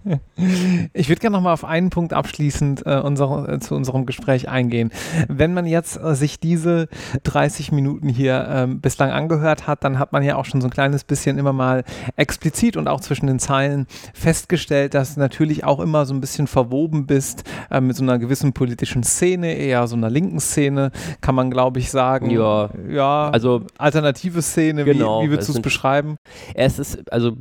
ich 0.94 1.08
würde 1.10 1.20
gerne 1.20 1.36
noch 1.36 1.42
mal 1.42 1.52
auf 1.52 1.66
einen 1.66 1.90
Punkt 1.90 2.14
abschließend 2.14 2.86
äh, 2.86 2.98
unsere, 2.98 3.52
äh, 3.52 3.60
zu 3.60 3.74
unserem 3.74 4.06
Gespräch 4.06 4.48
eingehen. 4.48 4.90
Wenn 5.28 5.52
man 5.52 5.66
jetzt 5.66 6.00
äh, 6.02 6.14
sich 6.14 6.40
diese 6.40 6.88
30 7.24 7.72
Minuten 7.72 8.08
hier 8.08 8.46
ähm, 8.48 8.80
bislang 8.80 9.10
angehört 9.10 9.66
hat, 9.66 9.84
dann 9.84 9.98
hat 9.98 10.12
man 10.12 10.22
ja 10.22 10.36
auch 10.36 10.46
schon 10.46 10.62
so 10.62 10.68
ein 10.68 10.70
kleines 10.70 11.04
bisschen 11.04 11.36
immer 11.36 11.52
mal 11.52 11.84
explizit 12.16 12.78
und 12.78 12.88
auch 12.88 13.00
zwischen 13.00 13.26
den 13.26 13.38
Zeilen 13.38 13.86
festgestellt, 14.14 14.94
dass 14.94 15.14
du 15.14 15.20
natürlich 15.20 15.64
auch 15.64 15.78
immer 15.78 16.06
so 16.06 16.14
ein 16.14 16.22
bisschen 16.22 16.46
verwoben 16.46 17.06
bist 17.06 17.44
äh, 17.70 17.82
mit 17.82 17.96
so 17.96 18.02
einer 18.02 18.18
gewissen 18.18 18.54
politischen 18.54 19.02
Szene, 19.02 19.52
eher 19.56 19.86
so 19.88 19.96
einer 19.96 20.08
linken 20.08 20.40
Szene, 20.40 20.90
kann 21.20 21.34
man 21.34 21.50
glaube 21.50 21.80
ich 21.80 21.90
sagen. 21.90 22.30
Ja, 22.30 22.70
ja 22.88 23.28
also 23.28 23.60
alternative 23.76 24.40
Szene, 24.40 24.84
genau, 24.84 25.20
wie, 25.20 25.26
wie 25.26 25.30
würdest 25.32 25.50
du 25.50 25.52
es 25.52 25.60
beschreiben? 25.60 26.16
Es 26.54 26.78
ist, 26.78 27.12
also 27.12 27.36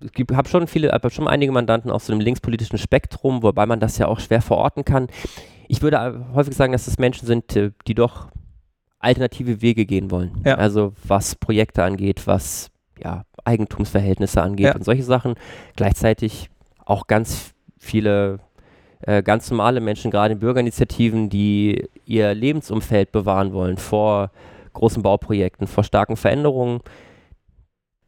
ich 0.00 0.26
habe 0.36 0.48
schon 0.48 0.66
viele, 0.66 0.92
aber 0.92 1.10
schon 1.10 1.28
einige 1.28 1.52
Mandanten 1.52 1.90
aus 1.90 2.06
so 2.06 2.12
einem 2.12 2.20
linkspolitischen 2.20 2.78
Spektrum, 2.78 3.42
wobei 3.42 3.66
man 3.66 3.80
das 3.80 3.98
ja 3.98 4.08
auch 4.08 4.20
schwer 4.20 4.42
verorten 4.42 4.84
kann. 4.84 5.08
Ich 5.68 5.82
würde 5.82 6.26
häufig 6.34 6.54
sagen, 6.54 6.72
dass 6.72 6.86
es 6.86 6.98
Menschen 6.98 7.26
sind, 7.26 7.56
äh, 7.56 7.72
die 7.86 7.94
doch 7.94 8.28
alternative 8.98 9.62
Wege 9.62 9.86
gehen 9.86 10.10
wollen. 10.10 10.42
Ja. 10.44 10.56
Also 10.56 10.92
was 11.04 11.34
Projekte 11.34 11.82
angeht, 11.82 12.26
was 12.26 12.70
ja, 13.02 13.24
Eigentumsverhältnisse 13.44 14.42
angeht 14.42 14.66
ja. 14.66 14.74
und 14.74 14.84
solche 14.84 15.02
Sachen. 15.02 15.34
Gleichzeitig 15.76 16.50
auch 16.84 17.06
ganz 17.06 17.54
viele 17.78 18.40
äh, 19.00 19.22
ganz 19.22 19.50
normale 19.50 19.80
Menschen, 19.80 20.10
gerade 20.10 20.34
in 20.34 20.40
Bürgerinitiativen, 20.40 21.28
die 21.28 21.88
ihr 22.06 22.34
Lebensumfeld 22.34 23.12
bewahren 23.12 23.52
wollen 23.52 23.76
vor 23.76 24.30
großen 24.72 25.02
Bauprojekten, 25.02 25.66
vor 25.66 25.84
starken 25.84 26.16
Veränderungen. 26.16 26.80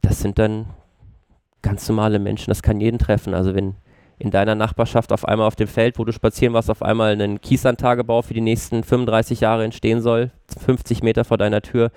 Das 0.03 0.21
sind 0.21 0.39
dann 0.39 0.67
ganz 1.63 1.89
normale 1.89 2.19
Menschen, 2.19 2.51
das 2.51 2.63
kann 2.63 2.81
jeden 2.81 2.99
treffen. 2.99 3.35
Also 3.35 3.55
wenn 3.55 3.75
in 4.19 4.31
deiner 4.31 4.55
Nachbarschaft 4.55 5.13
auf 5.13 5.25
einmal 5.25 5.47
auf 5.47 5.57
dem 5.57 5.69
Feld, 5.69 5.99
wo 5.99 6.05
du 6.05 6.13
spazieren 6.13 6.53
warst, 6.53 6.71
auf 6.71 6.83
einmal 6.83 7.21
ein 7.21 7.41
Kiesantagebau 7.41 8.23
für 8.23 8.35
die 8.35 8.41
nächsten 8.41 8.83
35 8.83 9.41
Jahre 9.41 9.65
entstehen 9.65 10.01
soll, 10.01 10.33
50 10.65 11.03
Meter 11.03 11.25
vor 11.25 11.39
deiner 11.39 11.63
Tür, 11.63 11.91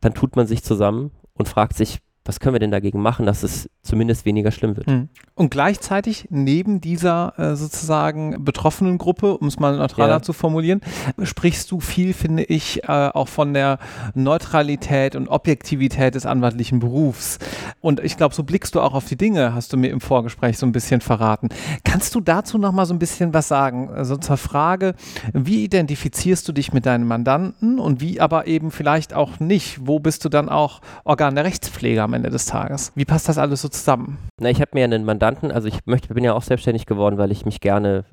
dann 0.00 0.14
tut 0.14 0.34
man 0.34 0.46
sich 0.46 0.64
zusammen 0.64 1.12
und 1.34 1.48
fragt 1.48 1.76
sich, 1.76 1.98
was 2.26 2.40
können 2.40 2.54
wir 2.54 2.60
denn 2.60 2.70
dagegen 2.70 3.00
machen, 3.00 3.26
dass 3.26 3.42
es 3.42 3.68
zumindest 3.82 4.24
weniger 4.24 4.50
schlimm 4.50 4.76
wird. 4.76 4.86
Hm. 4.86 5.08
Und 5.34 5.50
gleichzeitig 5.50 6.26
neben 6.30 6.80
dieser 6.80 7.34
äh, 7.38 7.56
sozusagen 7.56 8.44
betroffenen 8.44 8.98
Gruppe, 8.98 9.36
um 9.36 9.46
es 9.46 9.58
mal 9.58 9.76
neutraler 9.76 10.14
ja. 10.14 10.22
zu 10.22 10.32
formulieren, 10.32 10.80
sprichst 11.22 11.70
du 11.70 11.80
viel, 11.80 12.14
finde 12.14 12.44
ich, 12.44 12.84
äh, 12.84 13.10
auch 13.12 13.28
von 13.28 13.54
der 13.54 13.78
Neutralität 14.14 15.14
und 15.14 15.28
Objektivität 15.28 16.14
des 16.14 16.26
anwaltlichen 16.26 16.80
Berufs. 16.80 17.38
Und 17.80 18.00
ich 18.00 18.16
glaube, 18.16 18.34
so 18.34 18.42
blickst 18.44 18.74
du 18.74 18.80
auch 18.80 18.94
auf 18.94 19.06
die 19.06 19.16
Dinge, 19.16 19.54
hast 19.54 19.72
du 19.72 19.76
mir 19.76 19.90
im 19.90 20.00
Vorgespräch 20.00 20.58
so 20.58 20.66
ein 20.66 20.72
bisschen 20.72 21.00
verraten. 21.00 21.48
Kannst 21.84 22.14
du 22.14 22.20
dazu 22.20 22.58
noch 22.58 22.72
mal 22.72 22.86
so 22.86 22.94
ein 22.94 22.98
bisschen 22.98 23.34
was 23.34 23.48
sagen? 23.48 23.90
Also 23.90 24.16
zur 24.16 24.36
Frage, 24.36 24.94
wie 25.32 25.64
identifizierst 25.64 26.48
du 26.48 26.52
dich 26.52 26.72
mit 26.72 26.86
deinen 26.86 27.06
Mandanten 27.06 27.78
und 27.78 28.00
wie 28.00 28.20
aber 28.20 28.46
eben 28.46 28.70
vielleicht 28.70 29.14
auch 29.14 29.38
nicht? 29.38 29.86
Wo 29.86 29.98
bist 29.98 30.24
du 30.24 30.28
dann 30.28 30.48
auch 30.48 30.80
Organ 31.04 31.34
der 31.34 31.44
Rechtspflege 31.44 32.02
am 32.02 32.14
Ende 32.16 32.30
des 32.30 32.46
Tages? 32.46 32.92
Wie 32.94 33.04
passt 33.04 33.28
das 33.28 33.38
alles 33.38 33.62
so 33.62 33.68
zusammen? 33.68 34.18
Na, 34.40 34.50
ich 34.50 34.60
habe 34.60 34.72
mir 34.74 34.84
einen 34.84 35.04
Mandanten, 35.04 35.52
also 35.52 35.68
ich 35.68 35.86
möchte, 35.86 36.12
bin 36.12 36.24
ja 36.24 36.34
auch 36.34 36.42
selbstständig 36.42 36.86
geworden, 36.86 37.18
weil 37.18 37.30
ich 37.30 37.44
mich 37.44 37.60
gerne 37.60 38.04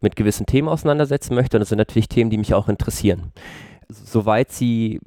mit 0.00 0.16
gewissen 0.16 0.46
Themen 0.46 0.68
auseinandersetzen 0.68 1.34
möchte 1.34 1.56
und 1.56 1.60
das 1.60 1.68
sind 1.68 1.78
natürlich 1.78 2.08
Themen, 2.08 2.30
die 2.30 2.38
mich 2.38 2.54
auch 2.54 2.68
interessieren. 2.68 3.32
Soweit 3.88 4.52
sie 4.52 5.00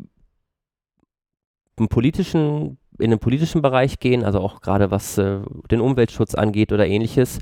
im 1.77 1.87
politischen, 1.87 2.77
in 2.97 3.09
den 3.09 3.19
politischen 3.19 3.61
Bereich 3.61 3.99
gehen, 3.99 4.23
also 4.23 4.39
auch 4.39 4.61
gerade 4.61 4.91
was 4.91 5.17
äh, 5.17 5.39
den 5.71 5.81
Umweltschutz 5.81 6.35
angeht 6.35 6.71
oder 6.71 6.87
ähnliches, 6.87 7.39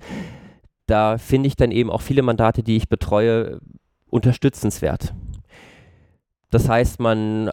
da 0.88 1.18
finde 1.18 1.48
ich 1.48 1.56
dann 1.56 1.72
eben 1.72 1.90
auch 1.90 2.02
viele 2.02 2.22
Mandate, 2.22 2.64
die 2.64 2.78
ich 2.78 2.90
betreue, 2.90 3.60
unterstützenswert. 4.10 5.14
Das 6.50 6.70
heißt, 6.70 7.00
man 7.00 7.52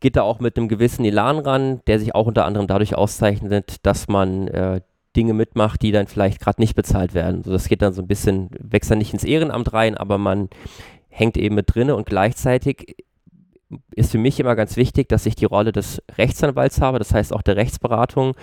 geht 0.00 0.16
da 0.16 0.22
auch 0.22 0.40
mit 0.40 0.56
einem 0.56 0.68
gewissen 0.68 1.04
Elan 1.04 1.38
ran, 1.38 1.80
der 1.86 1.98
sich 1.98 2.14
auch 2.14 2.26
unter 2.26 2.44
anderem 2.44 2.66
dadurch 2.66 2.94
auszeichnet, 2.94 3.76
dass 3.84 4.08
man 4.08 4.48
äh, 4.48 4.80
Dinge 5.16 5.34
mitmacht, 5.34 5.82
die 5.82 5.92
dann 5.92 6.06
vielleicht 6.06 6.40
gerade 6.40 6.60
nicht 6.60 6.74
bezahlt 6.74 7.14
werden. 7.14 7.42
So, 7.42 7.52
das 7.52 7.68
geht 7.68 7.82
dann 7.82 7.92
so 7.92 8.02
ein 8.02 8.08
bisschen, 8.08 8.50
wächst 8.58 8.90
dann 8.90 8.98
nicht 8.98 9.12
ins 9.12 9.24
Ehrenamt 9.24 9.72
rein, 9.72 9.96
aber 9.96 10.18
man 10.18 10.48
hängt 11.08 11.36
eben 11.36 11.54
mit 11.54 11.74
drinne 11.74 11.96
und 11.96 12.06
gleichzeitig 12.06 12.96
ist 13.94 14.12
für 14.12 14.18
mich 14.18 14.40
immer 14.40 14.56
ganz 14.56 14.76
wichtig, 14.76 15.08
dass 15.08 15.26
ich 15.26 15.34
die 15.34 15.44
Rolle 15.44 15.72
des 15.72 16.02
Rechtsanwalts 16.16 16.80
habe, 16.80 16.98
das 16.98 17.12
heißt 17.12 17.32
auch 17.32 17.42
der 17.42 17.56
Rechtsberatung 17.56 18.34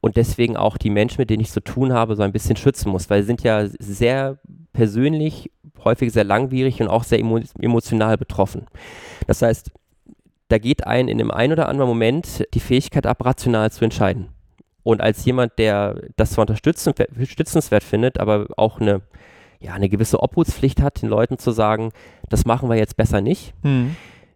und 0.00 0.16
deswegen 0.16 0.56
auch 0.56 0.76
die 0.76 0.90
Menschen, 0.90 1.20
mit 1.20 1.30
denen 1.30 1.42
ich 1.42 1.50
zu 1.52 1.60
tun 1.60 1.92
habe, 1.92 2.16
so 2.16 2.22
ein 2.22 2.32
bisschen 2.32 2.56
schützen 2.56 2.90
muss, 2.90 3.10
weil 3.10 3.22
sie 3.22 3.26
sind 3.26 3.42
ja 3.42 3.66
sehr 3.78 4.38
persönlich, 4.72 5.50
häufig 5.84 6.12
sehr 6.12 6.24
langwierig 6.24 6.80
und 6.80 6.88
auch 6.88 7.04
sehr 7.04 7.18
emo 7.18 7.40
emotional 7.60 8.16
betroffen. 8.16 8.66
Das 9.26 9.42
heißt, 9.42 9.70
da 10.50 10.58
geht 10.58 10.86
ein 10.86 11.08
in 11.08 11.18
dem 11.18 11.30
einen 11.30 11.52
oder 11.52 11.68
anderen 11.68 11.88
Moment 11.88 12.44
die 12.54 12.60
Fähigkeit 12.60 13.06
ab, 13.06 13.24
rational 13.24 13.70
zu 13.70 13.84
entscheiden. 13.84 14.28
Und 14.82 15.00
als 15.00 15.24
jemand, 15.24 15.58
der 15.58 16.00
das 16.16 16.32
zwar 16.32 16.42
unterstützenswert 16.48 17.84
findet, 17.84 18.18
aber 18.18 18.46
auch 18.56 18.80
eine, 18.80 19.02
ja, 19.60 19.74
eine 19.74 19.88
gewisse 19.88 20.22
Obhutspflicht 20.22 20.82
hat, 20.82 21.02
den 21.02 21.08
Leuten 21.08 21.38
zu 21.38 21.52
sagen, 21.52 21.90
das 22.28 22.46
machen 22.46 22.68
wir 22.68 22.76
jetzt 22.76 22.96
besser 22.96 23.20
nicht. 23.20 23.54
Mhm. 23.62 23.94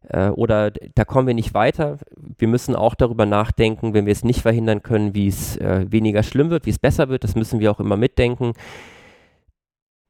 Äh, 0.08 0.28
oder 0.28 0.70
da 0.70 1.04
kommen 1.04 1.26
wir 1.26 1.34
nicht 1.34 1.54
weiter. 1.54 1.98
Wir 2.38 2.46
müssen 2.46 2.76
auch 2.76 2.94
darüber 2.94 3.26
nachdenken, 3.26 3.94
wenn 3.94 4.06
wir 4.06 4.12
es 4.12 4.22
nicht 4.22 4.42
verhindern 4.42 4.82
können, 4.82 5.14
wie 5.14 5.26
es 5.26 5.56
äh, 5.56 5.86
weniger 5.90 6.22
schlimm 6.22 6.50
wird, 6.50 6.66
wie 6.66 6.70
es 6.70 6.78
besser 6.78 7.08
wird. 7.08 7.24
Das 7.24 7.34
müssen 7.34 7.58
wir 7.58 7.72
auch 7.72 7.80
immer 7.80 7.96
mitdenken 7.96 8.52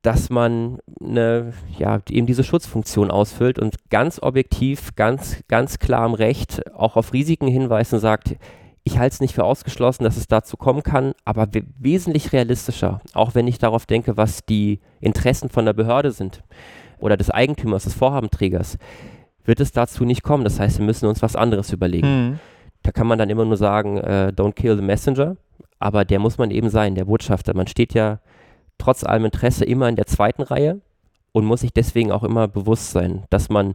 dass 0.04 0.28
man 0.28 0.80
eine, 1.00 1.54
ja, 1.78 1.98
eben 2.10 2.26
diese 2.26 2.44
Schutzfunktion 2.44 3.10
ausfüllt 3.10 3.58
und 3.58 3.88
ganz 3.88 4.20
objektiv, 4.20 4.94
ganz, 4.96 5.42
ganz 5.48 5.78
klar 5.78 6.04
im 6.04 6.12
Recht 6.12 6.62
auch 6.76 6.96
auf 6.96 7.14
Risiken 7.14 7.48
hinweist 7.48 7.94
und 7.94 8.00
sagt, 8.00 8.36
ich 8.84 8.98
halte 8.98 9.14
es 9.14 9.20
nicht 9.22 9.34
für 9.34 9.44
ausgeschlossen, 9.44 10.04
dass 10.04 10.18
es 10.18 10.28
dazu 10.28 10.58
kommen 10.58 10.82
kann, 10.82 11.14
aber 11.24 11.48
wesentlich 11.78 12.34
realistischer, 12.34 13.00
auch 13.14 13.34
wenn 13.34 13.48
ich 13.48 13.58
darauf 13.58 13.86
denke, 13.86 14.18
was 14.18 14.44
die 14.44 14.80
Interessen 15.00 15.48
von 15.48 15.64
der 15.64 15.72
Behörde 15.72 16.10
sind 16.10 16.42
oder 16.98 17.16
des 17.16 17.30
Eigentümers, 17.30 17.84
des 17.84 17.94
Vorhabenträgers, 17.94 18.76
wird 19.46 19.60
es 19.60 19.72
dazu 19.72 20.04
nicht 20.04 20.22
kommen. 20.22 20.44
Das 20.44 20.60
heißt, 20.60 20.80
wir 20.80 20.84
müssen 20.84 21.06
uns 21.06 21.22
was 21.22 21.34
anderes 21.34 21.72
überlegen. 21.72 22.28
Mhm. 22.28 22.38
Da 22.82 22.92
kann 22.92 23.06
man 23.06 23.18
dann 23.18 23.30
immer 23.30 23.46
nur 23.46 23.56
sagen, 23.56 23.96
äh, 23.96 24.32
don't 24.36 24.52
kill 24.52 24.76
the 24.76 24.82
messenger, 24.82 25.38
aber 25.78 26.04
der 26.04 26.18
muss 26.18 26.36
man 26.36 26.50
eben 26.50 26.68
sein, 26.68 26.94
der 26.94 27.06
Botschafter. 27.06 27.56
Man 27.56 27.68
steht 27.68 27.94
ja 27.94 28.18
trotz 28.78 29.04
allem 29.04 29.24
Interesse 29.24 29.64
immer 29.64 29.88
in 29.88 29.96
der 29.96 30.06
zweiten 30.06 30.42
Reihe 30.42 30.80
und 31.32 31.44
muss 31.44 31.60
sich 31.60 31.72
deswegen 31.72 32.12
auch 32.12 32.24
immer 32.24 32.48
bewusst 32.48 32.90
sein, 32.90 33.24
dass 33.30 33.48
man 33.48 33.74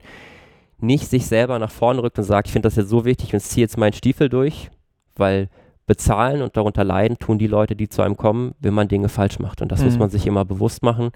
nicht 0.80 1.08
sich 1.10 1.26
selber 1.26 1.60
nach 1.60 1.72
vorne 1.72 2.02
rückt 2.02 2.18
und 2.18 2.24
sagt, 2.24 2.47
ich 2.47 2.54
finde 2.54 2.68
das 2.68 2.76
jetzt 2.76 2.89
so 2.89 3.06
wichtig 3.06 3.34
und 3.34 3.41
ziehe 3.41 3.64
jetzt 3.64 3.78
meinen 3.78 3.93
Stiefel 3.93 4.30
durch, 4.30 4.70
weil 5.16 5.50
bezahlen 5.86 6.41
und 6.41 6.56
darunter 6.56 6.84
leiden 6.84 7.18
tun 7.18 7.39
die 7.39 7.47
Leute, 7.47 7.76
die 7.76 7.89
zu 7.89 8.02
einem 8.02 8.16
kommen, 8.16 8.54
wenn 8.60 8.74
man 8.74 8.88
Dinge 8.88 9.10
falsch 9.10 9.39
macht. 9.39 9.62
Und 9.62 9.72
das 9.72 9.80
mhm. 9.80 9.88
muss 9.88 9.97
man 9.97 10.10
sich 10.10 10.28
immer 10.28 10.45
bewusst 10.45 10.84
machen, 10.84 11.10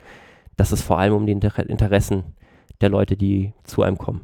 dass 0.58 0.72
es 0.72 0.82
vor 0.82 1.00
allem 1.00 1.14
um 1.14 1.26
die 1.26 1.32
Interessen 1.32 2.24
der 2.82 2.90
Leute, 2.90 3.16
die 3.16 3.54
zu 3.64 3.84
einem 3.84 3.98
kommen, 3.98 4.22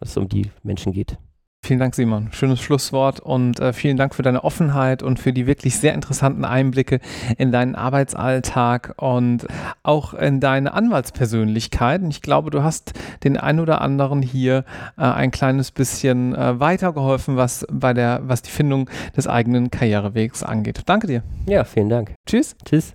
dass 0.00 0.10
es 0.10 0.16
um 0.16 0.28
die 0.28 0.50
Menschen 0.62 0.92
geht. 0.92 1.16
Vielen 1.64 1.80
Dank, 1.80 1.94
Simon. 1.94 2.28
Schönes 2.32 2.60
Schlusswort 2.60 3.20
und 3.20 3.58
äh, 3.58 3.72
vielen 3.72 3.96
Dank 3.96 4.14
für 4.14 4.20
deine 4.20 4.44
Offenheit 4.44 5.02
und 5.02 5.18
für 5.18 5.32
die 5.32 5.46
wirklich 5.46 5.78
sehr 5.78 5.94
interessanten 5.94 6.44
Einblicke 6.44 7.00
in 7.38 7.52
deinen 7.52 7.74
Arbeitsalltag 7.74 8.92
und 8.98 9.46
auch 9.82 10.12
in 10.12 10.40
deine 10.40 10.74
Anwaltspersönlichkeit. 10.74 12.02
Und 12.02 12.10
ich 12.10 12.20
glaube, 12.20 12.50
du 12.50 12.62
hast 12.62 12.92
den 13.24 13.38
ein 13.38 13.60
oder 13.60 13.80
anderen 13.80 14.20
hier 14.20 14.66
äh, 14.98 15.04
ein 15.04 15.30
kleines 15.30 15.70
bisschen 15.70 16.34
äh, 16.34 16.60
weitergeholfen, 16.60 17.38
was 17.38 17.66
bei 17.72 17.94
der, 17.94 18.20
was 18.24 18.42
die 18.42 18.50
Findung 18.50 18.90
des 19.16 19.26
eigenen 19.26 19.70
Karrierewegs 19.70 20.42
angeht. 20.42 20.82
Danke 20.84 21.06
dir. 21.06 21.22
Ja, 21.46 21.64
vielen 21.64 21.88
Dank. 21.88 22.12
Tschüss. 22.26 22.56
Tschüss. 22.66 22.92